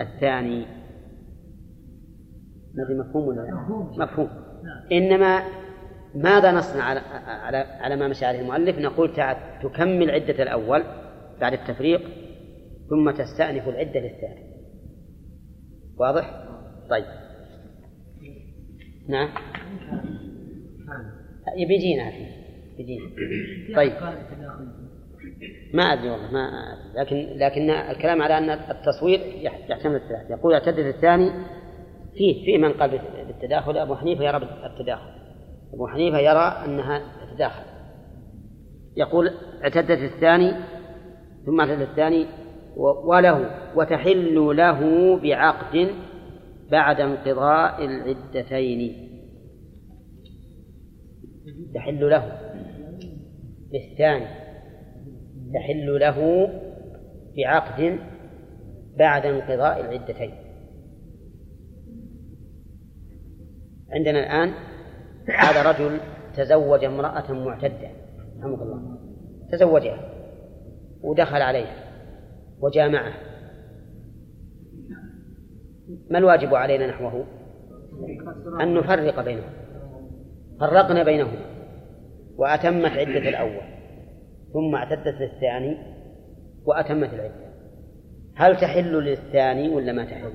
الثاني 0.01 0.67
ما 2.75 3.05
مفهوم 3.05 3.29
ولا 3.29 3.45
مفهوم 3.99 4.29
إنما 4.93 5.43
ماذا 6.15 6.53
نصنع 6.53 6.85
على 6.85 7.01
على 7.27 7.57
على 7.57 7.97
ما 7.97 8.09
مشى 8.09 8.25
عليه 8.25 8.41
المؤلف؟ 8.41 8.79
نقول 8.79 9.11
تكمل 9.63 10.11
عدة 10.11 10.43
الأول 10.43 10.83
بعد 11.41 11.53
التفريق 11.53 12.01
ثم 12.91 13.11
تستأنف 13.11 13.69
العدة 13.69 14.01
للثاني. 14.01 14.52
واضح؟ 16.03 16.45
طيب. 16.91 17.05
نعم. 19.09 19.29
بيجينا 21.69 22.13
بيجينا. 22.77 23.11
طيب. 23.77 23.93
ما 25.75 25.83
أدري 25.83 26.11
والله 26.11 26.33
ما 26.33 26.41
أدري. 26.41 27.01
لكن 27.01 27.39
لكن 27.39 27.71
الكلام 27.71 28.23
على 28.23 28.39
أن 28.39 28.51
التصوير 28.51 29.21
يحتمل 29.69 29.97
الثلاث 29.97 30.31
يقول 30.31 30.53
اعتدت 30.55 30.95
الثاني 30.95 31.31
فيه 32.15 32.45
في 32.45 32.59
من 32.59 32.73
قال 32.73 33.01
بالتداخل 33.27 33.79
أبو 33.79 33.95
حنيفة 33.95 34.25
يرى 34.25 34.41
بالتداخل 34.41 35.11
أبو 35.75 35.89
حنيفة 35.89 36.19
يرى 36.19 36.65
أنها 36.65 37.03
تتداخل 37.27 37.65
يقول 38.97 39.31
اعتدت 39.65 40.13
الثاني 40.13 40.53
ثم 41.47 41.61
اعتدت 41.61 41.89
الثاني 41.91 42.27
وله 42.77 43.51
وتحل 43.77 44.57
له 44.57 44.81
بعقد 45.17 45.89
بعد 46.71 47.01
انقضاء 47.01 47.85
العدتين. 47.85 49.09
تحل 51.75 52.11
له. 52.11 52.39
للثاني. 53.73 54.27
تحل 55.55 56.01
له 56.01 56.49
بعقد 57.37 57.99
بعد 58.99 59.27
انقضاء 59.27 59.81
العدتين. 59.81 60.35
عندنا 63.93 64.21
الآن 64.21 64.55
هذا 65.29 65.71
رجل 65.71 66.01
تزوج 66.37 66.85
امرأة 66.85 67.33
معتدة 67.33 67.91
رحمك 68.41 68.63
الله. 68.63 68.99
تزوجها 69.53 70.13
ودخل 71.03 71.43
عليها. 71.43 71.92
وجامعها 72.63 73.15
ما 76.11 76.19
الواجب 76.19 76.55
علينا 76.55 76.87
نحوه؟ 76.87 77.25
أن 78.61 78.75
نفرق 78.75 79.25
بينهم. 79.25 79.51
فرقنا 80.61 81.03
بينهم. 81.03 81.37
وأتمت 82.37 82.91
عدة 82.91 83.29
الأول 83.29 83.63
ثم 84.53 84.75
اعتدت 84.75 85.21
للثاني 85.21 85.77
وأتمت 86.65 87.15
العدة. 87.15 87.53
هل 88.35 88.57
تحل 88.57 88.93
للثاني 88.93 89.69
ولا 89.69 89.93
ما 89.93 90.05
تحل؟ 90.05 90.33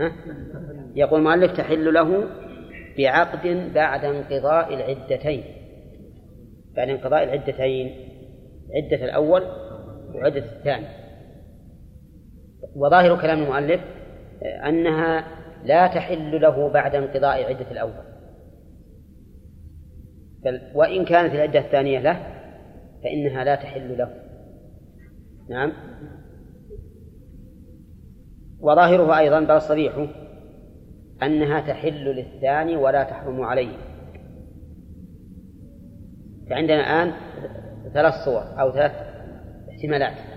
ها؟ 0.00 0.12
يقول 0.94 1.20
المؤلف 1.20 1.56
تحل 1.56 1.94
له 1.94 2.28
بعقد 2.98 3.72
بعد 3.74 4.04
انقضاء 4.04 4.74
العدتين. 4.74 5.44
بعد 6.76 6.88
انقضاء 6.88 7.24
العدتين 7.24 7.94
عدة 8.74 9.04
الأول 9.04 9.42
عدة 10.14 10.44
الثاني. 10.44 11.03
وظاهر 12.76 13.20
كلام 13.20 13.42
المؤلف 13.42 13.80
أنها 14.42 15.24
لا 15.64 15.86
تحل 15.86 16.40
له 16.40 16.68
بعد 16.68 16.94
انقضاء 16.94 17.44
عدة 17.44 17.70
الأول 17.70 18.14
بل 20.44 20.60
وإن 20.74 21.04
كانت 21.04 21.34
العدة 21.34 21.58
الثانية 21.58 21.98
له 21.98 22.34
فإنها 23.04 23.44
لا 23.44 23.54
تحل 23.54 23.98
له. 23.98 24.10
نعم. 25.48 25.72
وظاهره 28.60 29.18
أيضا 29.18 29.40
بل 29.40 29.62
صريحه 29.62 30.06
أنها 31.22 31.60
تحل 31.60 32.04
للثاني 32.04 32.76
ولا 32.76 33.04
تحرم 33.04 33.42
عليه. 33.42 33.76
فعندنا 36.50 36.80
الآن 36.80 37.12
ثلاث 37.94 38.14
صور 38.24 38.60
أو 38.60 38.72
ثلاث 38.72 38.92
احتمالات. 39.70 40.33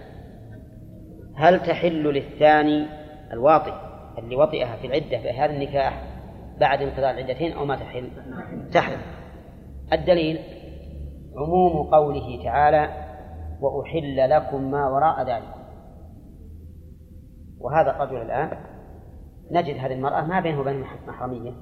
هل 1.38 1.60
تحل 1.60 2.04
للثاني 2.04 2.88
الواطئ 3.34 3.74
اللي 4.18 4.36
وطئها 4.36 4.76
في 4.76 4.88
العدة 4.88 5.18
في 5.18 5.30
هذا 5.30 5.54
النكاح 5.54 6.04
بعد 6.60 6.82
انقضاء 6.82 7.12
العدتين 7.12 7.52
أو 7.52 7.66
ما 7.66 7.76
تحل؟ 7.76 8.10
تحل. 8.72 8.98
الدليل 9.94 10.40
عموم 11.36 11.90
قوله 11.90 12.44
تعالى 12.44 12.90
وأحل 13.62 14.30
لكم 14.30 14.72
ما 14.72 14.90
وراء 14.90 15.24
ذلك. 15.24 15.54
وهذا 17.60 17.92
الرجل 17.92 18.22
الآن 18.22 18.58
نجد 19.52 19.78
هذه 19.78 19.94
المرأة 19.94 20.22
ما 20.22 20.40
بينه 20.40 20.60
وبين 20.60 20.84
محرمية. 21.08 21.54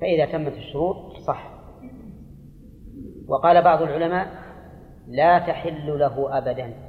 فإذا 0.00 0.32
تمت 0.32 0.52
الشروط 0.52 1.16
صح. 1.16 1.50
وقال 3.28 3.62
بعض 3.62 3.82
العلماء 3.82 4.28
لا 5.08 5.38
تحل 5.38 5.98
له 5.98 6.38
أبدا. 6.38 6.83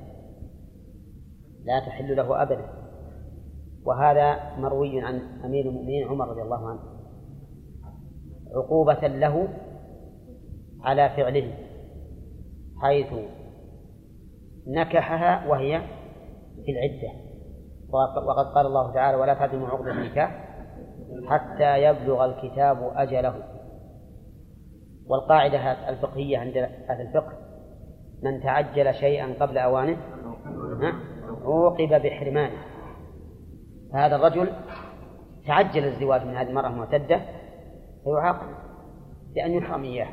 لا 1.66 1.80
تحل 1.80 2.16
له 2.16 2.41
أبدا. 2.41 2.66
وهذا 3.86 4.55
مروي 4.57 5.01
عن 5.01 5.22
أمير 5.45 5.66
المؤمنين 5.66 6.07
عمر 6.07 6.28
رضي 6.28 6.41
الله 6.41 6.70
عنه. 6.70 6.80
عقوبة 8.55 9.07
له 9.07 9.47
على 10.82 11.09
فعله 11.09 11.53
حيث 12.82 13.13
نكحها 14.68 15.47
وهي 15.47 15.82
في 16.66 16.72
العدة. 16.72 17.26
وقد 18.28 18.45
قال 18.55 18.66
الله 18.66 18.93
تعالى 18.93 19.18
ولا 19.18 19.34
تعزموا 19.34 19.68
عقد 19.68 19.88
النكاح 19.88 20.45
حتى 21.26 21.84
يبلغ 21.84 22.26
الكتاب 22.26 22.91
أجله. 22.95 23.43
والقاعدة 25.07 25.89
الفقهية 25.89 26.38
عند 26.38 26.57
أهل 26.89 27.01
الفقه 27.01 27.34
من 28.24 28.43
تعجل 28.43 28.93
شيئا 28.93 29.34
قبل 29.39 29.57
أوانه. 29.57 29.97
عوقب 31.46 32.02
بحرمانه 32.02 32.58
فهذا 33.93 34.16
الرجل 34.16 34.52
تعجل 35.48 35.86
الزواج 35.86 36.22
من 36.26 36.36
هذه 36.36 36.50
المرأة 36.50 36.70
المعتدة 36.70 37.22
فيعاقب 38.04 38.48
بأن 39.36 39.52
يحرم 39.52 39.84
إياه 39.84 40.08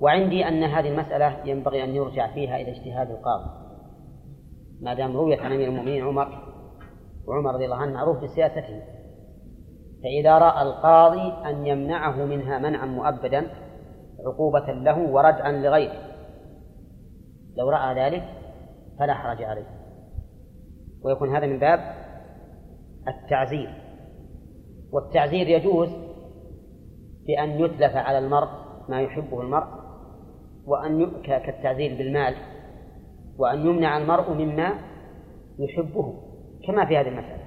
وعندي 0.00 0.48
أن 0.48 0.62
هذه 0.62 0.88
المسألة 0.88 1.36
ينبغي 1.44 1.84
أن 1.84 1.94
يرجع 1.94 2.34
فيها 2.34 2.56
إلى 2.56 2.70
اجتهاد 2.70 3.10
القاضي. 3.10 3.50
ما 4.80 4.94
دام 4.94 5.16
رويت 5.16 5.40
عن 5.40 5.52
أمير 5.52 5.68
المؤمنين 5.68 6.04
عمر 6.04 6.28
وعمر 7.26 7.54
رضي 7.54 7.64
الله 7.64 7.76
عنه 7.76 7.92
معروف 7.92 8.24
بسياسته 8.24 8.82
فإذا 10.02 10.38
رأى 10.38 10.62
القاضي 10.62 11.48
أن 11.50 11.66
يمنعه 11.66 12.24
منها 12.24 12.58
منعا 12.58 12.86
مؤبدا 12.86 13.50
عقوبة 14.26 14.72
له 14.72 14.98
وردعا 14.98 15.52
لغيره. 15.52 16.14
لو 17.56 17.70
رأى 17.70 17.94
ذلك 17.94 18.43
فلا 18.98 19.14
حرج 19.14 19.42
عليه. 19.42 19.66
ويكون 21.02 21.36
هذا 21.36 21.46
من 21.46 21.58
باب 21.58 21.80
التعزير. 23.08 23.74
والتعزير 24.92 25.48
يجوز 25.48 25.88
بأن 27.26 27.50
يتلف 27.50 27.96
على 27.96 28.18
المرء 28.18 28.48
ما 28.88 29.00
يحبه 29.00 29.40
المرء 29.40 29.66
وأن 30.66 31.22
كالتعزير 31.22 31.98
بالمال 31.98 32.34
وأن 33.38 33.66
يمنع 33.66 33.98
المرء 33.98 34.32
مما 34.32 34.72
يحبه 35.58 36.14
كما 36.66 36.86
في 36.86 36.96
هذه 36.96 37.08
المسألة. 37.08 37.44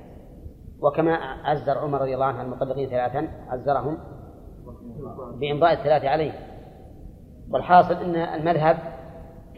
وكما 0.81 1.15
عزر 1.43 1.77
عمر 1.77 2.01
رضي 2.01 2.13
الله 2.13 2.25
عنه 2.25 2.41
المطلقين 2.41 2.89
ثلاثا 2.89 3.27
عزرهم 3.47 3.97
بإمضاء 5.39 5.73
الثلاث 5.73 6.03
عليه. 6.03 6.31
والحاصل 7.51 7.93
أن 7.93 8.15
المذهب 8.15 8.96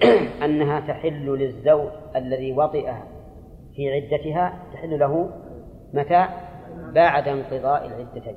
أنها 0.46 0.80
تحل 0.80 1.26
للزوج 1.26 1.90
الذي 2.16 2.52
وطئها. 2.52 3.08
في 3.76 3.92
عدتها 3.92 4.64
تحل 4.74 5.00
له 5.00 5.30
متى؟ 5.94 6.28
بعد 6.94 7.28
انقضاء 7.28 7.88
العدتين. 7.88 8.36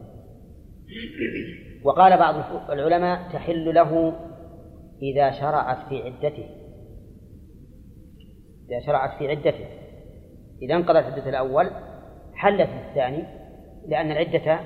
وقال 1.85 2.19
بعض 2.19 2.35
العلماء 2.71 3.33
تحل 3.33 3.75
له 3.75 4.13
إذا 5.03 5.31
شرعت 5.31 5.89
في 5.89 6.03
عدته. 6.03 6.49
إذا 8.71 8.87
شرعت 8.87 9.19
في 9.19 9.29
عدته. 9.29 9.67
إذا 10.63 10.75
انقضت 10.75 11.05
عدة 11.05 11.29
الأول 11.29 11.71
حلت 12.35 12.69
الثاني 12.89 13.25
لأن 13.89 14.11
العدة 14.11 14.61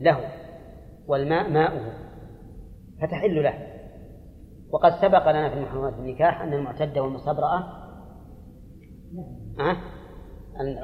له 0.00 0.20
والماء 1.06 1.50
ماؤه 1.50 1.92
فتحل 3.02 3.42
له. 3.42 3.71
وقد 4.72 4.92
سبق 5.02 5.30
لنا 5.30 5.50
في 5.50 5.60
محرمات 5.60 5.94
النكاح 5.94 6.42
أن 6.42 6.52
المعتدة 6.52 7.02
والمستبرأة 7.02 7.58
أه؟ 9.60 9.76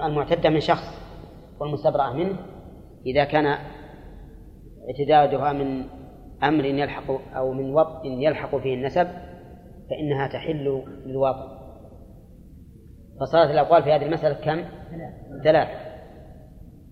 المعتدة 0.07 0.51
من 0.51 0.61
شخص 0.61 0.85
والمستبرأة 1.61 2.13
منه 2.13 2.37
إذا 3.07 3.25
كان 3.25 3.59
اعتدادها 4.89 5.53
من 5.53 5.85
أمر 6.43 6.65
يلحق 6.65 7.35
أو 7.37 7.53
من 7.53 7.75
وطء 7.75 8.07
يلحق 8.07 8.57
فيه 8.57 8.75
النسب 8.75 9.09
فإنها 9.91 10.29
تحل 10.29 10.85
للواطئ 11.07 11.59
فصارت 13.21 13.51
الأقوال 13.51 13.83
في 13.83 13.93
هذه 13.93 14.07
المسألة 14.07 14.35
كم؟ 14.35 14.65
ثلاث 15.45 15.69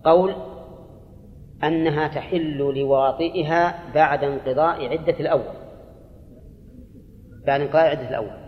قول 0.03 0.35
أنها 1.63 2.07
تحل 2.07 2.57
لواطئها 2.57 3.93
بعد 3.93 4.23
انقضاء 4.23 4.89
عدة 4.89 5.19
الأول 5.19 5.66
بعد 7.47 7.61
انقضاء 7.61 7.89
عدة 7.89 8.09
الأول 8.09 8.47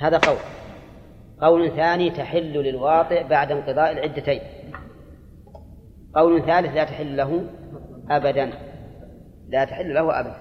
هذا 0.00 0.18
قول. 0.18 0.36
قول 1.40 1.70
ثاني 1.70 2.10
تحل 2.10 2.52
للواطئ 2.52 3.28
بعد 3.28 3.52
انقضاء 3.52 3.92
العدتين. 3.92 4.40
قول 6.14 6.46
ثالث 6.46 6.74
لا 6.74 6.84
تحل 6.84 7.16
له 7.16 7.44
أبدا. 8.10 8.52
لا 9.48 9.64
تحل 9.64 9.94
له 9.94 10.20
أبدا. 10.20 10.36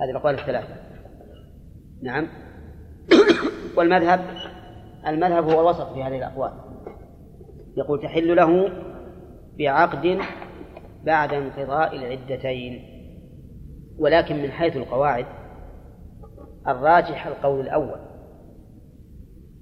هذه 0.00 0.10
الأقوال 0.10 0.34
الثلاثة. 0.34 0.74
نعم. 2.02 2.28
والمذهب 3.76 4.20
المذهب 5.06 5.50
هو 5.50 5.60
الوسط 5.60 5.92
في 5.92 6.02
هذه 6.02 6.16
الأقوال. 6.18 6.52
يقول 7.76 8.02
تحل 8.02 8.36
له 8.36 8.70
بعقد 9.58 10.18
بعد 11.04 11.32
انقضاء 11.32 11.96
العدتين. 11.96 12.89
ولكن 14.00 14.42
من 14.42 14.50
حيث 14.50 14.76
القواعد 14.76 15.26
الراجح 16.68 17.26
القول 17.26 17.60
الأول 17.60 18.00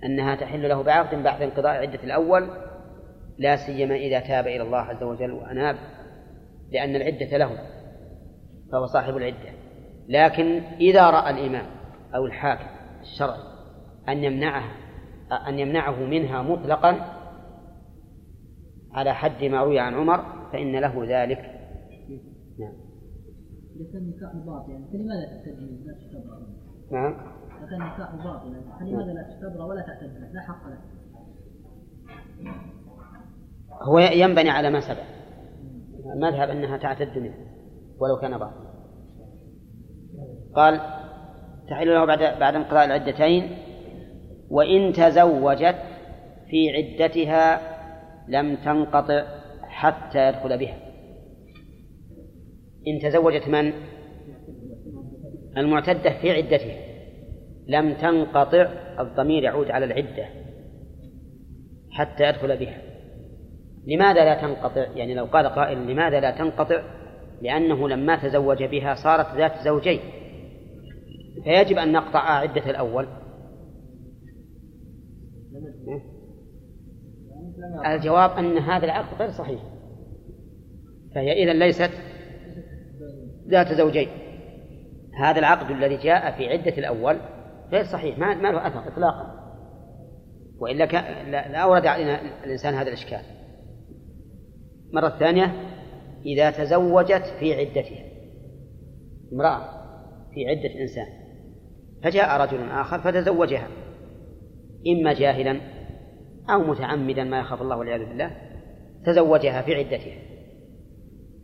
أنها 0.05 0.35
تحل 0.35 0.69
له 0.69 0.82
بعقد 0.82 1.23
بعد 1.23 1.43
انقضاء 1.43 1.73
عدة 1.73 2.05
الأول 2.05 2.51
لا 3.39 3.56
سيما 3.56 3.94
إذا 3.94 4.20
تاب 4.20 4.47
إلى 4.47 4.62
الله 4.62 4.78
عز 4.78 5.02
وجل 5.02 5.32
وأناب 5.32 5.77
لأن 6.70 6.97
العدة 6.97 7.36
له 7.36 7.51
فهو 8.73 8.86
صاحب 8.86 9.16
العدة. 9.16 9.51
لكن 10.09 10.62
إذا 10.81 11.10
رأى 11.10 11.31
الإمام 11.31 11.66
أو 12.15 12.27
الحاكم 12.27 12.66
الشرعي 13.01 13.43
أن 14.09 14.24
يمنعه 14.24 14.65
أن 15.48 15.59
يمنعه 15.59 16.05
منها 16.05 16.43
مطلقا 16.43 17.19
على 18.93 19.15
حد 19.15 19.44
ما 19.44 19.60
روي 19.60 19.78
عن 19.78 19.94
عمر 19.94 20.24
فإن 20.52 20.77
له 20.77 21.05
ذلك 21.09 21.57
كان 23.92 24.12
نكاح 24.16 24.32
باطلا 24.32 24.84
فلماذا 24.92 25.26
تعتد 25.26 25.60
لا 25.86 25.94
تستبرأ؟ 25.94 26.38
نعم. 26.92 27.14
كان 27.70 27.78
نكاح 27.78 28.14
باطلا 28.14 28.60
فلماذا 28.80 29.12
لا 29.12 29.22
تستبرأ 29.22 29.64
ولا 29.64 29.80
تعتد 29.80 30.32
لا 30.32 30.40
حق 30.40 30.68
له؟ 30.68 30.78
هو 33.82 33.98
ينبني 33.98 34.50
على 34.50 34.70
ما 34.70 34.80
سبق. 34.80 35.02
المذهب 36.14 36.48
أنها 36.48 36.76
تعتد 36.76 37.18
منه 37.18 37.34
ولو 37.98 38.16
كان 38.20 38.38
باطلا. 38.38 38.68
قال 40.55 40.80
تحل 41.68 41.88
له 41.88 42.05
بعد 42.05 42.18
بعد 42.40 42.55
انقضاء 42.55 42.84
العدتين 42.84 43.59
وإن 44.50 44.92
تزوجت 44.92 45.76
في 46.50 46.70
عدتها 46.70 47.60
لم 48.28 48.56
تنقطع 48.56 49.24
حتى 49.62 50.28
يدخل 50.28 50.59
بها. 50.59 50.88
إن 52.89 53.01
تزوجت 53.02 53.48
من؟ 53.48 53.73
المعتدة 55.56 56.20
في 56.20 56.31
عدتها 56.31 56.77
لم 57.69 57.94
تنقطع 57.94 58.69
الضمير 59.01 59.43
يعود 59.43 59.70
على 59.70 59.85
العدة 59.85 60.27
حتى 61.90 62.28
يدخل 62.28 62.56
بها. 62.56 62.82
لماذا 63.86 64.24
لا 64.24 64.40
تنقطع؟ 64.40 64.86
يعني 64.94 65.15
لو 65.15 65.24
قال 65.24 65.47
قائل 65.47 65.78
لماذا 65.78 66.20
لا 66.20 66.31
تنقطع؟ 66.31 66.82
لأنه 67.43 67.89
لما 67.89 68.16
تزوج 68.16 68.65
بها 68.65 68.94
صارت 68.94 69.36
ذات 69.36 69.52
زوجين. 69.65 70.01
فيجب 71.44 71.78
أن 71.78 71.93
نقطع 71.93 72.19
عدة 72.19 72.70
الأول. 72.70 73.06
الجواب 77.86 78.31
أن 78.31 78.59
هذا 78.59 78.85
العقد 78.85 79.19
غير 79.19 79.31
صحيح. 79.31 79.60
فهي 81.15 81.32
إذا 81.32 81.52
ليست 81.52 81.90
ذات 83.48 83.72
زوجين. 83.72 84.08
هذا 85.20 85.38
العقد 85.38 85.70
الذي 85.70 85.96
جاء 85.96 86.36
في 86.36 86.48
عدة 86.48 86.78
الأول 86.78 87.18
غير 87.72 87.84
صحيح 87.84 88.18
ما, 88.18 88.34
ما 88.34 88.48
له 88.48 88.66
أثر 88.66 88.88
إطلاقا. 88.88 89.38
وإلا 90.58 90.86
كان 90.86 91.30
لا 91.30 91.58
أورد 91.58 91.86
علينا 91.86 92.20
الإنسان 92.44 92.74
هذا 92.74 92.88
الإشكال. 92.88 93.22
مرة 94.92 95.08
ثانية 95.08 95.52
إذا 96.26 96.50
تزوجت 96.50 97.22
في 97.40 97.54
عدتها 97.54 98.04
امرأة 99.32 99.78
في 100.34 100.48
عدة 100.48 100.80
إنسان 100.80 101.06
فجاء 102.02 102.40
رجل 102.40 102.70
آخر 102.70 102.98
فتزوجها 102.98 103.68
إما 104.88 105.12
جاهلا 105.12 105.60
أو 106.50 106.58
متعمدا 106.58 107.24
ما 107.24 107.40
يخاف 107.40 107.62
الله 107.62 107.76
والعياذ 107.76 108.08
بالله 108.08 108.30
تزوجها 109.06 109.62
في 109.62 109.74
عدتها. 109.74 110.18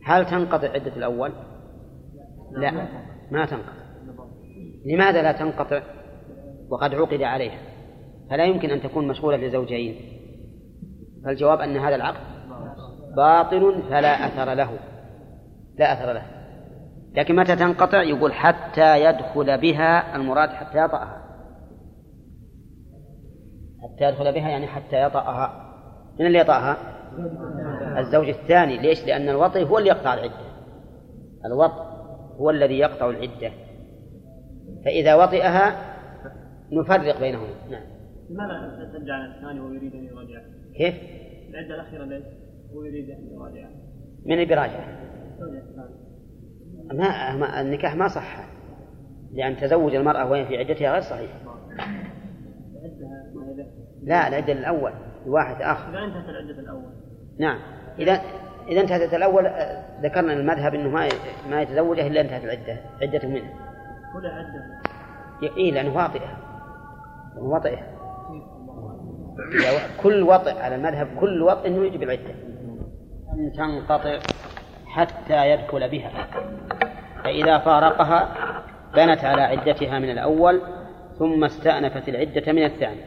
هل 0.05 0.27
تنقطع 0.27 0.69
عدة 0.69 0.97
الأول؟ 0.97 1.33
لا 2.57 2.71
ما 3.31 3.47
تنقطع. 3.47 3.73
لماذا 4.87 5.23
لا 5.23 5.33
تنقطع؟ 5.33 5.83
وقد 6.71 6.95
عقد 6.95 7.23
عليها. 7.23 7.59
فلا 8.31 8.45
يمكن 8.45 8.71
أن 8.71 8.83
تكون 8.83 9.09
مشغولة 9.09 9.37
لزوجين. 9.37 9.97
فالجواب 11.25 11.61
أن 11.61 11.77
هذا 11.77 11.95
العقد 11.95 12.21
باطل 13.17 13.83
فلا 13.91 14.27
أثر 14.27 14.55
له. 14.55 14.79
لا 15.79 15.93
أثر 15.93 16.13
له. 16.13 16.23
لكن 17.15 17.37
متى 17.37 17.57
تنقطع؟ 17.57 18.03
يقول 18.03 18.33
حتى 18.33 19.05
يدخل 19.05 19.59
بها 19.59 20.17
المراد 20.17 20.49
حتى 20.49 20.79
يطأها. 20.79 21.23
حتى 23.83 24.05
يدخل 24.05 24.33
بها 24.33 24.49
يعني 24.49 24.67
حتى 24.67 25.03
يطأها. 25.03 25.75
من 26.21 26.27
اللي 26.27 26.39
يطأها؟ 26.39 26.77
الزوج 27.99 28.29
الثاني. 28.29 28.79
ليش؟ 28.79 29.05
لأن 29.07 29.29
الوطي 29.29 29.65
هو 29.65 29.79
اللي 29.79 29.91
يقطع 29.91 30.15
العدة. 30.15 30.35
الوطء 31.47 31.94
هو 32.39 32.51
الذي 32.51 32.79
يقطع 32.79 33.11
العدة. 33.11 33.51
فإذا 34.85 35.15
وطئها 35.15 35.95
نفرق 36.73 37.21
بينهما 37.21 37.47
نعم. 37.71 37.83
لماذا 38.31 38.91
ترجع 38.93 39.27
الثاني 39.27 39.61
وهو 39.61 39.73
يريد 39.73 39.95
أن 39.95 40.05
يراجع؟ 40.05 40.41
كيف؟ 40.77 40.95
العدة 41.51 41.75
الأخيرة 41.75 42.05
ليش؟ 42.05 42.25
هو 42.75 42.85
يريد 42.85 43.11
أن 43.11 43.29
يراجع. 43.33 43.69
من 44.27 44.33
اللي 44.33 44.45
بيراجع؟ 44.45 44.85
ما 46.93 47.61
النكاح 47.61 47.97
ما 47.97 48.09
صح. 48.09 48.49
لأن 49.33 49.57
تزوج 49.57 49.95
المرأة 49.95 50.31
وهي 50.31 50.47
في 50.47 50.57
عدتها 50.57 50.93
غير 50.93 51.01
صحيح. 51.01 51.31
لا 54.03 54.29
العدة 54.29 54.53
الأول 54.53 54.93
الواحد 55.27 55.63
آخر 55.63 55.91
إذا 55.91 56.05
انتهت 56.05 56.29
العدة 56.29 56.61
الأول. 56.61 56.93
نعم. 57.39 57.59
إذا 57.99 58.21
إذا 58.69 58.81
انتهت 58.81 59.15
الأول 59.15 59.47
آه، 59.47 59.85
ذكرنا 60.03 60.33
المذهب 60.33 60.75
أنه 60.75 60.89
ما 60.89 61.09
ما 61.51 61.63
يتزوجه 61.63 62.07
إلا 62.07 62.21
انتهت 62.21 62.45
العدة 62.45 62.81
عدة 63.03 63.29
منه. 63.29 63.53
كل 64.13 64.27
عدة. 64.27 64.65
إيه 65.57 65.73
لأنه 65.73 65.97
واطئة. 65.97 66.37
واطئة. 67.37 67.79
كل 70.03 70.23
وطئ 70.23 70.59
على 70.59 70.75
المذهب 70.75 71.09
كل 71.21 71.43
وطئ 71.43 71.69
أنه 71.69 71.85
يجب 71.87 72.03
العدة. 72.03 72.35
أن 73.33 73.53
تنقطع 73.57 74.19
حتى 74.87 75.51
يدخل 75.51 75.89
بها. 75.89 76.11
فإذا 77.25 77.59
فارقها 77.59 78.29
بنت 78.95 79.25
على 79.25 79.43
عدتها 79.43 79.99
من 79.99 80.11
الأول 80.11 80.61
ثم 81.19 81.45
استأنفت 81.45 82.09
العدة 82.09 82.53
من 82.53 82.65
الثاني. 82.65 83.01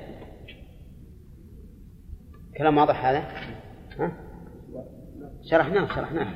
كلام 2.57 2.77
واضح 2.77 3.05
هذا؟ 3.05 3.23
شرحناه 5.49 5.87
شرحناه. 5.87 6.27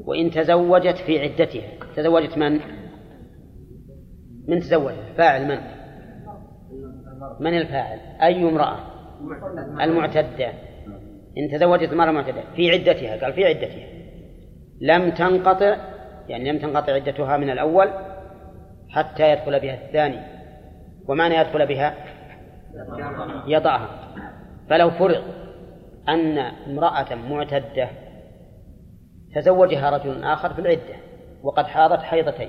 وإن 0.00 0.30
تزوجت 0.30 0.96
في 0.96 1.20
عدتها. 1.20 1.68
تزوجت 1.96 2.38
من؟ 2.38 2.60
من 4.48 4.60
تزوج 4.60 4.92
فاعل 5.16 5.48
من؟ 5.48 5.58
من 7.40 7.58
الفاعل؟ 7.58 7.98
أي 8.22 8.48
امرأة؟ 8.48 8.78
المعتدة. 9.80 10.52
إن 11.38 11.50
تزوجت 11.52 11.92
المرأة 11.92 12.12
معتدة. 12.12 12.42
في 12.56 12.70
عدتها 12.70 13.24
قال 13.24 13.32
في 13.32 13.44
عدتها. 13.44 13.86
لم 14.80 15.10
تنقطع 15.10 15.76
يعني 16.28 16.52
لم 16.52 16.58
تنقطع 16.58 16.92
عدتها 16.92 17.36
من 17.36 17.50
الأول 17.50 17.88
حتى 18.88 19.32
يدخل 19.32 19.60
بها 19.60 19.74
الثاني. 19.74 20.20
ومعنى 21.08 21.34
يدخل 21.34 21.66
بها؟ 21.66 21.94
يضعها. 23.46 23.88
فلو 24.70 24.90
فرض 24.90 25.22
أن 26.08 26.38
امرأة 26.38 27.14
معتدة 27.14 27.88
تزوجها 29.34 29.90
رجل 29.90 30.24
آخر 30.24 30.54
في 30.54 30.60
العدة 30.60 30.96
وقد 31.42 31.64
حاضت 31.64 32.02
حيضتين 32.02 32.48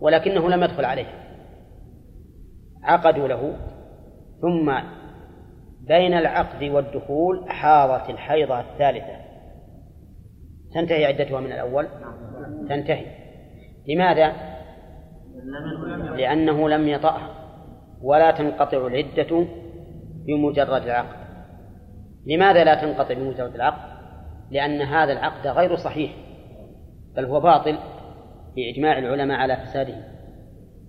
ولكنه 0.00 0.48
لم 0.48 0.62
يدخل 0.62 0.84
عليها. 0.84 1.12
عقدوا 2.82 3.28
له 3.28 3.56
ثم 4.40 4.72
بين 5.80 6.14
العقد 6.14 6.62
والدخول 6.62 7.50
حاضت 7.50 8.10
الحيضة 8.10 8.60
الثالثة. 8.60 9.16
تنتهي 10.74 11.06
عدتها 11.06 11.40
من 11.40 11.52
الأول؟ 11.52 11.88
تنتهي. 12.68 13.06
لماذا؟ 13.88 14.32
لأنه 16.16 16.68
لم 16.68 16.88
يطأها 16.88 17.30
ولا 18.02 18.30
تنقطع 18.30 18.86
العدة 18.86 19.46
بمجرد 20.26 20.82
العقد. 20.82 21.20
لماذا 22.26 22.64
لا 22.64 22.74
تنقطع 22.74 23.14
بمجرد 23.14 23.54
العقد؟ 23.54 23.89
لأن 24.50 24.82
هذا 24.82 25.12
العقد 25.12 25.46
غير 25.46 25.76
صحيح 25.76 26.12
بل 27.16 27.24
هو 27.24 27.40
باطل 27.40 27.78
بإجماع 28.56 28.98
العلماء 28.98 29.38
على 29.38 29.56
فساده 29.56 29.94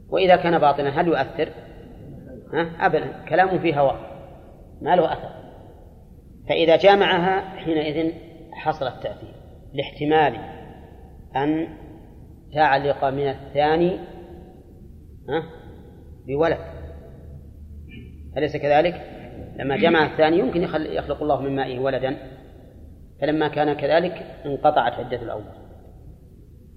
وإذا 0.09 0.35
كان 0.35 0.59
باطلا 0.59 1.01
هل 1.01 1.07
يؤثر؟ 1.07 1.49
ها؟ 2.53 2.85
أبدا 2.85 3.25
كلام 3.29 3.59
في 3.59 3.75
هواء 3.75 3.95
ما 4.81 4.95
له 4.95 5.13
أثر 5.13 5.29
فإذا 6.49 6.75
جامعها 6.75 7.39
حينئذ 7.59 8.11
حصل 8.51 8.88
التأثير 8.88 9.33
لاحتمال 9.73 10.35
أن 11.35 11.67
تعلق 12.53 13.05
من 13.05 13.27
الثاني 13.27 13.99
بولد 16.27 16.57
أليس 18.38 18.57
كذلك؟ 18.57 19.01
لما 19.55 19.77
جمع 19.77 20.05
الثاني 20.05 20.39
يمكن 20.39 20.63
يخلق 20.63 21.21
الله 21.21 21.41
من 21.41 21.55
مائه 21.55 21.79
ولدا 21.79 22.17
فلما 23.22 23.48
كان 23.48 23.73
كذلك 23.73 24.26
انقطعت 24.45 24.93
عدة 24.93 25.22
الأول 25.22 25.43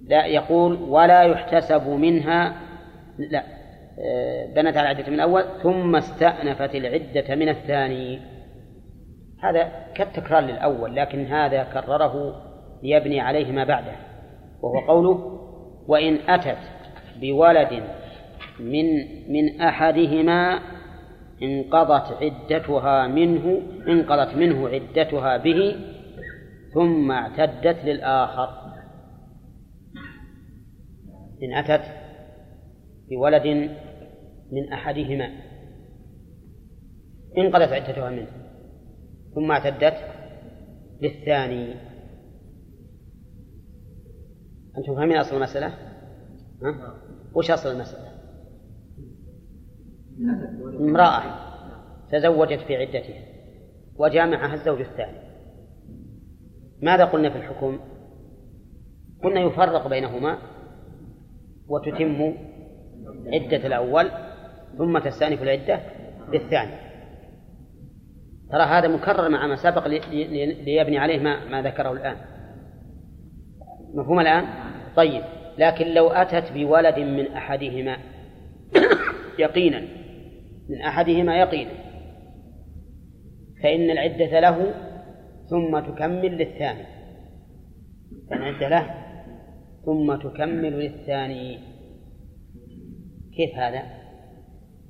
لا 0.09 0.27
يقول 0.27 0.83
ولا 0.83 1.23
يحتسب 1.23 1.89
منها 1.89 2.55
لا 3.19 3.43
بنت 4.55 4.77
على 4.77 4.91
العدة 4.91 5.07
من 5.07 5.15
الأول 5.15 5.45
ثم 5.62 5.97
استأنفت 5.97 6.75
العدة 6.75 7.35
من 7.35 7.49
الثاني. 7.49 8.21
هذا 9.43 9.73
كالتكرار 9.95 10.43
للأول 10.43 10.97
لكن 10.97 11.27
هذا 11.27 11.65
كرره 11.65 12.43
ليبني 12.83 13.21
عليه 13.21 13.53
ما 13.53 13.65
بعده. 13.65 13.93
وهو 14.62 14.87
قوله 14.87 15.41
وإن 15.89 16.19
أتت 16.29 16.59
بولد 17.21 17.83
من 18.61 18.87
من 19.33 19.61
أحدهما 19.61 20.61
انقضت 21.43 22.23
عدتها 22.23 23.07
منه 23.07 23.62
انقضت 23.89 24.37
منه 24.37 24.69
عدتها 24.69 25.37
به 25.37 25.77
ثم 26.75 27.11
اعتدت 27.11 27.85
للآخر 27.85 28.75
إن 31.43 31.55
أتت 31.55 31.85
بولد 33.09 33.47
من 34.53 34.73
أحدهما 34.73 35.31
انقضت 37.39 37.73
عدتها 37.73 38.11
منه 38.11 38.27
ثم 39.35 39.51
اعتدت 39.51 39.97
للثاني 41.03 41.75
أنتم 44.79 44.95
فاهمين 44.97 45.17
أصل 45.17 45.37
المسألة؟ 45.37 45.67
ها؟ 46.63 46.95
وش 47.35 47.51
أصل 47.51 47.71
المسألة؟ 47.71 48.15
امرأة 50.81 51.23
تزوجت 52.13 52.61
في 52.61 52.77
عدتها 52.77 53.23
وجامعها 53.97 54.55
الزوج 54.55 54.81
الثاني 54.81 55.24
ماذا 56.85 57.05
قلنا 57.05 57.31
في 57.31 57.36
الحكم؟ 57.36 57.78
قلنا 59.23 59.40
يفرق 59.40 59.89
بينهما 59.89 60.39
وتتم 61.69 62.35
عدة 63.27 63.66
الأول 63.66 64.11
ثم 64.78 64.98
تستأنف 64.98 65.43
العدة 65.43 65.81
بالثاني 66.31 66.74
ترى 68.51 68.62
هذا 68.62 68.89
مكرر 68.89 69.28
مع 69.28 69.47
ما 69.47 69.56
سبق 69.56 69.89
ليبني 69.89 70.98
عليه 70.98 71.19
ما, 71.19 71.48
ما 71.48 71.62
ذكره 71.62 71.93
الآن 71.93 72.16
مفهوم 73.94 74.20
الآن؟ 74.20 74.44
طيب 74.97 75.23
لكن 75.59 75.94
لو 75.94 76.09
أتت 76.09 76.52
بولد 76.52 76.98
من 76.98 77.27
أحدهما 77.32 77.97
يقينا 79.39 79.82
من 80.69 80.81
أحدهما 80.81 81.39
يقينا 81.39 81.70
فإن 83.62 83.90
العدة 83.90 84.40
له 84.40 84.74
ثم 85.51 85.79
تكمل 85.79 86.39
للثاني. 86.39 86.85
فالعدة 88.31 88.69
له. 88.69 88.95
ثم 89.85 90.15
تكمل 90.15 90.79
للثاني. 90.79 91.59
كيف 93.37 93.57
هذا؟ 93.57 93.83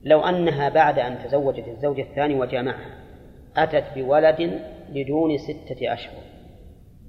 لو 0.05 0.21
أنها 0.21 0.69
بعد 0.69 0.99
أن 0.99 1.19
تزوجت 1.25 1.69
الزوج 1.69 2.01
الثاني 2.01 2.35
وجامعها 2.35 3.05
أتت 3.57 3.85
بولد 3.95 4.61
لدون 4.93 5.39
ستة 5.39 5.93
أشهر 5.93 6.23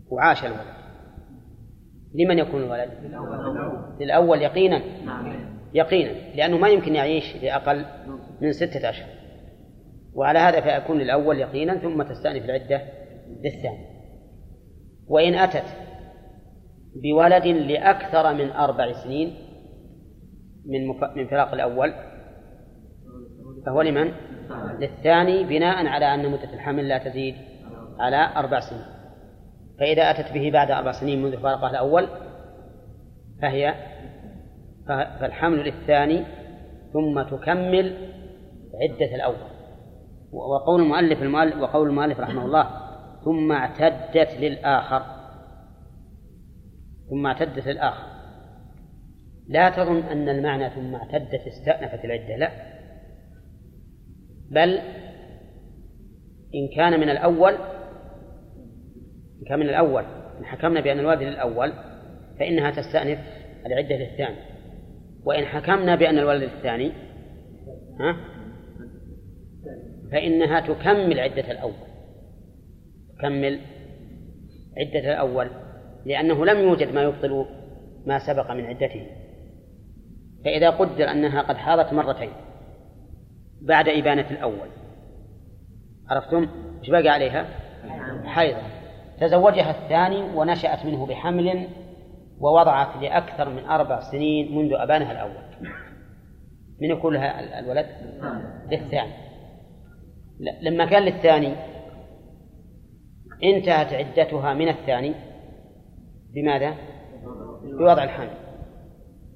وعاش 0.10 0.46
الولد. 0.46 0.76
لمن 2.16 2.40
يكون 2.40 2.64
الولد؟ 2.64 2.90
للأول 4.00 4.42
يقينا. 4.42 4.82
يقينا. 5.74 6.12
لأنه 6.36 6.58
ما 6.58 6.70
يمكن 6.70 6.96
يعيش 6.96 7.36
لأقل 7.44 7.86
من 8.42 8.52
ستة 8.52 8.90
أشهر. 8.90 9.10
وعلى 10.14 10.40
هذا 10.40 10.62
فيكون 10.62 10.98
للأول 10.98 11.40
يقينا 11.40 11.78
ثم 11.78 12.04
تستأنف 12.04 12.46
العدة 12.46 12.82
للثاني. 13.44 13.86
وإن 15.08 15.36
أتت 15.36 15.66
بولد 17.04 17.48
لأكثر 17.48 18.34
من 18.34 18.52
أربع 18.52 18.94
سنين 19.04 19.36
من 20.66 20.88
من 21.16 21.28
فراق 21.28 21.54
الأول 21.54 21.94
فهو 23.66 23.82
لمن؟ 23.82 24.12
للثاني 24.80 25.44
بناء 25.44 25.88
على 25.88 26.06
أن 26.14 26.32
مدة 26.32 26.54
الحمل 26.54 26.88
لا 26.88 26.98
تزيد 26.98 27.36
على 28.00 28.30
أربع 28.36 28.60
سنين. 28.60 28.86
فإذا 29.80 30.02
أتت 30.12 30.34
به 30.34 30.52
بعد 30.52 30.72
أربع 30.72 30.92
سنين 30.92 31.22
منذ 31.22 31.38
فارقه 31.38 31.70
الأول 31.70 32.08
فهي 33.42 33.76
فالحمل 35.20 35.58
للثاني 35.58 36.24
ثم 36.94 37.22
تكمل 37.22 38.12
عدة 38.82 39.16
الأول. 39.16 39.56
وقول 40.32 40.82
المؤلف 40.82 41.22
المؤلف 41.22 41.58
وقول 41.58 41.90
المؤلف 41.90 42.20
رحمه 42.20 42.46
الله 42.46 42.85
ثم 43.26 43.52
اعتدت 43.52 44.34
للآخر. 44.40 45.06
ثم 47.10 47.26
اعتدت 47.26 47.68
للآخر. 47.68 48.16
لا 49.48 49.70
تظن 49.70 50.00
أن 50.00 50.30
المعنى 50.30 50.70
ثم 50.70 50.96
اعتدت 50.96 51.48
استأنفت 51.48 52.06
العدة 52.06 52.36
لا. 52.36 52.52
بل 54.52 54.80
إن 56.56 56.68
كان 56.76 57.00
من 57.00 57.10
الأول 57.10 57.54
إن 59.42 59.46
كان 59.48 59.60
من 59.60 59.70
الأول 59.70 60.04
إن 60.40 60.46
حكمنا 60.46 60.82
بأن 60.82 61.00
الوالد 61.00 61.22
للأول 61.22 61.74
فإنها 62.40 62.72
تستأنف 62.72 63.20
العدة 63.66 63.96
للثاني. 63.96 64.38
وإن 65.26 65.46
حكمنا 65.46 65.96
بأن 65.96 66.18
الولد 66.18 66.44
الثاني 66.44 66.92
ها 68.00 68.18
فإنها 70.12 70.60
تكمل 70.60 71.20
عدة 71.20 71.52
الأول. 71.52 71.95
تكمل 73.18 73.60
عدة 74.78 75.00
الأول 75.14 75.50
لأنه 76.06 76.46
لم 76.46 76.60
يوجد 76.60 76.94
ما 76.94 77.02
يبطل 77.02 77.46
ما 78.06 78.20
سبق 78.20 78.52
من 78.52 78.66
عدته 78.66 79.08
فإذا 80.46 80.70
قدر 80.70 81.12
أنها 81.12 81.42
قد 81.42 81.58
حاضت 81.58 81.94
مرتين 81.94 82.32
بعد 83.62 83.90
إبانة 83.90 84.30
الأول 84.32 84.68
عرفتم؟ 86.10 86.48
إيش 86.80 86.90
بقى 86.90 87.10
عليها؟ 87.10 87.48
حيض 88.26 88.58
تزوجها 89.22 89.72
الثاني 89.72 90.22
ونشأت 90.22 90.86
منه 90.86 91.06
بحمل 91.06 91.68
ووضعت 92.40 93.04
لأكثر 93.04 93.50
من 93.50 93.66
أربع 93.66 94.00
سنين 94.12 94.56
منذ 94.58 94.74
أبانها 94.74 95.12
الأول 95.12 95.44
من 96.82 96.90
يكون 96.90 97.14
لها 97.14 97.60
الولد؟ 97.60 97.86
للثاني 98.72 99.14
لما 100.62 100.86
كان 100.86 101.04
للثاني 101.04 101.56
انتهت 103.44 103.94
عدتها 103.94 104.54
من 104.54 104.70
الثاني. 104.70 105.14
بماذا؟ 106.36 106.76
بوضع 107.80 108.04
الحمل. 108.04 108.38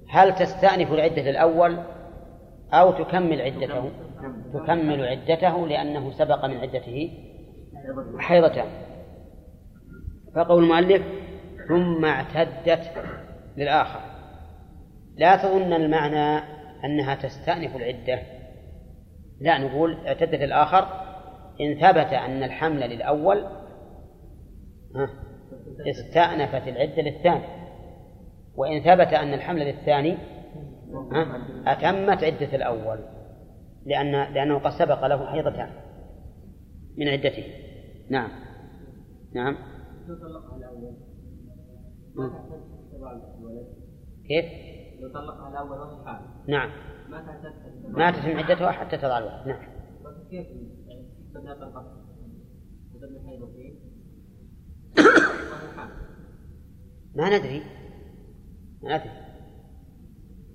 هل 0.09 0.35
تستأنف 0.35 0.91
العدة 0.91 1.21
للأول 1.21 1.79
أو 2.73 2.91
تكمل 2.91 3.41
عدته؟ 3.41 3.91
تكمل 4.53 5.07
عدته 5.07 5.67
لأنه 5.67 6.11
سبق 6.11 6.45
من 6.45 6.57
عدته 6.57 7.11
حيضتان. 8.19 8.67
فقول 10.35 10.63
المؤلف 10.63 11.03
ثم 11.67 12.05
اعتدت 12.05 12.91
للآخر. 13.57 13.99
لا 15.15 15.35
تظن 15.35 15.73
المعنى 15.73 16.43
أنها 16.85 17.15
تستأنف 17.15 17.75
العدة. 17.75 18.19
لا 19.41 19.57
نقول 19.57 20.07
اعتدت 20.07 20.41
الآخر 20.41 20.87
إن 21.61 21.75
ثبت 21.75 22.13
أن 22.13 22.43
الحمل 22.43 22.89
للأول 22.89 23.58
استأنفت 25.89 26.67
العدة 26.67 27.01
للثاني. 27.01 27.45
وإن 28.55 28.81
ثبت 28.81 29.13
أن 29.13 29.33
الحمل 29.33 29.61
للثاني 29.61 30.17
أتمت 31.67 32.23
عدة 32.23 32.55
الأول 32.55 32.99
لأن 33.85 34.33
لأنه 34.33 34.59
قد 34.59 34.71
سبق 34.71 35.07
له 35.07 35.25
حيضتان 35.25 35.69
من 36.97 37.07
عدته. 37.07 37.43
نعم. 38.09 38.29
نعم. 39.35 39.57
كيف؟ 44.27 44.45
لو 44.99 45.13
طلقها 45.13 45.49
الأول 45.49 45.79
وهي 45.79 46.05
حامل 46.05 46.27
نعم. 46.47 46.69
ما 47.87 48.11
تتم 48.11 48.37
عدتها 48.37 48.71
حتى 48.71 48.97
تضع 48.97 49.17
الولد 49.17 49.47
نعم 49.47 49.79
كيف 50.29 50.47
ما 57.15 57.37
ندري. 57.37 57.61
ما 58.83 58.97
ندري. 58.97 59.11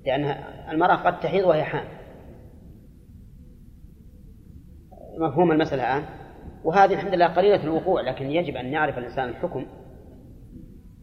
لأن 0.07 0.25
المرأة 0.71 0.95
قد 0.95 1.21
تحيض 1.21 1.45
وهي 1.45 1.65
حامل. 1.65 1.89
مفهوم 5.19 5.53
المسألة 5.53 5.83
الآن؟ 5.83 6.05
وهذه 6.65 6.95
الحمد 6.95 7.15
لله 7.15 7.27
قليلة 7.27 7.65
الوقوع 7.65 8.01
لكن 8.01 8.31
يجب 8.31 8.57
أن 8.57 8.67
يعرف 8.67 8.99
الإنسان 8.99 9.29
الحكم 9.29 9.67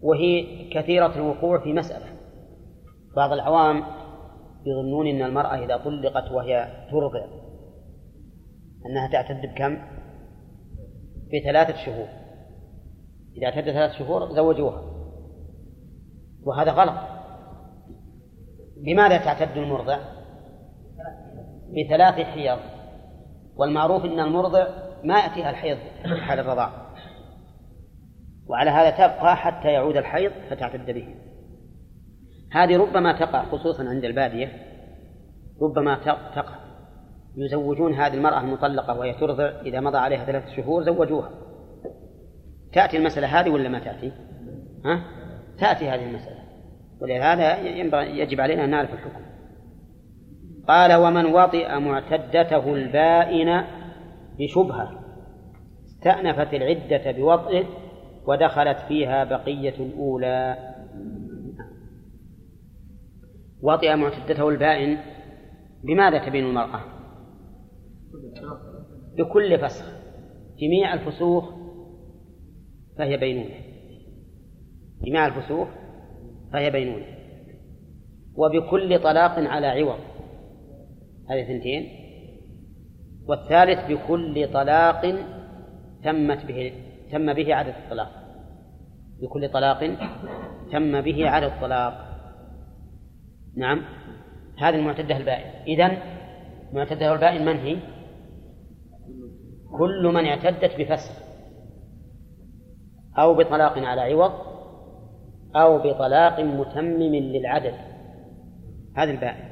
وهي 0.01 0.45
كثيرة 0.69 1.15
الوقوع 1.15 1.63
في 1.63 1.73
مسألة. 1.73 2.05
بعض 3.15 3.31
العوام 3.31 3.83
يظنون 4.65 5.07
أن 5.07 5.21
المرأة 5.21 5.65
إذا 5.65 5.77
طلقت 5.77 6.31
وهي 6.31 6.85
ترضع 6.91 7.25
أنها 8.85 9.11
تعتد 9.11 9.41
بكم؟ 9.41 9.77
بثلاثة 11.33 11.85
شهور. 11.85 12.07
إذا 13.37 13.45
اعتدت 13.45 13.69
ثلاثة 13.69 13.99
شهور 13.99 14.33
زوجوها. 14.33 14.81
وهذا 16.43 16.71
غلط. 16.71 16.95
بماذا 18.85 19.17
تعتد 19.17 19.57
المرضع؟ 19.57 19.99
بثلاث 21.69 22.15
حيض. 22.15 22.59
والمعروف 23.55 24.05
أن 24.05 24.19
المرضع 24.19 24.67
ما 25.03 25.19
يأتيها 25.19 25.49
الحيض 25.49 25.77
في 26.03 26.21
حال 26.21 26.39
الرضاع. 26.39 26.71
وعلى 28.47 28.69
هذا 28.69 28.89
تبقى 28.89 29.35
حتى 29.35 29.67
يعود 29.67 29.97
الحيض 29.97 30.31
فتعتد 30.49 30.85
به. 30.85 31.15
هذه 32.51 32.77
ربما 32.77 33.19
تقع 33.19 33.45
خصوصا 33.45 33.83
عند 33.83 34.03
البادية 34.03 34.51
ربما 35.61 35.95
تقع. 36.35 36.55
يزوجون 37.35 37.93
هذه 37.93 38.13
المرأة 38.13 38.41
المطلقة 38.41 38.99
وهي 38.99 39.13
ترضع 39.13 39.43
إذا 39.43 39.79
مضى 39.79 39.97
عليها 39.97 40.25
ثلاثة 40.25 40.55
شهور 40.55 40.83
زوجوها. 40.83 41.29
تأتي 42.73 42.97
المسألة 42.97 43.39
هذه 43.39 43.49
ولا 43.49 43.69
ما 43.69 43.79
تأتي؟ 43.79 44.11
ها؟ 44.85 45.03
تأتي 45.57 45.89
هذه 45.89 46.09
المسألة 46.09 46.41
ولهذا 47.01 47.59
يجب 48.01 48.41
علينا 48.41 48.65
أن 48.65 48.69
نعرف 48.69 48.93
الحكم 48.93 49.21
قال 50.67 50.93
ومن 50.93 51.25
وطئ 51.25 51.79
معتدته 51.79 52.73
البائن 52.73 53.63
بشبهة 54.39 55.01
استأنفت 55.85 56.53
العدة 56.53 57.11
بوطئه 57.11 57.65
ودخلت 58.27 58.77
فيها 58.87 59.23
بقية 59.23 59.75
الأولى 59.79 60.57
وطئ 63.61 63.95
معتدته 63.95 64.49
البائن 64.49 64.97
بماذا 65.83 66.25
تبين 66.25 66.45
المرأة؟ 66.45 66.81
بكل 69.17 69.59
فسخ 69.59 69.85
جميع 70.59 70.93
الفسوخ 70.93 71.60
فهي 72.97 73.17
بينونة. 73.17 73.55
جميع 75.03 75.27
الفسوخ 75.27 75.67
فهي 76.53 76.69
بينونة. 76.69 77.05
وبكل 78.35 78.99
طلاق 78.99 79.39
على 79.39 79.67
عوض. 79.67 79.99
هذه 81.29 81.43
ثنتين. 81.43 81.89
والثالث 83.27 83.91
بكل 83.91 84.53
طلاق 84.53 85.01
تمت 86.03 86.45
به 86.45 86.73
تم 87.11 87.33
به 87.33 87.55
عدد 87.55 87.73
الطلاق. 87.83 88.11
بكل 89.21 89.49
طلاق 89.49 89.79
تم 90.71 91.01
به 91.01 91.29
عدد 91.29 91.51
الطلاق. 91.51 91.93
نعم. 93.57 93.81
هذه 94.57 94.75
المعتدة 94.75 95.17
البائن. 95.17 95.63
إذن 95.67 95.97
معتدة 96.73 97.13
البائن 97.13 97.45
من 97.45 97.57
هي؟ 97.57 97.77
كل 99.77 100.11
من 100.13 100.25
اعتدت 100.25 100.75
بفسخ 100.79 101.30
أو 103.17 103.33
بطلاق 103.33 103.77
على 103.77 104.01
عوض 104.01 104.31
أو 105.55 105.77
بطلاق 105.77 106.39
متمم 106.39 107.15
للعدد. 107.15 107.73
هذه 108.97 109.11
البائن 109.11 109.51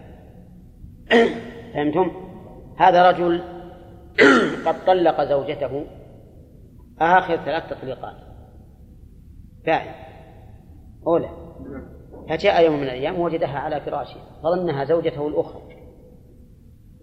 فهمتم؟ 1.74 2.12
هذا 2.78 3.12
رجل 3.12 3.42
قد 4.66 4.86
طلق 4.86 5.24
زوجته. 5.24 5.86
آخر 7.00 7.36
ثلاث 7.38 7.70
تطليقات. 7.70 8.16
بائن 9.66 9.92
أولى. 11.08 11.30
فجاء 12.30 12.66
يوم 12.66 12.78
من 12.78 12.84
الأيام 12.84 13.20
وجدها 13.20 13.60
على 13.60 13.82
فراشه. 13.82 14.20
فظنها 14.44 14.84
زوجته 14.84 15.28
الأخرى. 15.28 15.62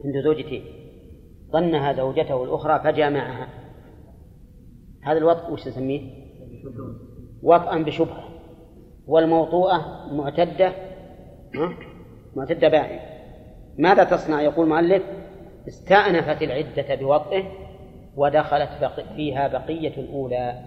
عنده 0.04 0.20
زوجتين 0.24 0.64
ظنها 1.52 1.92
زوجته 1.92 2.44
الأخرى 2.44 2.80
فجامعها. 2.84 3.48
هذا 5.02 5.18
الوطء 5.18 5.52
وش 5.52 5.68
نسميه؟ 5.68 6.25
وطئا 7.42 7.78
بشبهة. 7.78 8.28
والموطوءة 9.06 10.08
معتدة 10.12 10.72
معتدة 12.36 12.68
بائن 12.68 12.98
ماذا 13.78 14.04
تصنع؟ 14.04 14.42
يقول 14.42 14.64
المؤلف 14.64 15.02
استأنفت 15.68 16.42
العدة 16.42 16.94
بوطئه 16.94 17.44
ودخلت 18.16 18.68
فيها 19.16 19.48
بقية 19.48 19.96
الأولى. 19.96 20.64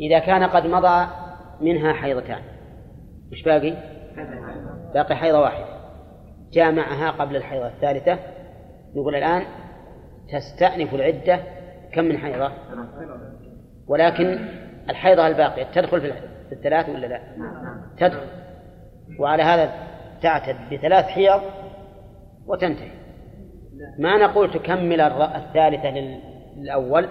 إذا 0.00 0.18
كان 0.18 0.42
قد 0.42 0.66
مضى 0.66 1.06
منها 1.60 1.92
حيضتان. 1.92 2.42
وش 3.32 3.42
باقي؟ 3.42 3.74
باقي 4.94 5.16
حيضة 5.16 5.40
واحدة. 5.40 5.66
جامعها 6.52 7.10
قبل 7.10 7.36
الحيضة 7.36 7.66
الثالثة. 7.66 8.18
نقول 8.94 9.14
الآن 9.14 9.42
تستأنف 10.32 10.94
العدة. 10.94 11.40
كم 11.92 12.04
من 12.04 12.18
حيضة؟ 12.18 12.52
ولكن 13.88 14.38
الحيضة 14.90 15.26
الباقية 15.26 15.66
تدخل 15.74 16.00
في 16.00 16.52
الثلاث 16.52 16.88
ولا 16.88 17.06
لا؟ 17.06 17.20
تدخل. 17.98 18.26
وعلى 19.18 19.42
هذا 19.42 19.72
تعتد 20.22 20.56
بثلاث 20.72 21.04
حيض 21.04 21.40
وتنتهي. 22.46 22.90
ما 23.98 24.18
نقول 24.18 24.52
تكمل 24.52 25.00
الثالثة 25.00 25.90
للأول 26.56 27.08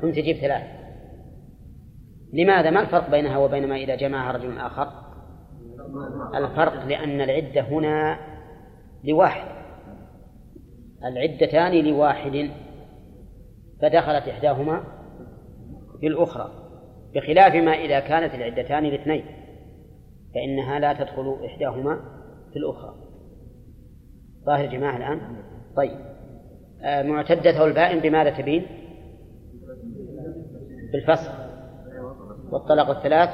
ثم 0.00 0.10
تجيب 0.10 0.36
ثلاث 0.36 0.62
لماذا؟ 2.32 2.70
ما 2.70 2.80
الفرق 2.80 3.10
بينها 3.10 3.38
وبين 3.38 3.68
ما 3.68 3.76
إذا 3.76 3.94
جمعها 3.94 4.32
رجل 4.32 4.58
آخر؟ 4.58 4.88
الفرق 6.34 6.86
لأن 6.86 7.20
العدة 7.20 7.60
هنا 7.60 8.18
لواحد. 9.04 9.54
العدتان 11.04 11.72
لواحد 11.72 12.50
فدخلت 13.82 14.28
إحداهما 14.28 14.84
في 16.04 16.08
الأخرى 16.08 16.50
بخلاف 17.14 17.54
ما 17.54 17.72
إذا 17.72 18.00
كانت 18.00 18.34
العدتان 18.34 18.84
لاثنين 18.84 19.24
فإنها 20.34 20.78
لا 20.78 20.92
تدخل 20.92 21.38
إحداهما 21.46 22.00
في 22.52 22.58
الأخرى. 22.58 22.94
ظاهر 24.46 24.66
جماعة 24.66 24.96
الآن؟ 24.96 25.20
طيب. 25.76 25.98
آه 26.82 27.02
معتدته 27.02 27.64
البائن 27.64 28.00
بماذا 28.00 28.30
تبين؟ 28.30 28.66
بالفصل. 30.92 31.30
والطلاق 32.52 32.90
الثلاث؟ 32.90 33.30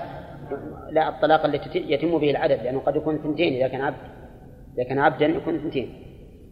لا 0.91 1.09
الطلاق 1.09 1.45
التي 1.45 1.79
يتم 1.79 2.19
به 2.19 2.31
العدد 2.31 2.63
لأنه 2.63 2.81
قد 2.81 2.97
يكون 2.97 3.15
اثنتين 3.15 3.53
إذا 3.55 3.69
كان 3.69 3.81
عبد. 3.81 3.97
إذا 4.79 4.89
كان 4.89 4.99
عبدا 4.99 5.27
يكون 5.27 5.55
اثنتين. 5.55 5.95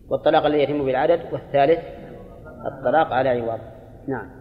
والطلاق 0.08 0.46
الذي 0.46 0.62
يتم 0.62 0.84
به 0.84 0.90
العدد 0.90 1.20
والثالث 1.32 1.80
الطلاق 2.72 3.12
على 3.12 3.28
عوض. 3.28 3.60
نعم. 4.08 4.37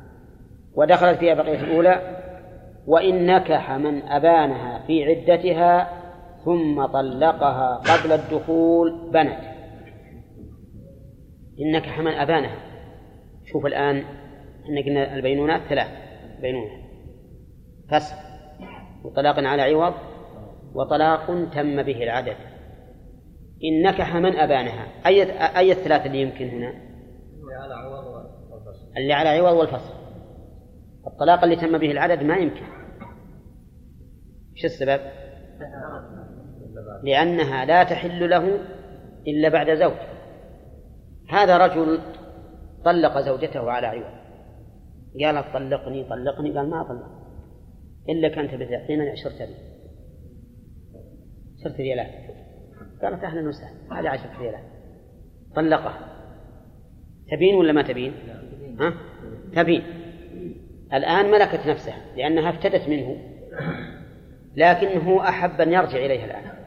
ودخلت 0.77 1.19
فيها 1.19 1.33
بقية 1.33 1.59
الأولى. 1.59 2.17
وإن 2.87 3.25
نكح 3.25 3.71
من 3.71 4.01
أبانها 4.01 4.83
في 4.87 5.05
عدتها 5.05 5.89
ثم 6.45 6.85
طلقها 6.85 7.75
قبل 7.75 8.11
الدخول 8.11 9.11
بنت. 9.13 9.39
إن 11.59 11.71
نكح 11.71 11.99
من 11.99 12.11
أبانها. 12.11 12.55
شوف 13.45 13.65
الآن 13.65 14.03
إحنا 14.65 14.81
قلنا 14.85 15.15
البينونات 15.15 15.61
ثلاث 15.69 15.87
بينونة. 16.41 16.71
فسخ 17.91 18.15
وطلاق 19.03 19.39
على 19.39 19.61
عوض 19.61 19.93
وطلاق 20.73 21.25
تم 21.53 21.83
به 21.83 22.03
العدد. 22.03 22.35
إن 23.63 23.87
نكح 23.87 24.15
من 24.15 24.35
أبانها. 24.35 24.87
أي 25.05 25.23
أي 25.57 25.71
الثلاث 25.71 26.05
اللي 26.05 26.21
يمكن 26.21 26.49
هنا؟ 26.49 26.73
اللي 28.97 29.13
على 29.13 29.29
عوض 29.29 29.57
والفصل. 29.57 30.06
الطلاق 31.07 31.43
اللي 31.43 31.55
تم 31.55 31.77
به 31.77 31.91
العدد 31.91 32.23
ما 32.23 32.37
يمكن. 32.37 32.63
إيش 34.55 34.65
السبب؟ 34.65 34.99
لأنها 37.03 37.65
لا 37.65 37.83
تحل 37.83 38.29
له 38.29 38.59
إلا 39.27 39.49
بعد 39.49 39.75
زوج. 39.75 39.97
هذا 41.29 41.57
رجل 41.57 41.99
طلق 42.85 43.19
زوجته 43.19 43.71
على 43.71 43.87
عوض 43.87 44.17
قالت 45.23 45.53
طلقني 45.53 46.03
طلقني 46.03 46.57
قال 46.57 46.69
ما 46.69 46.83
طلق. 46.83 47.17
إلا 48.09 48.29
كانت 48.29 48.53
بتعطيني 48.53 49.09
عشرة 49.09 49.37
ريال. 49.37 49.53
عشرة 51.59 51.77
ريالات. 51.77 52.07
قالت 53.01 53.23
أهلا 53.23 53.47
وسهلا. 53.47 53.99
هذه 53.99 54.09
عشرة 54.09 54.39
ريالات. 54.39 54.63
طلقها. 55.55 55.99
تبين 57.31 57.55
ولا 57.55 57.73
ما 57.73 57.81
تبين؟ 57.81 58.13
ها؟ 58.79 58.93
تبين. 59.55 59.83
الآن 60.93 61.31
ملكت 61.31 61.67
نفسها 61.67 61.97
لأنها 62.15 62.49
افتدت 62.49 62.89
منه 62.89 63.17
لكنه 64.55 65.29
أحب 65.29 65.61
أن 65.61 65.73
يرجع 65.73 65.97
إليها 65.97 66.25
الآن 66.25 66.57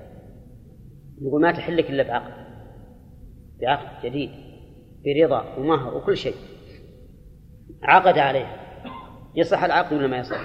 يقول 1.22 1.42
ما 1.42 1.52
تحل 1.52 1.76
لك 1.76 1.90
إلا 1.90 2.02
بعقد 2.02 2.32
بعقد 3.60 4.04
جديد 4.04 4.30
برضا 5.04 5.54
ومهر 5.58 5.96
وكل 5.96 6.16
شيء 6.16 6.34
عقد 7.82 8.18
عليها 8.18 8.56
يصح 9.34 9.64
العقد 9.64 9.92
ولا 9.92 10.06
ما 10.06 10.18
يصح؟ 10.18 10.40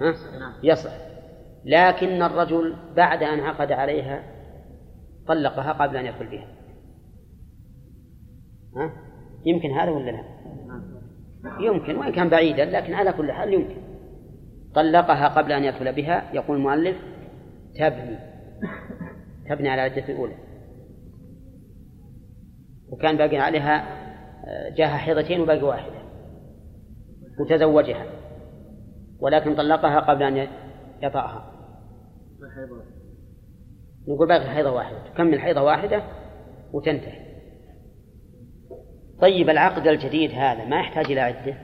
ها؟ 0.00 0.14
يصح 0.62 0.92
لكن 1.64 2.22
الرجل 2.22 2.76
بعد 2.96 3.22
أن 3.22 3.40
عقد 3.40 3.72
عليها 3.72 4.24
طلقها 5.26 5.72
قبل 5.72 5.96
أن 5.96 6.06
يدخل 6.06 6.26
بها 6.26 6.48
ها؟ 8.76 8.92
يمكن 9.44 9.70
هذا 9.70 9.90
ولا 9.90 10.10
لا؟ 10.10 10.24
يمكن 11.60 11.96
وإن 11.96 12.12
كان 12.12 12.28
بعيدا 12.28 12.64
لكن 12.64 12.94
على 12.94 13.12
كل 13.12 13.32
حال 13.32 13.54
يمكن. 13.54 13.82
طلقها 14.74 15.28
قبل 15.28 15.52
أن 15.52 15.64
يدخل 15.64 15.92
بها 15.92 16.34
يقول 16.34 16.56
المؤلف 16.56 16.96
تبني. 17.74 18.18
تبني 19.48 19.68
على 19.68 19.86
العدة 19.86 20.08
الأولى. 20.08 20.34
وكان 22.90 23.16
باقي 23.16 23.38
عليها 23.38 24.02
جاها 24.76 24.96
حيضتين 24.96 25.40
وباقي 25.40 25.62
واحدة. 25.62 26.02
وتزوجها. 27.40 28.06
ولكن 29.20 29.56
طلقها 29.56 30.00
قبل 30.00 30.22
أن 30.22 30.48
يطأها. 31.02 31.52
نقول 34.08 34.28
باقي 34.28 34.50
حيضة 34.50 34.72
واحدة. 34.72 34.98
تكمل 35.14 35.40
حيضة 35.40 35.62
واحدة 35.62 36.02
وتنتهي. 36.72 37.21
طيب 39.22 39.50
العقد 39.50 39.86
الجديد 39.86 40.30
هذا 40.30 40.64
ما 40.64 40.80
يحتاج 40.80 41.04
إلى 41.04 41.20
عدة؟ 41.20 41.54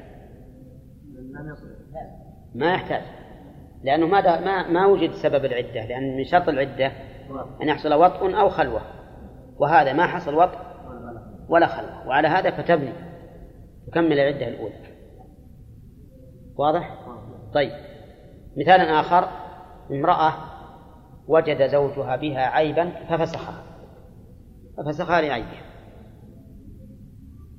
ما 2.54 2.72
يحتاج 2.72 3.02
لأنه 3.82 4.06
ما 4.06 4.40
ما 4.40 4.68
ما 4.68 4.86
وجد 4.86 5.10
سبب 5.12 5.44
العدة 5.44 5.86
لأن 5.86 6.16
من 6.16 6.24
شرط 6.24 6.48
العدة 6.48 6.92
أن 7.62 7.68
يحصل 7.68 7.94
وطء 7.94 8.40
أو 8.40 8.48
خلوة 8.48 8.80
وهذا 9.56 9.92
ما 9.92 10.06
حصل 10.06 10.34
وطء 10.34 10.58
ولا 11.48 11.66
خلوة 11.66 12.08
وعلى 12.08 12.28
هذا 12.28 12.50
فتبني 12.50 12.92
تكمل 13.86 14.12
العدة 14.12 14.48
الأولى. 14.48 14.74
واضح؟ 16.56 16.98
طيب 17.54 17.72
مثال 18.56 18.80
آخر 18.80 19.28
امرأة 19.90 20.32
وجد 21.28 21.66
زوجها 21.66 22.16
بها 22.16 22.40
عيبا 22.40 22.90
ففسخها 23.08 23.62
ففسخها 24.76 25.20
لعيبها. 25.20 25.68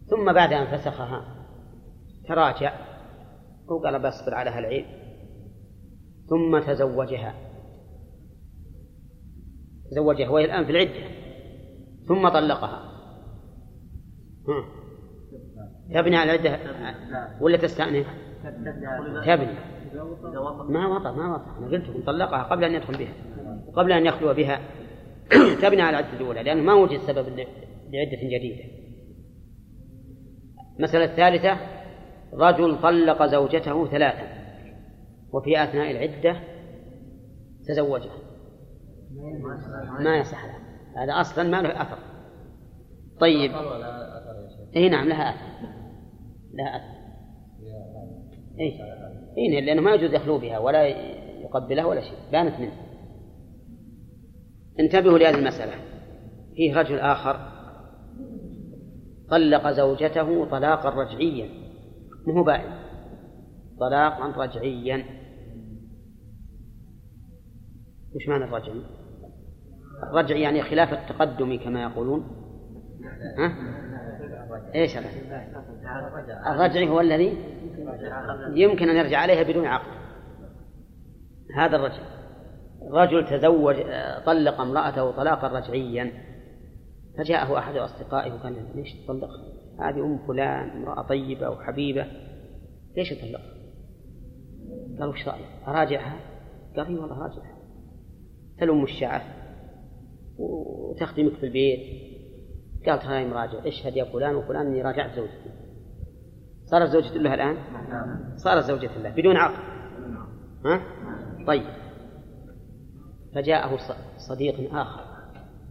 ثم 0.09 0.33
بعد 0.33 0.53
أن 0.53 0.77
فسخها 0.77 1.35
تراجع 2.27 2.73
وقال 3.67 3.99
بصبر 3.99 4.33
على 4.33 4.49
هالعيب 4.49 4.85
ثم 6.29 6.59
تزوجها. 6.59 7.33
تزوجها 9.91 10.29
وهي 10.29 10.45
الآن 10.45 10.65
في 10.65 10.71
العدة. 10.71 11.09
ثم 12.07 12.29
طلقها. 12.29 12.91
ها. 14.47 14.65
تبني 15.93 16.17
على 16.17 16.35
العدة؟ 16.35 16.59
ولا 17.41 17.57
تستأنف؟ 17.57 18.07
تبني. 19.25 19.53
ما 20.69 20.87
وطأ 20.87 21.11
ما 21.11 21.35
وطأ. 21.35 21.57
أنا 21.57 21.67
قلت 21.67 21.89
لكم 21.89 22.03
طلقها 22.05 22.43
قبل 22.43 22.63
أن 22.63 22.73
يدخل 22.73 22.97
بها. 22.97 23.13
وقبل 23.67 23.91
أن 23.91 24.05
يخلو 24.05 24.33
بها. 24.33 24.61
تبني 25.61 25.81
على 25.81 25.99
العدة 25.99 26.17
الأولى 26.17 26.43
لأنه 26.43 26.61
ما 26.63 26.73
وجد 26.73 26.99
سبب 26.99 27.25
لعدة 27.89 28.37
جديدة. 28.37 28.78
المسألة 30.79 31.05
الثالثة 31.05 31.57
رجل 32.33 32.81
طلق 32.81 33.25
زوجته 33.25 33.87
ثلاثا 33.87 34.27
وفي 35.33 35.63
أثناء 35.63 35.91
العدة 35.91 36.39
تزوجها 37.67 38.15
ما 39.99 40.17
يصح 40.17 40.45
له. 40.45 40.55
هذا 41.03 41.21
أصلا 41.21 41.49
ما 41.49 41.61
له 41.61 41.81
أثر. 41.81 41.97
طيب. 43.19 43.51
إي 44.75 44.89
نعم 44.89 45.07
لها 45.09 45.29
أثر. 45.29 45.67
لها 46.53 46.75
أثر. 46.75 46.99
إي. 48.59 48.79
إي 49.37 49.61
لأنه 49.61 49.81
ما 49.81 49.93
يجوز 49.93 50.13
يخلو 50.13 50.37
بها 50.37 50.59
ولا 50.59 50.87
يقبلها 51.41 51.85
ولا 51.85 52.01
شيء. 52.01 52.17
بانت 52.31 52.59
منه. 52.59 52.73
انتبهوا 54.79 55.17
لهذه 55.17 55.35
المسألة. 55.35 55.73
فيه 56.55 56.79
رجل 56.79 56.99
آخر 56.99 57.58
طلق 59.31 59.71
زوجته 59.71 60.45
طلاقا 60.45 60.89
رجعيا. 60.89 61.49
مو 62.27 62.43
بائن. 62.43 62.71
طلاقا 63.79 64.43
رجعيا. 64.43 65.05
وش 68.15 68.27
معنى 68.27 68.43
الرجعي؟ 68.43 68.81
الرجع 70.03 70.35
يعني 70.35 70.63
خلاف 70.63 70.93
التقدم 70.93 71.57
كما 71.57 71.83
يقولون. 71.83 72.27
ها؟ 73.37 73.53
إيش 74.75 74.97
هذا؟ 74.97 75.09
الرجعي 76.51 76.89
هو 76.89 76.99
الذي 76.99 77.37
يمكن 78.53 78.89
أن 78.89 78.95
يرجع 78.95 79.17
عليها 79.17 79.43
بدون 79.43 79.65
عقد. 79.65 79.99
هذا 81.55 81.75
الرجل 81.75 82.01
رجل 82.91 83.25
تزوج 83.25 83.75
طلق 84.25 84.61
امرأته 84.61 85.11
طلاقا 85.11 85.47
رجعيا. 85.47 86.28
فجاءه 87.17 87.57
أحد 87.57 87.75
أصدقائه 87.75 88.33
وقال 88.33 88.65
ليش 88.75 88.93
تطلق؟ 88.93 89.29
هذه 89.79 90.05
أم 90.05 90.27
فلان 90.27 90.69
امرأة 90.69 91.01
طيبة 91.01 91.49
وحبيبة 91.49 92.05
ليش 92.97 93.09
تطلق 93.09 93.41
قال 94.99 95.09
وش 95.09 95.27
رأيك؟ 95.27 95.45
أراجعها؟ 95.67 96.19
قال 96.75 96.87
إي 96.87 96.95
والله 96.95 97.19
راجعها 97.19 97.57
تلم 98.59 98.83
الشعث 98.83 99.21
وتخدمك 100.37 101.33
في 101.33 101.45
البيت. 101.45 101.79
قالت 102.87 103.05
هاي 103.05 103.27
مراجع 103.27 103.67
اشهد 103.67 103.97
يا 103.97 104.03
فلان؟ 104.03 104.35
وفلان 104.35 104.67
إني 104.67 104.81
راجعت 104.81 105.15
زوجتي. 105.15 105.49
صارت 106.65 106.89
زوجة 106.89 107.17
له 107.17 107.33
الآن؟ 107.33 107.57
صارت 108.37 108.65
زوجة 108.65 108.97
له 109.01 109.09
بدون 109.09 109.37
عقد. 109.37 109.59
ها؟ 110.65 110.81
طيب. 111.47 111.65
فجاءه 113.35 113.77
صديق 114.17 114.75
آخر. 114.75 115.08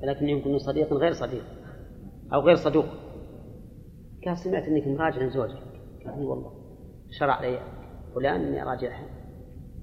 ولكن 0.02 0.28
يمكن 0.28 0.58
صديق 0.58 0.92
غير 0.92 1.12
صديق 1.12 1.44
أو 2.32 2.40
غير 2.40 2.56
صدوق. 2.56 2.86
قال 4.26 4.38
سمعت 4.38 4.62
أنك 4.62 4.86
مراجع 4.86 5.28
زوجك 5.28 5.62
قال 6.04 6.24
والله. 6.24 6.52
شرع 7.10 7.32
علي 7.32 7.58
فلان 8.14 8.40
أني 8.40 8.62
أراجعها. 8.62 9.06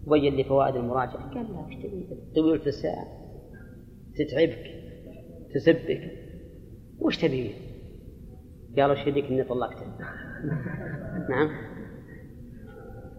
بين 0.08 0.36
لي 0.36 0.44
فوائد 0.44 0.76
المراجعة. 0.76 1.34
قال 1.34 1.54
لا 1.54 1.60
وش 1.60 1.74
تبي؟ 1.76 2.08
طويلة 2.36 2.66
الساعة 2.66 3.06
تتعبك؟ 4.16 4.72
تسبك؟ 5.56 6.12
وش 7.00 7.18
تبي؟ 7.18 7.56
قالوا 8.78 8.96
وش 8.96 9.08
إني 9.08 9.44
طلقته 9.44 9.86
نعم. 11.30 11.50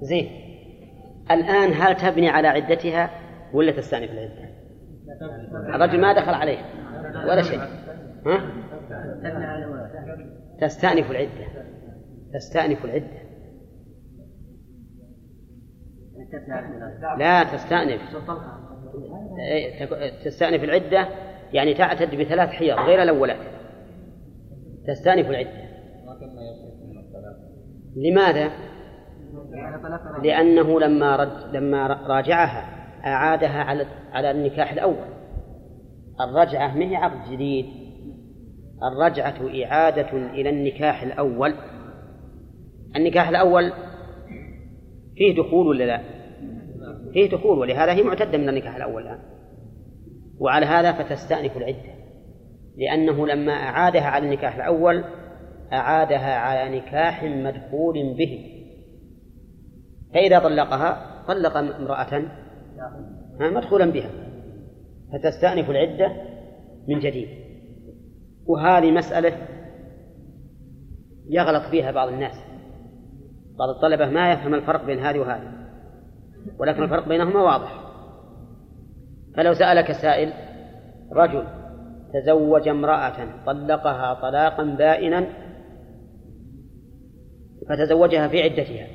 زين. 0.01 0.31
الآن 1.31 1.73
هل 1.73 1.97
تبني 1.97 2.29
على 2.29 2.49
عدتها 2.49 3.11
ولا 3.55 3.73
تستأنف 3.73 4.11
العدة؟ 4.11 4.57
الرجل 5.75 6.01
ما 6.01 6.13
دخل 6.13 6.35
عليه 6.35 6.76
ولا 7.29 7.43
شيء. 7.43 7.61
ها؟ 8.27 8.41
تستأنف 10.61 11.11
العدة. 11.11 11.47
تستأنف 12.35 12.85
العدة. 12.85 13.27
لا 17.19 17.45
تستأنف. 17.45 18.01
إيه، 19.39 19.87
تستأنف 20.25 20.65
العدة 20.65 21.09
يعني 21.53 21.75
تعتد 21.75 22.15
بثلاث 22.15 22.49
حيض 22.49 22.79
غير 22.79 23.03
الأولات 23.03 23.37
تستأنف 24.87 25.31
العدة. 25.31 25.67
لماذا؟ 27.97 28.51
لأنه 30.23 30.81
لما 30.81 31.17
رج 31.17 31.57
لما 31.57 31.87
راجعها 31.87 32.77
أعادها 33.07 33.63
على 33.63 33.87
على 34.13 34.31
النكاح 34.31 34.73
الأول. 34.73 35.16
الرجعة 36.21 36.75
ما 36.75 36.85
هي 36.85 36.97
عقد 36.97 37.33
جديد؟ 37.33 37.67
الرجعة 38.83 39.65
إعادة 39.65 40.11
إلى 40.13 40.51
النكاح 40.51 41.03
الأول. 41.03 41.55
النكاح 42.97 43.29
الأول 43.29 43.73
فيه 45.17 45.37
دخول 45.37 45.67
ولا 45.67 45.85
لا؟ 45.85 46.01
فيه 47.13 47.31
دخول 47.31 47.59
ولهذا 47.59 47.93
هي 47.93 48.03
معتدة 48.03 48.39
من 48.39 48.49
النكاح 48.49 48.77
الأول 48.77 49.03
الآن. 49.03 49.19
وعلى 50.39 50.67
هذا 50.67 50.93
فتستأنف 50.93 51.57
العدة 51.57 51.97
لأنه 52.77 53.27
لما 53.27 53.53
أعادها 53.53 54.07
على 54.07 54.27
النكاح 54.27 54.57
الأول 54.57 55.05
أعادها 55.73 56.37
على 56.37 56.79
نكاح 56.79 57.25
مدخول 57.25 58.15
به. 58.15 58.53
فإذا 60.15 60.39
طلقها 60.39 61.23
طلق 61.29 61.57
امرأة 61.57 62.23
مدخولا 63.41 63.91
بها. 63.91 64.26
فتستأنف 65.19 65.71
العدة 65.71 66.13
من 66.89 66.99
جديد. 66.99 67.29
وهذه 68.47 68.91
مسألة 68.91 69.33
يغلط 71.31 71.63
فيها 71.71 71.91
بعض 71.91 72.09
الناس. 72.09 72.37
بعض 73.59 73.69
الطلبة 73.69 74.07
ما 74.07 74.33
يفهم 74.33 74.55
الفرق 74.55 74.85
بين 74.85 74.99
هذه 74.99 75.19
وهذه 75.19 75.53
ولكن 76.59 76.83
الفرق 76.83 77.09
بينهما 77.09 77.43
واضح. 77.43 77.87
فلو 79.37 79.55
سألك 79.55 79.93
سائل 79.93 80.33
رجل 81.13 81.45
تزوج 82.13 82.69
امرأة 82.69 83.45
طلقها 83.47 84.15
طلاقا 84.15 84.63
بائنا 84.63 85.27
فتزوجها 87.69 88.29
في 88.29 88.43
عدتها 88.43 88.87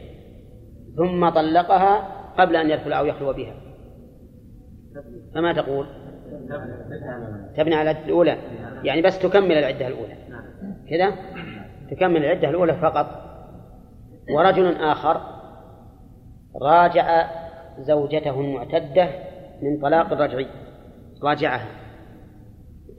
ثم 0.97 1.29
طلقها 1.29 2.21
قبل 2.37 2.55
أن 2.55 2.69
يدخل 2.69 2.93
أو 2.93 3.05
يخلو 3.05 3.33
بها 3.33 3.55
فما 5.35 5.53
تقول؟ 5.53 5.87
تبني 7.55 7.75
على 7.75 7.91
العدة 7.91 8.05
الأولى. 8.05 8.37
يعني 8.83 9.01
بس 9.01 9.19
تكمل 9.19 9.51
العدة 9.51 9.87
الأولى. 9.87 10.15
كذا؟ 10.89 11.15
تكمل 11.91 12.17
العدة 12.17 12.49
الأولى 12.49 12.73
فقط. 12.73 13.07
ورجل 14.35 14.75
آخر 14.75 15.21
راجع 16.61 17.27
زوجته 17.79 18.41
المعتدة 18.41 19.09
من 19.61 19.81
طلاق 19.81 20.13
رجعي 20.13 20.47
راجعها. 21.23 21.67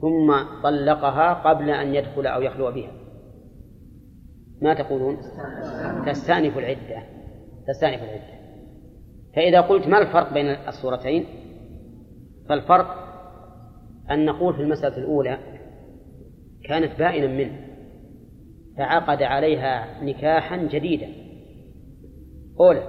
ثم 0.01 0.35
طلقها 0.63 1.35
قبل 1.35 1.71
أن 1.71 1.95
يدخل 1.95 2.27
أو 2.27 2.43
يخلو 2.43 2.73
بها. 2.73 2.91
ما 4.63 4.75
تقولون؟ 4.75 5.17
تستأنف 6.07 6.59
العدة. 6.59 7.03
تستأنف 7.69 8.03
العدة. 8.03 8.43
فإذا 9.37 9.61
قلت 9.61 9.89
ما 9.89 9.99
الفرق 9.99 10.33
بين 10.33 10.47
الصورتين؟ 10.47 11.27
فالفرق 12.49 13.12
أن 14.13 14.25
نقول 14.25 14.55
في 14.55 14.63
المسألة 14.63 14.97
الأولى 14.97 15.39
كانت 16.65 16.99
بائنا 16.99 17.27
منه 17.27 17.61
فعقد 18.79 19.23
عليها 19.23 20.03
نكاحا 20.03 20.57
جديدا 20.57 21.09
أولى 22.61 22.83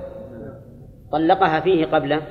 طلقها 1.11 1.59
فيه 1.59 1.85
قبل 1.85 2.21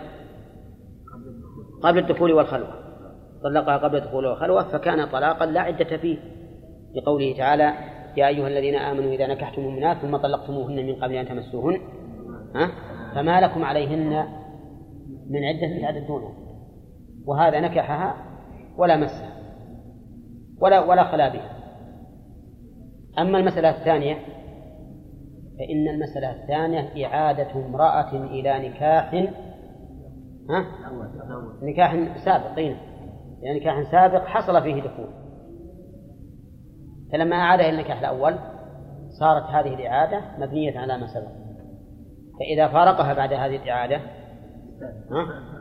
قبل 1.83 1.99
الدخول 1.99 2.33
والخلوة. 2.33 2.75
طلقها 3.43 3.77
قبل 3.77 3.97
الدخول 3.97 4.27
والخلوة 4.27 4.69
فكان 4.69 5.07
طلاقا 5.07 5.47
لا 5.47 5.61
عدة 5.61 5.97
فيه. 5.97 6.19
لقوله 6.95 7.37
تعالى 7.37 7.75
يا 8.17 8.29
أيها 8.29 8.49
الذين 8.49 8.75
آمنوا 8.75 9.13
إذا 9.13 9.27
نكحتم 9.27 9.63
المؤمنات 9.63 9.97
ثم 9.97 10.17
طلقتموهن 10.17 10.87
من 10.87 10.95
قبل 10.95 11.15
أن 11.15 11.29
تمسوهن 11.29 11.81
ها؟ 12.55 12.71
فما 13.15 13.41
لكم 13.41 13.65
عليهن 13.65 14.27
من 15.31 15.45
عدة 15.45 15.81
تعددونها 15.81 16.33
وهذا 17.27 17.61
نكحها 17.61 18.32
ولا 18.77 18.97
مسها 18.97 19.33
ولا 20.61 20.81
ولا 20.81 21.05
خلا 21.05 21.29
بها 21.29 21.51
أما 23.19 23.39
المسألة 23.39 23.71
الثانية 23.71 24.15
فإن 25.59 25.89
المسألة 25.89 26.43
الثانية 26.43 27.07
إعادة 27.07 27.67
امرأة 27.67 28.11
إلى 28.25 28.69
نكاح 28.69 29.15
ها؟ 30.51 30.67
نكاح 31.63 32.17
سابق 32.25 32.59
لأن 33.43 33.57
نكاح 33.57 33.91
سابق 33.91 34.27
حصل 34.27 34.63
فيه 34.63 34.83
دخول 34.83 35.09
فلما 37.13 37.37
أعادها 37.37 37.69
إلى 37.69 37.81
النكاح 37.81 37.99
الأول 37.99 38.39
صارت 39.21 39.45
هذه 39.45 39.75
الإعادة 39.75 40.21
مبنية 40.39 40.79
على 40.79 40.99
ما 40.99 41.07
سبق 41.07 41.43
فإذا 42.39 42.69
فارقها 42.69 43.15
بعد 43.15 43.33
هذه 43.33 43.57
الإعادة 43.57 43.97
ها؟ 45.11 45.53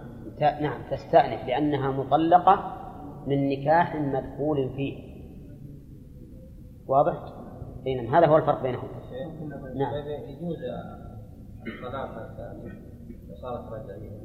نعم 0.61 0.81
تستأنف 0.91 1.47
لأنها 1.47 1.91
مطلقة 1.91 2.80
من 3.27 3.49
نكاح 3.49 3.95
مدخول 3.95 4.69
فيه. 4.75 5.11
واضح؟ 6.87 7.33
أي 7.87 7.95
نعم 7.95 8.15
هذا 8.15 8.27
هو 8.27 8.37
الفرق 8.37 8.63
بينهم. 8.63 8.87
نعم. 9.75 9.93
يجوز 10.29 10.57
الطلاق 11.67 12.31
صارت 13.41 13.73
رجعية 13.73 14.21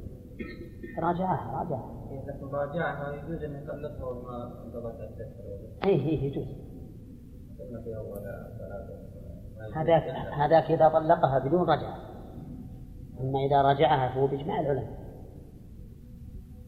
راجعها 0.99 1.59
راجعها. 1.59 1.97
لكن 2.27 2.47
راجعها 2.47 3.13
يجوز 3.15 3.43
ان 3.43 3.55
يطلقها 3.55 4.05
وما 4.05 4.63
انقضت 4.65 4.99
التسريع 5.01 5.85
أي 5.85 6.01
هي 6.01 6.25
يجوز. 6.25 6.47
هذاك 9.75 10.03
هذاك 10.33 10.71
إذا 10.71 10.89
طلقها 10.89 11.39
بدون 11.39 11.61
رجعة. 11.61 11.97
أما 13.19 13.39
إذا 13.47 13.61
راجعها 13.61 14.15
فهو 14.15 14.27
بإجماع 14.27 14.59
العلماء. 14.59 15.06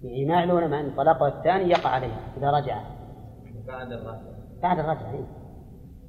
بإجماع 0.02 0.44
العلماء 0.44 0.80
أن 0.80 0.96
طلاقها 0.96 1.28
الثاني 1.28 1.70
يقع 1.70 1.90
عليها 1.90 2.20
إذا 2.38 2.52
رجع 2.52 2.82
بعد 3.68 3.92
الرجعة 3.92 4.22
بعد 4.62 4.80
الرجعة 4.80 5.12
إيه. 5.12 5.26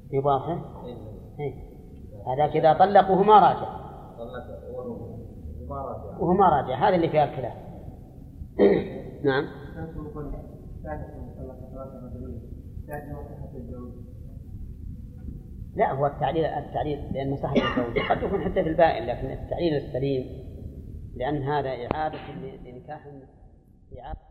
في 0.09 0.19
واضح؟ 0.19 0.63
إيه. 0.85 0.97
إيه. 1.39 1.71
هذاك 2.27 2.55
إذا 2.55 2.73
طلق 2.73 3.11
وهو 3.11 3.23
ما 3.23 3.39
راجع 3.39 3.81
طلق 4.17 4.77
وهو 4.77 5.11
وما 5.61 5.81
راجع 5.81 6.19
وهو 6.19 6.33
ما 6.33 6.49
راجع 6.49 6.87
هذا 6.87 6.95
اللي 6.95 7.09
فيها 7.09 7.23
الخلاف 7.23 7.53
نعم 9.25 9.43
لا 15.75 15.91
هو 15.91 16.05
التعليل 16.05 16.45
التعليل 16.45 17.13
لأن 17.13 17.31
مصلحة 17.31 17.55
الزوج 17.55 17.99
قد 18.09 18.23
يكون 18.23 18.41
حتى 18.41 18.63
في 18.63 18.69
البائن 18.69 19.05
لكن 19.05 19.31
التعليل 19.31 19.73
السليم 19.73 20.25
لأن 21.15 21.43
هذا 21.43 21.69
إعادة 21.69 22.17
لنكاح 22.65 23.07
إعادة 23.99 24.30